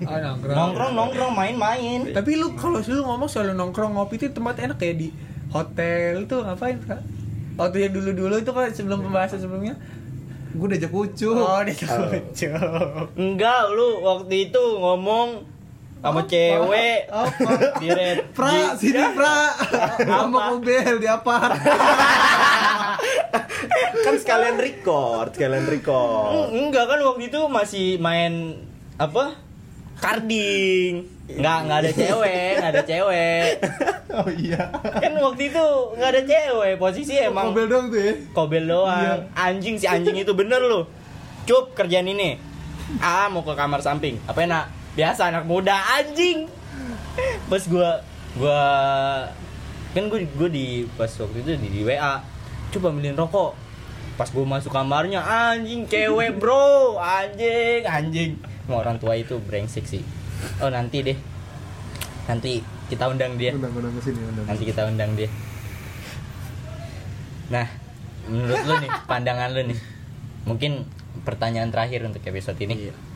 oh, 0.00 0.16
nongkrong 0.16 0.54
nongkrong 0.54 0.92
nongkrong 0.94 1.32
main-main 1.32 2.00
tapi 2.08 2.30
lu 2.36 2.54
kalau 2.54 2.78
lu 2.78 3.02
ngomong 3.02 3.26
soal 3.26 3.50
nongkrong 3.50 3.92
ngopi 3.92 4.14
itu 4.16 4.30
tempat 4.30 4.62
enak 4.62 4.78
kayak 4.78 4.96
di 4.96 5.08
hotel 5.50 6.22
tuh 6.24 6.46
ngapain 6.46 6.78
kak 6.80 7.02
waktu 7.52 7.76
yang 7.82 7.92
dulu 7.92 8.10
dulu 8.14 8.34
itu 8.38 8.50
kan 8.50 8.70
sebelum 8.70 9.02
pembahasan 9.02 9.38
sebelumnya 9.38 9.74
Gue 10.52 10.68
diajak 10.68 10.88
kucu. 10.88 11.32
oh 11.32 11.60
dia 11.60 11.74
lucu 11.98 12.46
enggak 13.16 13.62
lu 13.68 13.88
waktu 14.02 14.34
itu 14.46 14.62
ngomong 14.76 15.48
sama 16.02 16.20
cewek. 16.26 17.06
Apa? 17.06 17.50
di 17.80 17.88
red 17.88 18.18
Pra, 18.32 18.50
di- 18.74 18.74
sini 18.82 19.02
pra. 19.12 19.54
Sama 19.96 20.50
mobil 20.50 20.98
di 20.98 21.06
apa? 21.06 21.36
kan 24.02 24.14
sekalian 24.16 24.58
record 24.58 25.30
sekalian 25.32 25.64
record. 25.64 26.50
Eng- 26.50 26.68
enggak 26.68 26.84
kan 26.86 26.98
waktu 27.00 27.28
itu 27.28 27.40
masih 27.46 27.86
main 27.98 28.58
apa? 28.96 29.38
Karding 29.96 31.06
nggak 31.32 31.58
nggak 31.62 31.78
ada 31.78 31.90
cewek 31.92 32.50
nggak 32.58 32.72
ada 32.72 32.82
cewek. 32.82 33.50
Oh 34.12 34.28
iya. 34.28 34.68
kan 34.76 35.08
waktu 35.16 35.48
itu 35.48 35.64
nggak 35.96 36.10
ada 36.10 36.22
cewek 36.22 36.76
posisi 36.76 37.16
emang 37.16 37.48
Mobil 37.48 37.64
dong 37.64 37.88
tuh 37.88 37.96
ya. 37.96 38.12
kobel 38.30 38.68
doang. 38.68 38.92
Iya. 38.92 39.32
anjing 39.32 39.80
si 39.80 39.88
anjing 39.88 40.12
itu 40.14 40.36
bener 40.36 40.60
lu 40.60 40.84
cup 41.42 41.72
kerjaan 41.72 42.04
ini. 42.06 42.36
Ah 43.00 43.32
mau 43.32 43.40
ke 43.40 43.54
kamar 43.54 43.80
samping. 43.80 44.20
Apa 44.22 44.44
enak 44.44 44.68
biasa 44.92 45.32
anak 45.32 45.44
muda 45.48 45.76
anjing. 46.00 46.48
Pas 47.48 47.62
gua 47.68 48.00
gua 48.36 48.60
kan 49.92 50.08
gue 50.08 50.24
gue 50.24 50.48
di 50.48 50.66
pas 50.96 51.08
waktu 51.08 51.44
itu 51.44 51.52
di, 51.60 51.68
di 51.68 51.80
WA 51.84 52.24
coba 52.72 52.86
ambilin 52.88 53.16
rokok. 53.16 53.52
Pas 54.16 54.28
gue 54.28 54.44
masuk 54.44 54.72
kamarnya 54.72 55.20
anjing 55.20 55.84
cewek 55.88 56.40
bro. 56.40 56.96
Anjing 56.96 57.84
anjing. 57.84 58.32
Emang 58.68 58.80
orang 58.84 58.96
tua 58.96 59.16
itu 59.16 59.36
brengsek 59.36 59.84
sih. 59.84 60.00
Oh 60.64 60.72
nanti 60.72 61.04
deh. 61.04 61.18
Nanti 62.28 62.64
kita 62.88 63.08
undang 63.08 63.36
dia. 63.36 63.52
Undang 63.52 63.72
undang 63.76 63.92
ke 63.96 64.00
sini 64.00 64.20
undang. 64.24 64.44
nanti 64.48 64.64
kita 64.64 64.82
undang 64.88 65.10
dia. 65.12 65.28
Nah 67.52 67.68
menurut 68.28 68.60
lu 68.64 68.74
nih 68.80 68.92
pandangan 69.04 69.52
lu 69.52 69.60
nih. 69.72 69.78
Mungkin 70.48 70.88
pertanyaan 71.28 71.68
terakhir 71.68 72.00
untuk 72.08 72.24
episode 72.24 72.56
ini. 72.64 72.88
Iya. 72.88 73.11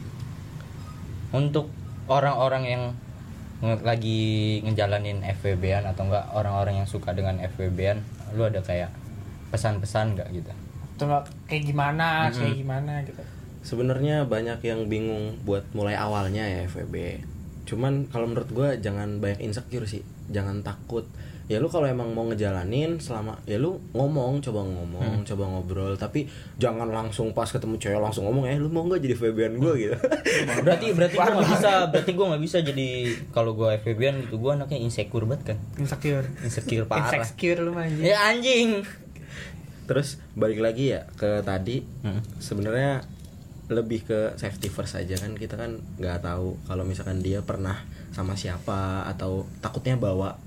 Untuk 1.37 1.69
orang-orang 2.09 2.65
yang 2.65 2.83
nge- 3.61 3.85
lagi 3.85 4.21
ngejalanin 4.65 5.21
FWB-an 5.23 5.85
atau 5.85 6.09
enggak 6.09 6.25
orang-orang 6.33 6.81
yang 6.81 6.89
suka 6.89 7.13
dengan 7.13 7.37
FWB-an 7.39 8.01
lu 8.33 8.43
ada 8.43 8.61
kayak 8.61 8.89
pesan-pesan 9.49 10.17
nggak 10.17 10.29
gitu? 10.33 10.51
Tuh 10.97 11.07
nggak 11.07 11.25
kayak 11.47 11.65
gimana 11.67 12.29
Mm-mm. 12.29 12.41
kayak 12.41 12.57
gimana 12.57 12.93
gitu. 13.05 13.23
Sebenarnya 13.61 14.25
banyak 14.25 14.63
yang 14.63 14.87
bingung 14.87 15.43
buat 15.43 15.67
mulai 15.73 15.93
awalnya 15.95 16.43
ya 16.43 16.65
FWB 16.67 17.23
cuman 17.67 18.07
kalau 18.07 18.31
menurut 18.31 18.47
gua 18.49 18.79
jangan 18.79 19.19
banyak 19.19 19.43
insecure 19.43 19.85
sih. 19.85 20.01
Jangan 20.31 20.63
takut 20.63 21.03
ya 21.47 21.57
lu 21.57 21.71
kalau 21.71 21.87
emang 21.87 22.11
mau 22.11 22.27
ngejalanin 22.27 22.99
selama 22.99 23.39
ya 23.47 23.55
lu 23.57 23.79
ngomong 23.95 24.43
coba 24.43 24.61
ngomong 24.63 25.23
coba 25.23 25.45
ngobrol. 25.47 25.95
Tapi 25.95 26.27
jangan 26.57 26.91
langsung 26.91 27.31
pas 27.31 27.47
ketemu 27.47 27.79
cewek 27.79 27.99
langsung 27.99 28.27
ngomong 28.27 28.47
eh 28.47 28.59
lu 28.59 28.67
mau 28.67 28.83
nggak 28.83 28.99
jadi 28.99 29.15
FWB-an 29.15 29.55
gua? 29.57 29.73
Gitu. 29.75 29.95
Berarti 30.67 30.87
berarti 30.91 31.15
gua 31.15 31.31
nggak 31.33 31.51
bisa 31.51 31.71
berarti 31.87 32.11
gua 32.13 32.27
nggak 32.35 32.43
bisa 32.43 32.59
jadi 32.61 32.89
kalau 33.31 33.55
gua 33.55 33.79
FWB-an 33.79 34.27
gitu 34.27 34.37
gua 34.37 34.55
anaknya 34.55 34.79
insecure 34.79 35.23
banget 35.23 35.55
kan? 35.55 35.59
Insecure. 35.79 36.27
Insecure 36.43 36.85
parah. 36.85 37.15
Insecure 37.15 37.63
lu 37.63 37.71
anjing 37.73 38.03
ya 38.03 38.17
anjing. 38.27 38.71
Terus 39.87 40.19
balik 40.35 40.59
lagi 40.59 40.91
ya 40.91 41.07
ke 41.15 41.47
tadi 41.47 41.87
Hmm. 42.03 42.19
sebenarnya 42.39 43.07
lebih 43.67 44.03
ke 44.03 44.35
safety 44.35 44.67
first 44.67 44.95
aja 44.95 45.15
kan. 45.15 45.35
Kita 45.35 45.55
kan 45.55 45.79
nggak 45.99 46.23
tahu 46.23 46.59
kalau 46.67 46.83
misalkan 46.83 47.23
dia 47.23 47.43
pernah 47.43 47.87
sama 48.11 48.35
siapa 48.35 49.07
atau 49.07 49.47
takutnya 49.59 49.95
bawa 49.95 50.39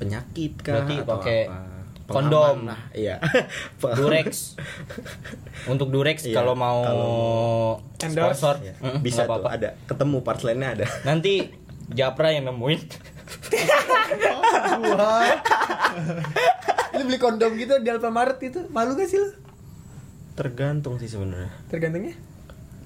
penyakit 0.00 0.52
kah 0.58 0.72
Berarti 0.74 0.94
atau 0.96 1.06
pakai 1.12 1.38
apa. 1.44 1.56
kondom. 2.08 2.56
Lah 2.66 2.80
iya. 2.90 3.14
Durex. 3.94 4.56
Untuk 5.66 5.88
Durex 5.88 6.24
Iya, 6.24 6.34
kalau 6.34 6.54
mau 6.54 6.78
Endorse. 7.94 8.34
sponsor 8.34 8.54
Iya, 8.58 8.74
mm, 8.76 8.98
bisa 8.98 9.22
nggak 9.22 9.38
tuh 9.38 9.50
ada. 9.52 9.68
Ketemu 9.84 10.16
parts 10.20 10.42
lainnya 10.42 10.68
ada. 10.74 10.84
Nanti 11.04 11.46
Japra 11.86 12.30
yang 12.30 12.46
nemuin. 12.46 12.80
Gua. 14.80 15.20
lu 16.90 17.00
beli 17.04 17.16
kondom 17.16 17.54
gitu 17.54 17.78
di 17.78 17.88
Alfamart 17.88 18.36
itu 18.40 18.66
malu 18.68 18.92
gak 18.92 19.06
sih 19.06 19.16
lu? 19.16 19.28
Tergantung 20.32 20.96
sih 20.96 21.06
sebenarnya. 21.06 21.48
Tergantungnya? 21.68 22.16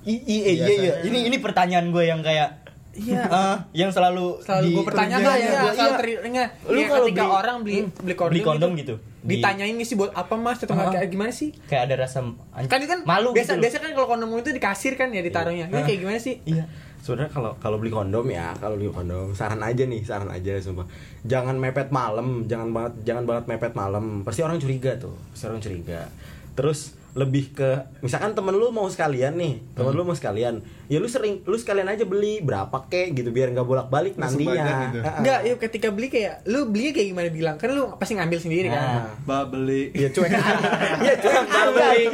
I- 0.05 0.21
i- 0.21 0.45
iya 0.45 0.51
iya. 0.51 0.61
Biasanya- 0.61 0.97
ini 1.03 1.19
ini 1.27 1.37
pertanyaan 1.39 1.87
gue 1.89 2.05
yang 2.05 2.21
kayak 2.21 2.64
Iya. 2.95 3.23
ah, 3.35 3.57
yang 3.71 3.91
selalu 3.91 4.39
selalu 4.41 4.67
gue 4.73 4.85
pertanyakan 4.85 5.27
Iya, 5.27 5.35
ya, 5.37 5.51
iya. 5.61 5.73
selalu 5.73 5.93
teringat 5.99 6.51
Lu 6.65 6.79
kalau 6.85 7.05
ketika 7.05 7.21
beli- 7.21 7.35
orang 7.35 7.57
beli 7.61 7.75
beli 7.97 8.15
kondom, 8.15 8.31
beli 8.31 8.43
kondom 8.43 8.71
gitu, 8.75 8.95
di- 9.21 9.31
ditanyain 9.35 9.75
sih 9.81 9.95
buat 9.95 10.11
apa 10.11 10.35
mas 10.35 10.59
atau 10.59 10.73
Ah. 10.73 10.89
kayak 10.89 11.09
gimana 11.09 11.31
sih? 11.31 11.51
Kayak 11.65 11.83
ada 11.85 11.95
rasa 12.01 12.19
anj- 12.53 12.67
kan 12.67 12.79
itu 12.79 12.89
kan 12.89 13.01
malu 13.03 13.31
biasa 13.31 13.53
gitu 13.53 13.63
biasa 13.63 13.77
kan 13.79 13.91
kalau 13.93 14.09
kondom 14.09 14.31
itu 14.35 14.51
di 14.51 14.59
kasir 14.59 14.95
kan 14.95 15.09
ya 15.09 15.21
ditaruhnya. 15.21 15.67
Ini 15.67 15.75
Ah. 15.75 15.83
kayak 15.83 15.99
gimana 16.01 16.19
sih? 16.19 16.39
Iya. 16.45 16.65
Sebenarnya 16.97 17.31
kalau 17.31 17.53
kalau 17.59 17.77
beli 17.77 17.91
kondom 17.91 18.25
ya 18.27 18.57
kalau 18.57 18.75
beli 18.75 18.89
kondom 18.89 19.31
saran 19.33 19.61
aja 19.61 19.85
nih 19.85 20.01
saran 20.03 20.29
aja 20.29 20.57
sumpah. 20.57 20.89
Jangan 21.23 21.55
mepet 21.55 21.91
malam 21.91 22.45
jangan 22.45 22.71
banget 22.71 22.93
jangan 23.05 23.25
banget 23.25 23.45
mepet 23.47 23.73
malam. 23.75 24.23
Pasti 24.23 24.41
orang 24.41 24.57
curiga 24.57 24.97
tuh 24.97 25.13
pasti 25.31 25.45
orang 25.45 25.61
curiga. 25.61 26.09
Terus 26.55 26.97
lebih 27.15 27.55
ke 27.55 27.71
misalkan 28.03 28.35
temen 28.35 28.55
lu 28.59 28.75
mau 28.75 28.91
sekalian 28.91 29.39
nih 29.39 29.63
temen 29.79 29.95
lu 29.95 30.03
mau 30.03 30.19
sekalian 30.19 30.59
ya 30.91 30.99
lu 31.01 31.09
sering 31.09 31.41
lu 31.49 31.57
sekalian 31.57 31.89
aja 31.89 32.05
beli 32.05 32.45
berapa 32.45 32.75
kek 32.91 33.17
gitu 33.17 33.33
biar 33.33 33.55
nggak 33.57 33.65
bolak 33.65 33.89
balik 33.89 34.21
nantinya. 34.21 34.91
gitu. 34.91 34.99
Ya 35.25 35.55
ketika 35.57 35.89
beli 35.89 36.13
kayak 36.13 36.45
lu 36.45 36.69
belinya 36.69 36.93
kayak 36.93 37.09
gimana 37.15 37.29
bilang? 37.33 37.57
Kan 37.57 37.73
lu 37.73 37.89
pasti 37.97 38.19
ngambil 38.19 38.39
sendiri 38.43 38.69
kan. 38.69 38.83
Nah. 38.83 39.09
Mbak 39.25 39.45
beli. 39.49 39.83
ya 39.97 40.09
cuek 40.13 40.33
aja. 40.35 40.55
Ya 41.09 41.15
cuek 41.17 41.45
Mbak 41.49 41.57
aja. 41.57 41.73
beli. 41.73 42.05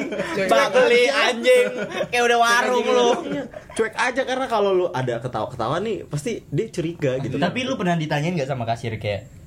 Mbak 0.46 0.62
aja. 0.62 0.70
beli 0.70 1.02
anjing. 1.10 1.66
Kayak 2.14 2.24
udah 2.30 2.38
warung 2.38 2.86
lu. 2.86 3.10
Iya, 3.30 3.44
cuek 3.74 3.94
aja 3.98 4.22
karena 4.22 4.46
kalau 4.46 4.70
lu 4.70 4.86
ada 4.94 5.14
ketawa-ketawa 5.18 5.76
nih 5.82 6.06
pasti 6.06 6.44
dia 6.46 6.66
curiga 6.70 7.18
gitu. 7.18 7.36
Tapi 7.42 7.58
lu 7.66 7.74
pernah 7.74 7.98
ditanyain 7.98 8.36
nggak 8.38 8.50
sama 8.50 8.62
kasir 8.68 8.94
kayak 9.02 9.39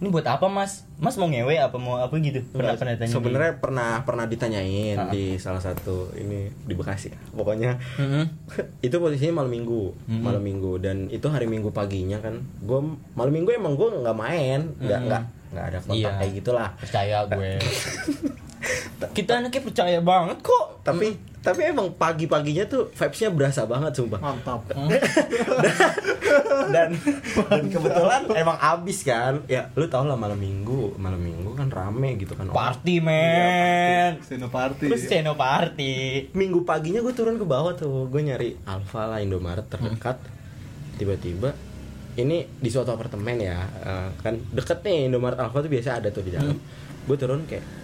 ini 0.00 0.08
buat 0.08 0.24
apa 0.24 0.46
mas 0.46 0.88
mas 0.96 1.14
mau 1.14 1.26
ngewe 1.26 1.54
apa 1.54 1.76
mau 1.76 1.96
apa 1.96 2.16
gitu 2.16 2.40
pernah 2.48 2.72
pernah 2.72 2.96
tanya 2.96 3.08
sebenarnya 3.10 3.52
pernah 3.56 3.90
pernah 4.00 4.24
ditanyain 4.24 4.96
Ah. 4.96 5.08
di 5.08 5.36
salah 5.36 5.60
satu 5.60 6.08
ini 6.14 6.48
di 6.58 6.72
Bekasi 6.72 7.12
pokoknya 7.30 7.76
Mm-mm. 7.94 8.24
itu 8.80 8.96
posisinya 8.96 9.40
malam 9.40 9.52
minggu 9.52 9.92
Mhm. 10.06 10.20
malam 10.20 10.40
minggu 10.40 10.72
dan 10.78 11.06
itu 11.06 11.26
hari 11.26 11.44
minggu 11.46 11.68
paginya 11.70 12.16
kan 12.18 12.40
gue 12.58 12.80
malam 13.12 13.30
minggu 13.30 13.52
emang 13.52 13.74
gue 13.74 13.88
nggak 13.94 14.16
main 14.16 14.60
nggak 14.74 14.98
Mhm. 14.98 15.06
nggak 15.06 15.22
nggak 15.50 15.64
ada 15.66 15.78
kontak 15.78 15.96
Iya. 15.96 16.10
kayak 16.16 16.32
gitulah 16.34 16.68
percaya 16.76 17.16
gue 17.26 17.50
kita 19.16 19.40
anaknya 19.40 19.62
percaya 19.64 19.98
banget 20.00 20.38
kok. 20.44 20.84
Tapi 20.84 21.30
tapi 21.40 21.64
emang 21.64 21.96
pagi-paginya 21.96 22.68
tuh 22.68 22.92
vibes-nya 22.92 23.32
berasa 23.32 23.64
banget 23.64 23.96
sumpah. 23.96 24.20
Mantap. 24.20 24.60
Dan 26.70 26.94
dan 27.50 27.64
kebetulan 27.66 28.22
emang 28.36 28.54
abis 28.60 29.02
kan. 29.02 29.40
Ya 29.48 29.72
lu 29.74 29.88
tau 29.88 30.04
lah 30.04 30.14
malam 30.14 30.36
minggu 30.38 30.94
malam 31.00 31.18
minggu 31.18 31.56
kan 31.56 31.72
rame 31.72 32.20
gitu 32.20 32.36
kan. 32.36 32.52
Party 32.52 33.00
men. 33.00 34.20
Senoparty 34.22 34.86
Terus 34.86 35.08
Seno 35.08 35.34
party. 35.34 36.28
minggu 36.36 36.62
paginya 36.62 37.00
gue 37.02 37.10
turun 37.16 37.40
ke 37.40 37.46
bawah 37.48 37.74
tuh. 37.74 38.06
Gue 38.06 38.22
nyari 38.22 38.60
Alfa 38.68 39.08
lah 39.08 39.18
Indomaret 39.24 39.66
terdekat. 39.66 40.20
Tiba-tiba 41.00 41.56
ini 42.20 42.44
di 42.44 42.68
suatu 42.68 42.92
apartemen 42.92 43.40
ya 43.40 43.58
eh, 43.64 44.08
kan 44.20 44.36
deket 44.52 44.84
nih 44.84 45.08
Indomaret 45.08 45.40
Alfa 45.40 45.64
tuh 45.64 45.72
biasa 45.72 46.04
ada 46.04 46.12
tuh 46.12 46.22
di 46.22 46.36
dalam. 46.36 46.54
Gue 47.08 47.16
turun 47.16 47.48
kayak 47.48 47.79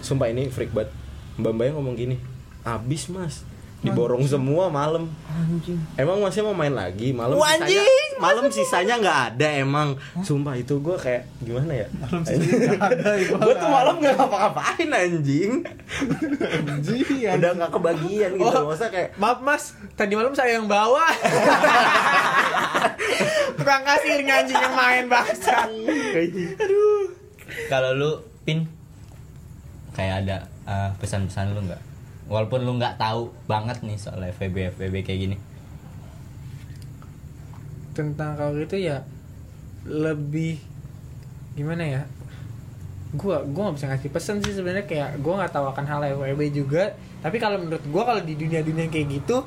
sumpah 0.00 0.28
ini 0.28 0.48
freak 0.48 0.70
banget. 0.70 0.90
Mbak 1.36 1.52
mbaknya 1.52 1.72
ngomong 1.74 1.94
gini 1.94 2.16
abis 2.60 3.08
mas. 3.08 3.44
Diborong 3.80 4.20
semua 4.28 4.68
malam. 4.68 5.08
Anjing. 5.24 5.80
emang 5.96 6.20
masih 6.20 6.44
mau 6.44 6.52
main 6.52 6.68
lagi? 6.68 7.16
Malam 7.16 7.40
Wah, 7.40 7.56
sisanya 7.56 7.80
anjing! 7.80 8.12
malam 8.20 8.44
sisanya 8.52 8.94
nggak 9.00 9.20
ada 9.32 9.48
emang. 9.56 9.88
Sumpah 10.20 10.52
itu 10.52 10.76
gue 10.76 10.92
kayak 10.92 11.24
gimana 11.40 11.72
ya? 11.72 11.86
Malam 11.96 12.20
sisanya 12.20 12.76
nggak 12.76 12.90
ada 12.92 13.10
ya, 13.16 13.32
gue 13.40 13.54
tuh 13.56 13.70
malam 13.72 13.96
nggak 13.96 14.14
ngapa-ngapain 14.20 14.88
anjing. 14.92 15.52
Anjing 16.68 17.08
udah 17.24 17.50
nggak 17.56 17.72
kebagian 17.72 18.30
gitu 18.36 18.52
Oh. 18.52 18.68
masa 18.68 18.92
kayak 18.92 19.16
Maaf 19.16 19.40
mas, 19.40 19.72
tadi 19.96 20.12
malam 20.12 20.36
saya 20.36 20.60
yang 20.60 20.68
bawa. 20.68 21.00
Tukang 23.56 23.82
kasir 23.88 24.20
anjing 24.20 24.60
yang 24.60 24.76
main 24.76 25.04
bangsa. 25.08 25.64
Kalau 27.68 27.90
lu 27.96 28.10
pin 28.44 28.68
kayak 29.96 30.26
ada 30.26 30.36
uh, 30.66 30.90
pesan-pesan 30.98 31.54
lu 31.54 31.66
nggak? 31.66 31.82
Walaupun 32.30 32.62
lu 32.62 32.78
nggak 32.78 32.98
tahu 32.98 33.34
banget 33.50 33.82
nih 33.82 33.98
soal 33.98 34.22
FVB 34.22 34.76
FVB 34.78 34.94
kayak 35.02 35.20
gini. 35.28 35.36
Tentang 37.96 38.38
kalau 38.38 38.54
itu 38.54 38.78
ya 38.78 39.02
lebih 39.86 40.62
gimana 41.58 41.82
ya? 41.82 42.02
Gua 43.18 43.42
gua 43.42 43.70
nggak 43.70 43.76
bisa 43.76 43.86
ngasih 43.90 44.10
pesan 44.14 44.36
sih 44.46 44.54
sebenarnya 44.54 44.86
kayak 44.86 45.18
gua 45.18 45.42
nggak 45.42 45.52
tahu 45.54 45.66
akan 45.70 45.84
hal 45.86 46.00
FWB 46.14 46.40
juga. 46.54 46.94
Tapi 47.20 47.36
kalau 47.42 47.58
menurut 47.58 47.82
gua 47.90 48.02
kalau 48.06 48.22
di 48.22 48.38
dunia-dunia 48.38 48.86
kayak 48.86 49.08
gitu 49.10 49.42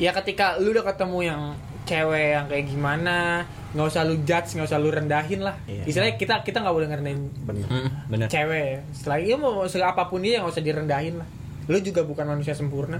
ya 0.00 0.16
ketika 0.16 0.56
lu 0.56 0.72
udah 0.72 0.88
ketemu 0.88 1.18
yang 1.28 1.42
cewek 1.82 2.26
yang 2.32 2.46
kayak 2.46 2.66
gimana 2.66 3.42
nggak 3.70 3.86
usah 3.86 4.02
lu 4.02 4.18
judge 4.20 4.50
nggak 4.52 4.66
usah 4.66 4.78
lu 4.78 4.90
rendahin 4.90 5.40
lah. 5.40 5.54
Iya. 5.64 5.84
istilahnya 5.84 6.14
kita 6.14 6.34
kita 6.42 6.58
nggak 6.58 6.72
boleh 6.72 6.88
ngerendahin 6.88 7.20
bener. 7.40 7.68
Bener. 8.06 8.26
cewek. 8.26 8.82
Setelah 8.90 9.18
itu 9.18 9.36
mau 9.36 9.62
se- 9.64 9.78
apa 9.78 10.06
pun 10.06 10.20
dia 10.20 10.38
nggak 10.38 10.50
usah 10.50 10.60
direndahin 10.60 11.16
lah. 11.16 11.28
Lu 11.66 11.78
juga 11.78 12.02
bukan 12.02 12.26
manusia 12.26 12.52
sempurna. 12.52 12.98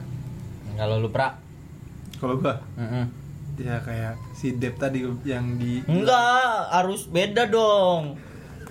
Kalau 0.75 0.97
lu 0.97 1.11
pra, 1.11 1.37
kalau 2.17 2.37
gua? 2.37 2.63
Mm-mm. 2.75 3.05
ya 3.59 3.77
kayak 3.79 4.17
si 4.33 4.57
Dep 4.57 4.81
tadi 4.81 5.05
yang 5.23 5.59
di 5.59 5.85
enggak 5.85 6.49
harus 6.71 7.05
beda 7.05 7.45
dong. 7.47 8.17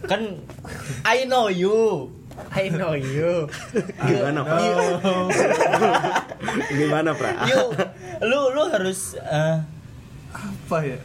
Kan 0.02 0.40
I 1.04 1.24
know 1.24 1.46
you. 1.46 2.10
I 2.50 2.72
know 2.72 2.96
you. 2.96 3.46
Gimana 4.08 4.42
pra? 4.42 4.58
Gimana 6.72 7.12
pra? 7.14 7.32
You 7.46 7.62
lu 8.22 8.40
lu 8.52 8.64
harus 8.68 9.14
uh, 9.20 9.60
apa 10.34 10.78
ya? 10.86 11.00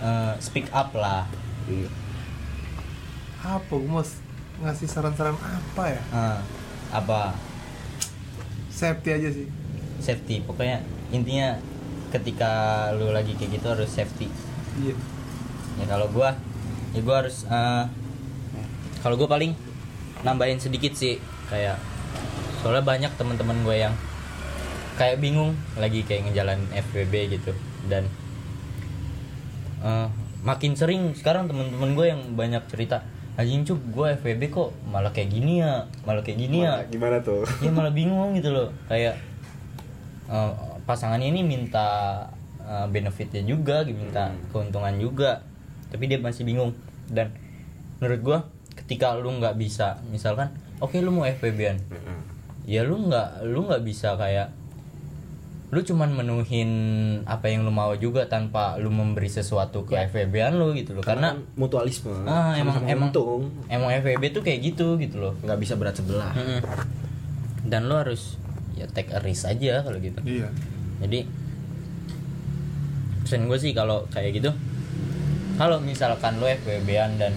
Uh, 0.00 0.32
speak 0.40 0.68
up 0.70 0.92
lah. 0.92 1.28
Iya. 1.68 1.88
apa? 3.44 3.72
Gua 3.72 4.00
mau 4.00 4.04
ngasih 4.64 4.88
saran-saran 4.88 5.36
apa 5.36 5.84
ya? 5.88 6.00
Uh, 6.12 6.40
apa? 6.92 7.36
Safety 8.72 9.10
aja 9.12 9.28
sih. 9.32 9.46
Safety. 10.00 10.44
Pokoknya 10.44 10.80
intinya 11.12 11.56
ketika 12.12 12.88
lu 12.94 13.10
lagi 13.10 13.36
kayak 13.36 13.60
gitu 13.60 13.66
harus 13.72 13.90
safety. 13.90 14.28
Iya. 14.80 14.96
Ya 15.80 15.84
kalau 15.88 16.08
gua 16.08 16.36
ya 16.94 17.00
gua 17.02 17.26
harus 17.26 17.42
eh, 17.48 17.84
kalau 19.02 19.18
gua 19.18 19.26
paling 19.26 19.52
nambahin 20.24 20.56
sedikit 20.56 20.96
sih 20.96 21.20
kayak 21.52 21.76
soalnya 22.64 22.80
banyak 22.80 23.12
teman-teman 23.20 23.60
gue 23.60 23.76
yang 23.76 23.92
kayak 24.96 25.20
bingung 25.20 25.52
lagi 25.76 26.00
kayak 26.00 26.32
ngejalan 26.32 26.64
FWB 26.72 27.36
gitu. 27.36 27.52
Dan 27.84 28.08
eh, 29.84 30.08
makin 30.40 30.72
sering 30.74 31.12
sekarang 31.12 31.46
teman-teman 31.46 31.92
gue 31.92 32.06
yang 32.08 32.20
banyak 32.32 32.64
cerita 32.72 33.04
anjing 33.34 33.66
cuk 33.66 33.80
gue 33.90 34.06
FWB 34.22 34.42
kok 34.48 34.70
malah 34.88 35.10
kayak 35.10 35.28
gini 35.28 35.60
ya 35.60 35.84
malah 36.08 36.22
kayak 36.24 36.38
gini 36.40 36.64
ya. 36.64 36.80
Gimana 36.88 37.20
tuh? 37.20 37.44
Dia 37.60 37.70
malah 37.76 37.92
bingung 37.92 38.32
gitu 38.38 38.50
loh. 38.50 38.68
Kayak 38.88 39.20
eh, 40.32 40.52
pasangannya 40.88 41.28
ini 41.28 41.44
minta 41.44 42.24
eh, 42.64 42.86
benefitnya 42.88 43.44
juga 43.44 43.84
minta 43.84 44.32
keuntungan 44.50 44.96
juga 44.96 45.44
tapi 45.92 46.08
dia 46.08 46.18
masih 46.18 46.48
bingung. 46.48 46.72
Dan 47.06 47.30
menurut 48.00 48.20
gua 48.24 48.38
ketika 48.74 49.14
lu 49.14 49.30
nggak 49.38 49.54
bisa 49.54 50.02
misalkan 50.10 50.50
oke 50.82 50.98
lu 50.98 51.14
mau 51.14 51.24
FPB-an 51.24 51.78
ya 52.66 52.82
lu 52.82 53.06
nggak 53.06 53.46
lu 53.46 53.70
nggak 53.70 53.82
bisa 53.86 54.18
kayak 54.18 54.50
lu 55.74 55.82
cuman 55.82 56.14
menuhin 56.14 56.70
apa 57.26 57.50
yang 57.50 57.66
lu 57.66 57.74
mau 57.74 57.90
juga 57.98 58.30
tanpa 58.30 58.78
lu 58.78 58.94
memberi 58.94 59.26
sesuatu 59.26 59.82
ke 59.82 59.98
FPB-an 59.98 60.54
lu 60.54 60.70
gitu 60.78 60.94
loh. 60.94 61.02
Karena 61.02 61.34
mutualisme. 61.58 62.14
Ah, 62.30 62.54
emang 62.54 62.86
sama-sama 62.86 62.94
emang 62.94 63.10
untung. 63.10 63.42
emang 63.66 63.90
FPB 63.98 64.22
tuh 64.30 64.42
kayak 64.46 64.62
gitu 64.62 64.94
gitu 65.02 65.18
loh. 65.18 65.34
Nggak 65.42 65.58
bisa 65.58 65.74
berat 65.74 65.98
sebelah. 65.98 66.30
Mm-mm. 66.38 66.62
dan 67.64 67.88
lo 67.88 67.96
harus 67.96 68.36
ya 68.76 68.84
take 68.86 69.10
a 69.10 69.18
risk 69.18 69.50
aja 69.50 69.82
kalau 69.82 69.98
gitu. 69.98 70.20
Iya. 70.22 70.48
Jadi 71.02 71.26
pesan 73.24 73.48
gue 73.48 73.58
sih 73.58 73.72
kalau 73.72 74.04
kayak 74.12 74.36
gitu 74.36 74.52
kalau 75.56 75.80
misalkan 75.80 76.36
lo 76.38 76.46
FWB-an 76.46 77.16
dan 77.16 77.32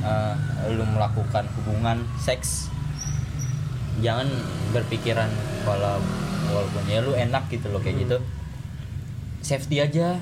uh, 0.00 0.34
lo 0.72 0.88
melakukan 0.88 1.44
hubungan 1.60 2.00
seks 2.16 2.72
jangan 4.00 4.26
berpikiran 4.72 5.28
kalau 5.68 6.00
walaupun 6.46 6.82
ya 6.84 6.98
lu 7.00 7.12
enak 7.12 7.48
gitu 7.48 7.66
loh 7.68 7.78
kayak 7.78 8.02
gitu 8.02 8.16
safety 9.40 9.78
aja 9.78 10.16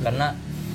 karena 0.00 0.34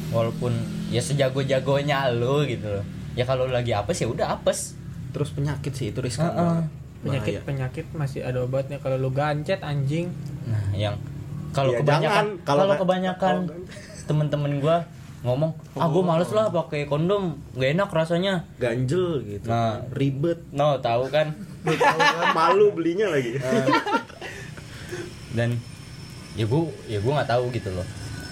walaupun 0.10 0.56
ya 0.88 1.00
sejago-jagonya 1.00 2.12
lo 2.14 2.44
gitu 2.44 2.68
loh 2.70 2.84
ya 3.14 3.24
kalau 3.24 3.44
lu 3.44 3.54
lagi 3.54 3.72
apes 3.72 3.98
ya 3.98 4.08
udah 4.08 4.28
apes 4.34 4.76
terus 5.10 5.32
penyakit 5.32 5.72
sih 5.72 5.90
itu 5.90 6.00
riskan 6.00 6.28
Heeh. 6.28 6.38
banget 6.38 6.66
penyakit 6.98 7.34
Bahaya. 7.34 7.46
penyakit 7.46 7.86
masih 7.94 8.22
ada 8.22 8.40
obatnya 8.42 8.78
kalau 8.78 8.98
lu 8.98 9.10
gancet 9.10 9.62
anjing 9.62 10.10
Nah, 10.44 10.64
yang 10.72 10.96
kalau 11.52 11.74
Ya, 11.74 11.80
kebanyakan. 11.82 12.26
Kalau 12.42 12.72
kebanyakan 12.72 13.36
temen-temen 14.06 14.52
gua 14.58 14.88
ngomong, 15.20 15.52
"Ah, 15.74 15.86
gua 15.86 16.04
males 16.06 16.30
lah 16.30 16.48
pakai 16.48 16.86
kondom, 16.86 17.36
gak 17.52 17.76
enak 17.76 17.90
rasanya." 17.90 18.48
ganjel 18.56 19.20
gitu 19.24 19.44
Nah. 19.44 19.84
ribet 19.92 20.40
No, 20.50 20.80
tahu 20.80 21.10
kan? 21.10 21.36
malu 22.34 22.72
belinya 22.72 23.12
lagi 23.12 23.36
Dan 25.38 25.62
ya 26.34 26.50
gua 26.50 26.74
ya 26.90 26.98
gua 26.98 27.22
nggak 27.22 27.30
tahu 27.30 27.54
gitu 27.54 27.70
loh. 27.78 27.86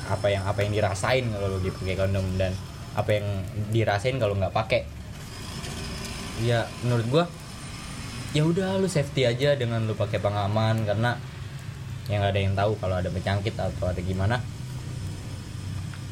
Apa 0.10 0.34
yang 0.34 0.42
apa 0.50 0.66
yang 0.66 0.74
dirasain 0.74 1.30
kalau 1.30 1.62
lagi 1.62 1.70
pakai 1.70 1.96
kondom 1.96 2.26
dan 2.42 2.58
apa 2.98 3.10
yang 3.14 3.28
dirasain 3.70 4.18
kalau 4.18 4.34
nggak 4.34 4.54
pakai. 4.54 4.90
Ya, 6.42 6.66
menurut 6.82 7.06
gua 7.14 7.24
ya 8.36 8.44
udah 8.44 8.76
lu 8.84 8.92
safety 8.92 9.24
aja 9.24 9.56
dengan 9.56 9.88
lu 9.88 9.96
pakai 9.96 10.20
pengaman 10.20 10.84
karena 10.84 11.16
yang 12.12 12.20
ada 12.20 12.36
yang 12.36 12.52
tahu 12.52 12.76
kalau 12.84 13.00
ada 13.00 13.08
penyakit 13.08 13.56
atau 13.56 13.88
ada 13.88 14.02
gimana 14.04 14.44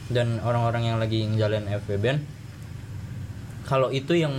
dan 0.08 0.40
orang-orang 0.40 0.88
yang 0.88 0.98
lagi 1.04 1.28
ngejalin 1.28 1.68
FWB 1.68 2.24
kalau 3.68 3.92
itu 3.92 4.16
yang 4.16 4.32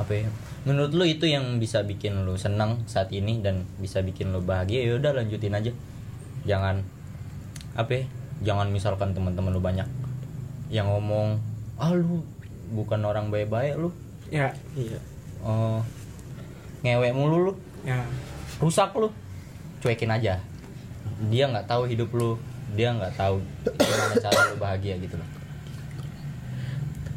apa 0.00 0.24
ya 0.24 0.28
menurut 0.68 0.92
lu 0.92 1.04
itu 1.08 1.24
yang 1.24 1.56
bisa 1.56 1.80
bikin 1.80 2.28
lu 2.28 2.36
senang 2.36 2.84
saat 2.84 3.08
ini 3.16 3.40
dan 3.40 3.64
bisa 3.80 4.04
bikin 4.04 4.32
lu 4.32 4.44
bahagia? 4.44 4.84
Ya 4.84 5.00
udah 5.00 5.16
lanjutin 5.16 5.56
aja. 5.56 5.72
Jangan 6.44 6.84
apa 7.76 7.92
ya, 7.96 8.04
jangan 8.44 8.68
misalkan 8.68 9.16
teman-teman 9.16 9.54
lu 9.54 9.62
banyak 9.62 9.88
yang 10.68 10.86
ngomong 10.86 11.40
ah 11.80 11.92
lu 11.96 12.22
bukan 12.76 13.00
orang 13.02 13.32
baik-baik 13.32 13.80
lu. 13.80 13.90
Ya 14.28 14.52
iya. 14.76 15.00
Oh 15.40 15.80
ngewek 16.84 17.16
mulu 17.16 17.50
lu. 17.50 17.52
Ya. 17.84 18.04
Rusak 18.60 18.92
lu. 18.96 19.08
Cuekin 19.80 20.12
aja. 20.12 20.40
Dia 21.32 21.44
nggak 21.48 21.68
tahu 21.68 21.88
hidup 21.88 22.12
lu. 22.12 22.36
Dia 22.76 22.92
nggak 22.94 23.16
tahu 23.16 23.40
gimana 23.64 24.14
cara 24.20 24.40
lu 24.52 24.56
bahagia 24.60 25.00
gitu 25.00 25.16
loh. 25.16 25.28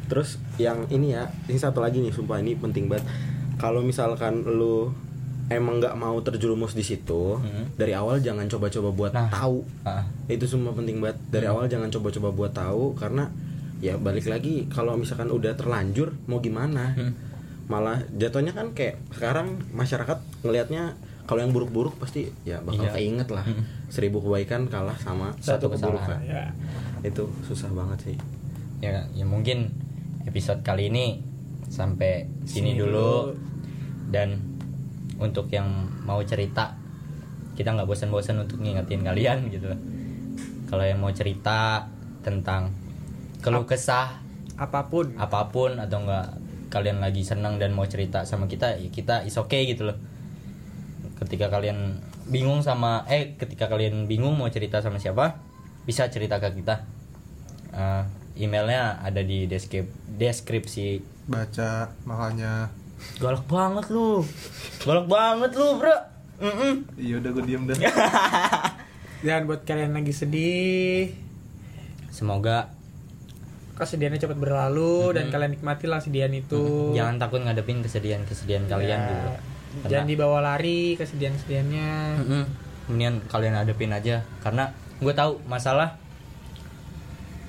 Terus 0.04 0.36
yang 0.60 0.84
ini 0.88 1.12
ya 1.16 1.28
ini 1.48 1.56
satu 1.60 1.80
lagi 1.80 2.00
nih 2.00 2.12
sumpah 2.12 2.40
ini 2.40 2.56
penting 2.56 2.88
banget 2.88 3.04
kalau 3.56 3.80
misalkan 3.80 4.42
lu 4.42 4.90
emang 5.46 5.76
nggak 5.76 5.94
mau 5.94 6.16
terjerumus 6.18 6.72
di 6.72 6.80
situ 6.80 7.36
Hmm. 7.36 7.68
dari 7.74 7.92
awal 7.92 8.16
jangan 8.18 8.46
coba-coba 8.46 8.88
buat 8.90 9.12
Nah. 9.12 9.28
tahu. 9.28 9.60
Ah, 9.82 10.00
itu 10.26 10.44
semua 10.44 10.72
penting 10.72 10.98
banget. 10.98 11.20
Dari 11.30 11.44
awal 11.44 11.66
jangan 11.66 11.88
coba-coba 11.88 12.28
buat 12.30 12.52
tahu 12.52 12.94
karena 12.94 13.28
ya 13.78 13.94
balik 13.94 14.24
lagi 14.24 14.64
kalau 14.66 14.94
misalkan 14.94 15.28
udah 15.28 15.52
terlanjur 15.52 16.16
mau 16.26 16.38
gimana? 16.38 16.92
Hmm. 16.92 17.12
malah 17.64 17.96
jatuhnya 18.12 18.52
kan 18.52 18.72
kayak 18.72 19.00
sekarang 19.10 19.56
masyarakat 19.70 20.20
ngelihatnya 20.40 20.92
kalau 21.24 21.40
yang 21.40 21.48
buruk-buruk 21.48 21.96
pasti 21.96 22.28
ya 22.42 22.60
bakal 22.60 22.84
Iya. 22.84 22.92
keinget 22.94 23.28
lah. 23.30 23.40
Seribu 23.88 24.20
kebaikan 24.20 24.68
kalah 24.68 24.92
sama 24.98 25.32
Satu 25.38 25.72
satu, 25.72 25.72
keburukan. 25.72 26.20
Ya 26.22 26.52
itu 27.02 27.24
susah 27.42 27.68
banget 27.70 27.98
sih. 28.04 28.16
Ya 28.80 29.08
ya 29.10 29.24
mungkin 29.24 29.72
episode 30.24 30.60
kali 30.60 30.88
ini 30.88 31.24
sampai 31.68 32.28
sini, 32.44 32.72
Sini 32.74 32.80
dulu. 32.80 32.92
dulu. 32.92 33.12
dan 34.10 34.38
untuk 35.18 35.50
yang 35.50 35.66
mau 36.04 36.20
cerita 36.22 36.76
kita 37.54 37.70
nggak 37.74 37.86
bosan-bosan 37.86 38.44
untuk 38.44 38.58
ngingetin 38.60 39.02
kalian 39.02 39.46
gitu 39.54 39.70
kalau 40.70 40.84
yang 40.84 40.98
mau 40.98 41.10
cerita 41.14 41.86
tentang 42.26 42.74
keluh 43.44 43.68
kesah 43.68 44.20
apa 44.56 44.86
pun 44.90 45.14
apa 45.18 45.50
pun 45.50 45.78
atau 45.78 46.02
enggak 46.02 46.38
kalian 46.70 46.98
lagi 46.98 47.22
senang 47.22 47.62
dan 47.62 47.70
mau 47.70 47.86
cerita 47.86 48.26
sama 48.26 48.50
kita 48.50 48.80
ya 48.80 48.90
kita 48.90 49.22
is 49.22 49.38
okay 49.38 49.66
gitu 49.70 49.86
loh 49.86 49.98
ketika 51.22 51.46
kalian 51.46 52.02
bingung 52.26 52.64
sama 52.64 53.06
eh 53.06 53.38
ketika 53.38 53.70
kalian 53.70 54.10
bingung 54.10 54.34
mau 54.34 54.50
cerita 54.50 54.82
sama 54.82 54.98
siapa 54.98 55.38
bisa 55.86 56.08
cerita 56.10 56.42
ke 56.42 56.64
kita 56.64 56.94
Eh, 57.74 58.02
emailnya 58.46 59.02
ada 59.02 59.18
di 59.26 59.50
deskrip 59.50 59.90
deskripsi 60.06 61.02
baca 61.26 61.70
makanya. 62.02 62.68
Galak 63.16 63.44
banget 63.44 63.86
lu. 63.90 64.24
Galak 64.80 65.06
banget 65.06 65.50
lu 65.52 65.68
bro. 65.76 65.96
Mm-mm. 66.34 66.72
iya 66.96 67.16
udah 67.16 67.30
gue 67.30 67.44
diem 67.44 67.62
dah. 67.64 67.78
Dan 69.24 69.46
buat 69.46 69.62
kalian 69.62 69.92
lagi 69.92 70.10
sedih 70.10 71.14
semoga. 72.08 72.68
kesedihannya 73.74 74.16
cepat 74.16 74.36
berlalu 74.36 75.10
dan 75.10 75.30
kalian 75.30 75.50
nikmatilah 75.52 75.98
kesedihan 75.98 76.30
itu. 76.30 76.92
Jangan 76.92 77.18
takut 77.18 77.40
ngadepin 77.40 77.80
kesedihan 77.80 78.22
kesedihan 78.22 78.62
kalian 78.64 78.94
Ya, 78.94 79.08
gitu 79.08 79.26
Karena- 79.26 79.88
jangan 79.90 80.06
dibawa 80.06 80.38
lari 80.40 80.94
kesedihan 80.94 81.34
kesedihannya 81.34 81.90
Mm-mm. 82.16 82.44
Mendingan 82.86 83.14
kalian 83.26 83.54
hadapin 83.56 83.90
aja. 83.90 84.22
Karena 84.38 84.70
gue 84.96 85.10
tahu 85.10 85.42
masalah 85.44 85.98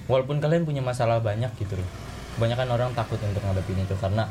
walaupun 0.06 0.38
kalian 0.38 0.64
punya 0.64 0.82
masalah 0.82 1.18
banyak 1.20 1.50
gitu 1.58 1.76
loh 1.76 1.90
kebanyakan 2.36 2.68
orang 2.76 2.90
takut 2.92 3.18
untuk 3.24 3.40
ngadepin 3.42 3.80
itu 3.80 3.96
karena 3.96 4.28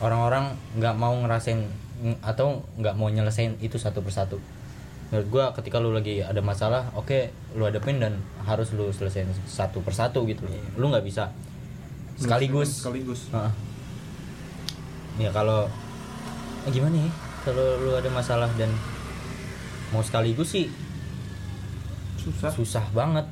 orang-orang 0.00 0.56
nggak 0.76 0.94
mau 0.96 1.12
ngerasain 1.16 1.60
ng- 2.02 2.20
atau 2.20 2.64
nggak 2.76 2.96
mau 2.96 3.08
nyelesain 3.08 3.56
itu 3.60 3.76
satu 3.80 4.04
persatu. 4.04 4.40
Menurut 5.08 5.28
gue 5.30 5.44
ketika 5.62 5.78
lu 5.78 5.94
lagi 5.94 6.18
ada 6.20 6.42
masalah 6.42 6.90
oke 6.98 7.30
lu 7.54 7.62
hadapin 7.64 8.02
dan 8.02 8.18
harus 8.42 8.74
lu 8.74 8.90
selesaiin 8.90 9.30
satu 9.46 9.80
persatu 9.80 10.26
gitu 10.28 10.44
loh. 10.44 10.56
Lu 10.76 10.92
nggak 10.92 11.04
bisa. 11.04 11.30
Sekaligus. 12.16 12.80
sekaligus. 12.80 13.28
Heeh. 13.32 13.52
ya 15.16 15.30
kalau 15.32 15.68
eh, 16.68 16.72
gimana 16.72 16.96
ya? 17.00 17.10
Kalau 17.44 17.80
lu 17.80 17.92
ada 17.96 18.10
masalah 18.12 18.50
dan 18.60 18.68
mau 19.94 20.02
sekaligus 20.02 20.52
sih 20.52 20.66
susah. 22.20 22.50
susah 22.52 22.84
banget. 22.92 23.24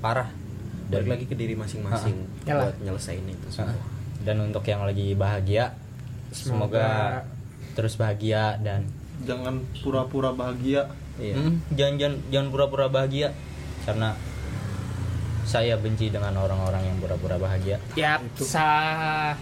Parah 0.00 0.28
balik 0.86 0.94
dari 0.96 1.08
lagi 1.08 1.26
ke 1.26 1.34
diri 1.34 1.54
masing-masing 1.54 2.16
Yalah. 2.44 2.70
buat 2.70 2.76
nyelesain 2.80 3.22
itu 3.22 3.46
semua. 3.50 3.74
Dan 4.22 4.42
untuk 4.42 4.62
yang 4.62 4.82
lagi 4.82 5.14
bahagia 5.14 5.74
semoga, 6.30 6.82
Semoga- 6.82 7.22
terus 7.74 7.94
bahagia 7.94 8.58
dan 8.58 8.86
jangan 9.22 9.62
pura-pura 9.80 10.30
bahagia. 10.30 10.90
Iya. 11.16 11.34
Mm, 11.34 11.54
jangan 11.72 11.94
jangan 11.96 12.16
jangan 12.28 12.48
pura-pura 12.50 12.86
bahagia 12.86 13.28
karena 13.82 14.12
saya 15.46 15.78
benci 15.78 16.10
dengan 16.10 16.34
orang-orang 16.34 16.82
yang 16.84 16.96
pura-pura 16.98 17.38
bahagia. 17.38 17.78
Ya 17.94 18.18
sah. 18.36 19.38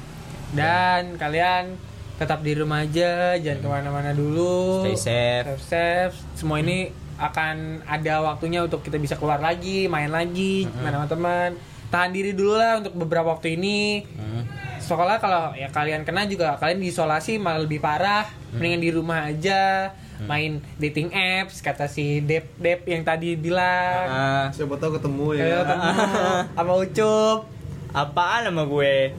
Dan 0.53 1.16
kalian 1.16 1.74
tetap 2.14 2.47
di 2.47 2.55
rumah 2.55 2.86
aja 2.86 3.34
jangan 3.34 3.59
ke 3.59 3.68
mana-mana 3.68 4.11
dulu. 4.12 4.84
Stay 4.84 4.95
safe. 4.95 5.47
Stay 5.59 5.66
safe. 5.66 6.14
Semua 6.36 6.61
ini 6.61 6.92
akan 7.14 7.86
ada 7.86 8.20
waktunya 8.22 8.66
untuk 8.66 8.82
kita 8.82 8.98
bisa 8.98 9.14
keluar 9.14 9.38
lagi 9.38 9.86
main 9.86 10.10
lagi 10.10 10.66
main 10.82 10.94
sama 10.94 11.06
teman 11.06 11.50
tahan 11.94 12.10
diri 12.10 12.34
dulu 12.34 12.58
lah 12.58 12.82
untuk 12.82 12.94
beberapa 12.98 13.30
waktu 13.38 13.54
ini. 13.54 14.02
Mm. 14.02 14.42
soalnya 14.84 15.16
kalau 15.16 15.56
ya 15.56 15.72
kalian 15.72 16.04
kena 16.04 16.28
juga 16.28 16.60
kalian 16.60 16.82
diisolasi 16.82 17.40
malah 17.40 17.64
lebih 17.64 17.80
parah. 17.80 18.26
Mendingan 18.52 18.80
di 18.82 18.90
rumah 18.92 19.18
aja 19.30 19.94
main 20.24 20.62
dating 20.78 21.10
apps 21.10 21.58
kata 21.58 21.90
si 21.90 22.22
Dep 22.22 22.54
Dep 22.58 22.86
yang 22.86 23.02
tadi 23.02 23.34
bilang. 23.34 24.04
Ah, 24.06 24.46
siapa 24.52 24.76
tahu 24.76 24.98
ketemu 24.98 25.26
ya. 25.38 25.42
Ayo 25.42 25.58
ketemu. 25.64 26.02
Sama 26.58 26.72
Ucup. 26.78 27.38
Apaan 27.94 28.42
sama 28.50 28.66
gue? 28.66 29.14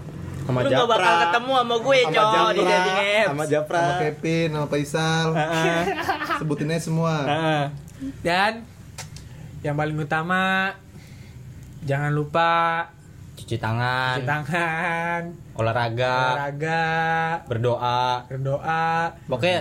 Sama 0.46 0.60
lu 0.62 0.68
gak 0.68 0.84
bakal 0.86 1.00
Japra. 1.00 1.24
ketemu 1.32 1.52
sama 1.58 1.76
gue 1.80 1.98
sama 2.04 2.14
cowok 2.14 2.52
di 2.52 2.60
Japra. 2.60 2.76
dating 2.76 2.98
apps. 3.00 3.28
Sama 3.32 3.46
Japra. 3.48 3.80
Sama 3.80 3.94
Kevin 4.04 4.48
sama 4.52 4.68
Faisal. 4.68 5.28
Heeh. 5.32 5.82
sebutin 6.38 6.68
aja 6.70 6.82
semua. 6.84 7.16
Heeh. 7.24 7.64
Dan 8.22 8.64
yang 9.62 9.76
paling 9.76 9.98
utama 9.98 10.74
jangan 11.84 12.12
lupa 12.14 12.50
cuci 13.36 13.60
tangan, 13.60 14.18
cuci 14.18 14.26
tangan. 14.26 15.22
Olahraga, 15.56 16.16
olahraga. 16.34 16.86
Berdoa. 17.46 18.26
Berdoa. 18.32 18.86
Pokoknya 19.28 19.60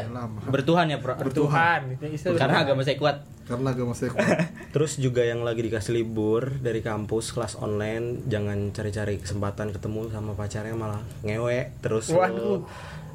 bertuhan 0.49 0.87
ya 0.89 0.99
bro 1.03 1.14
bertuhan. 1.18 1.80
Itu 1.93 2.07
istilah 2.07 2.39
karena 2.39 2.62
bertuhan. 2.62 2.66
agama 2.70 2.80
saya 2.87 2.97
kuat. 2.99 3.16
Karena 3.45 3.76
agak 3.76 3.85
masih 3.85 4.09
Terus 4.72 4.97
juga 4.97 5.20
yang 5.20 5.45
lagi 5.45 5.61
dikasih 5.61 5.93
libur 5.93 6.49
dari 6.64 6.80
kampus 6.80 7.37
kelas 7.37 7.61
online 7.61 8.24
jangan 8.24 8.72
cari-cari 8.72 9.20
kesempatan 9.20 9.68
ketemu 9.68 10.09
sama 10.09 10.32
pacarnya 10.32 10.72
malah 10.72 11.05
ngewe 11.20 11.76
terus. 11.85 12.09
Lu- 12.09 12.24
Waduh. 12.24 12.61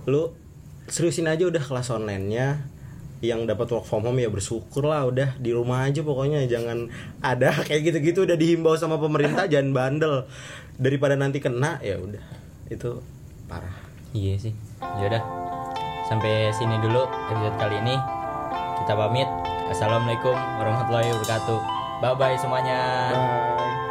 lu 0.06 0.22
seriusin 0.86 1.26
aja 1.26 1.50
udah 1.50 1.62
kelas 1.62 1.90
online-nya 1.90 2.62
yang 3.20 3.44
dapat 3.44 3.68
work 3.72 3.84
from 3.84 4.08
home 4.08 4.20
ya 4.20 4.32
bersyukur 4.32 4.88
lah 4.88 5.04
udah 5.08 5.36
di 5.40 5.52
rumah 5.52 5.88
aja 5.88 6.04
pokoknya. 6.04 6.48
Jangan 6.48 6.88
ada 7.20 7.52
kayak 7.68 7.92
gitu-gitu 7.92 8.24
udah 8.24 8.38
dihimbau 8.40 8.76
sama 8.80 9.00
pemerintah 9.00 9.46
jangan 9.52 9.76
bandel. 9.76 10.16
Daripada 10.80 11.20
nanti 11.20 11.44
kena 11.44 11.80
ya 11.84 12.00
udah. 12.00 12.24
Itu 12.72 13.04
parah. 13.52 13.76
Iya 14.16 14.40
sih. 14.40 14.54
Yaudah 14.82 15.22
sampai 16.10 16.50
sini 16.56 16.80
dulu 16.82 17.06
episode 17.30 17.58
kali 17.60 17.76
ini. 17.84 17.96
Kita 18.84 18.96
pamit. 18.96 19.30
Assalamualaikum 19.70 20.34
warahmatullahi 20.34 21.14
wabarakatuh. 21.14 21.60
Bye 22.02 22.16
bye 22.18 22.38
semuanya. 22.40 23.12
Bye 23.14 23.89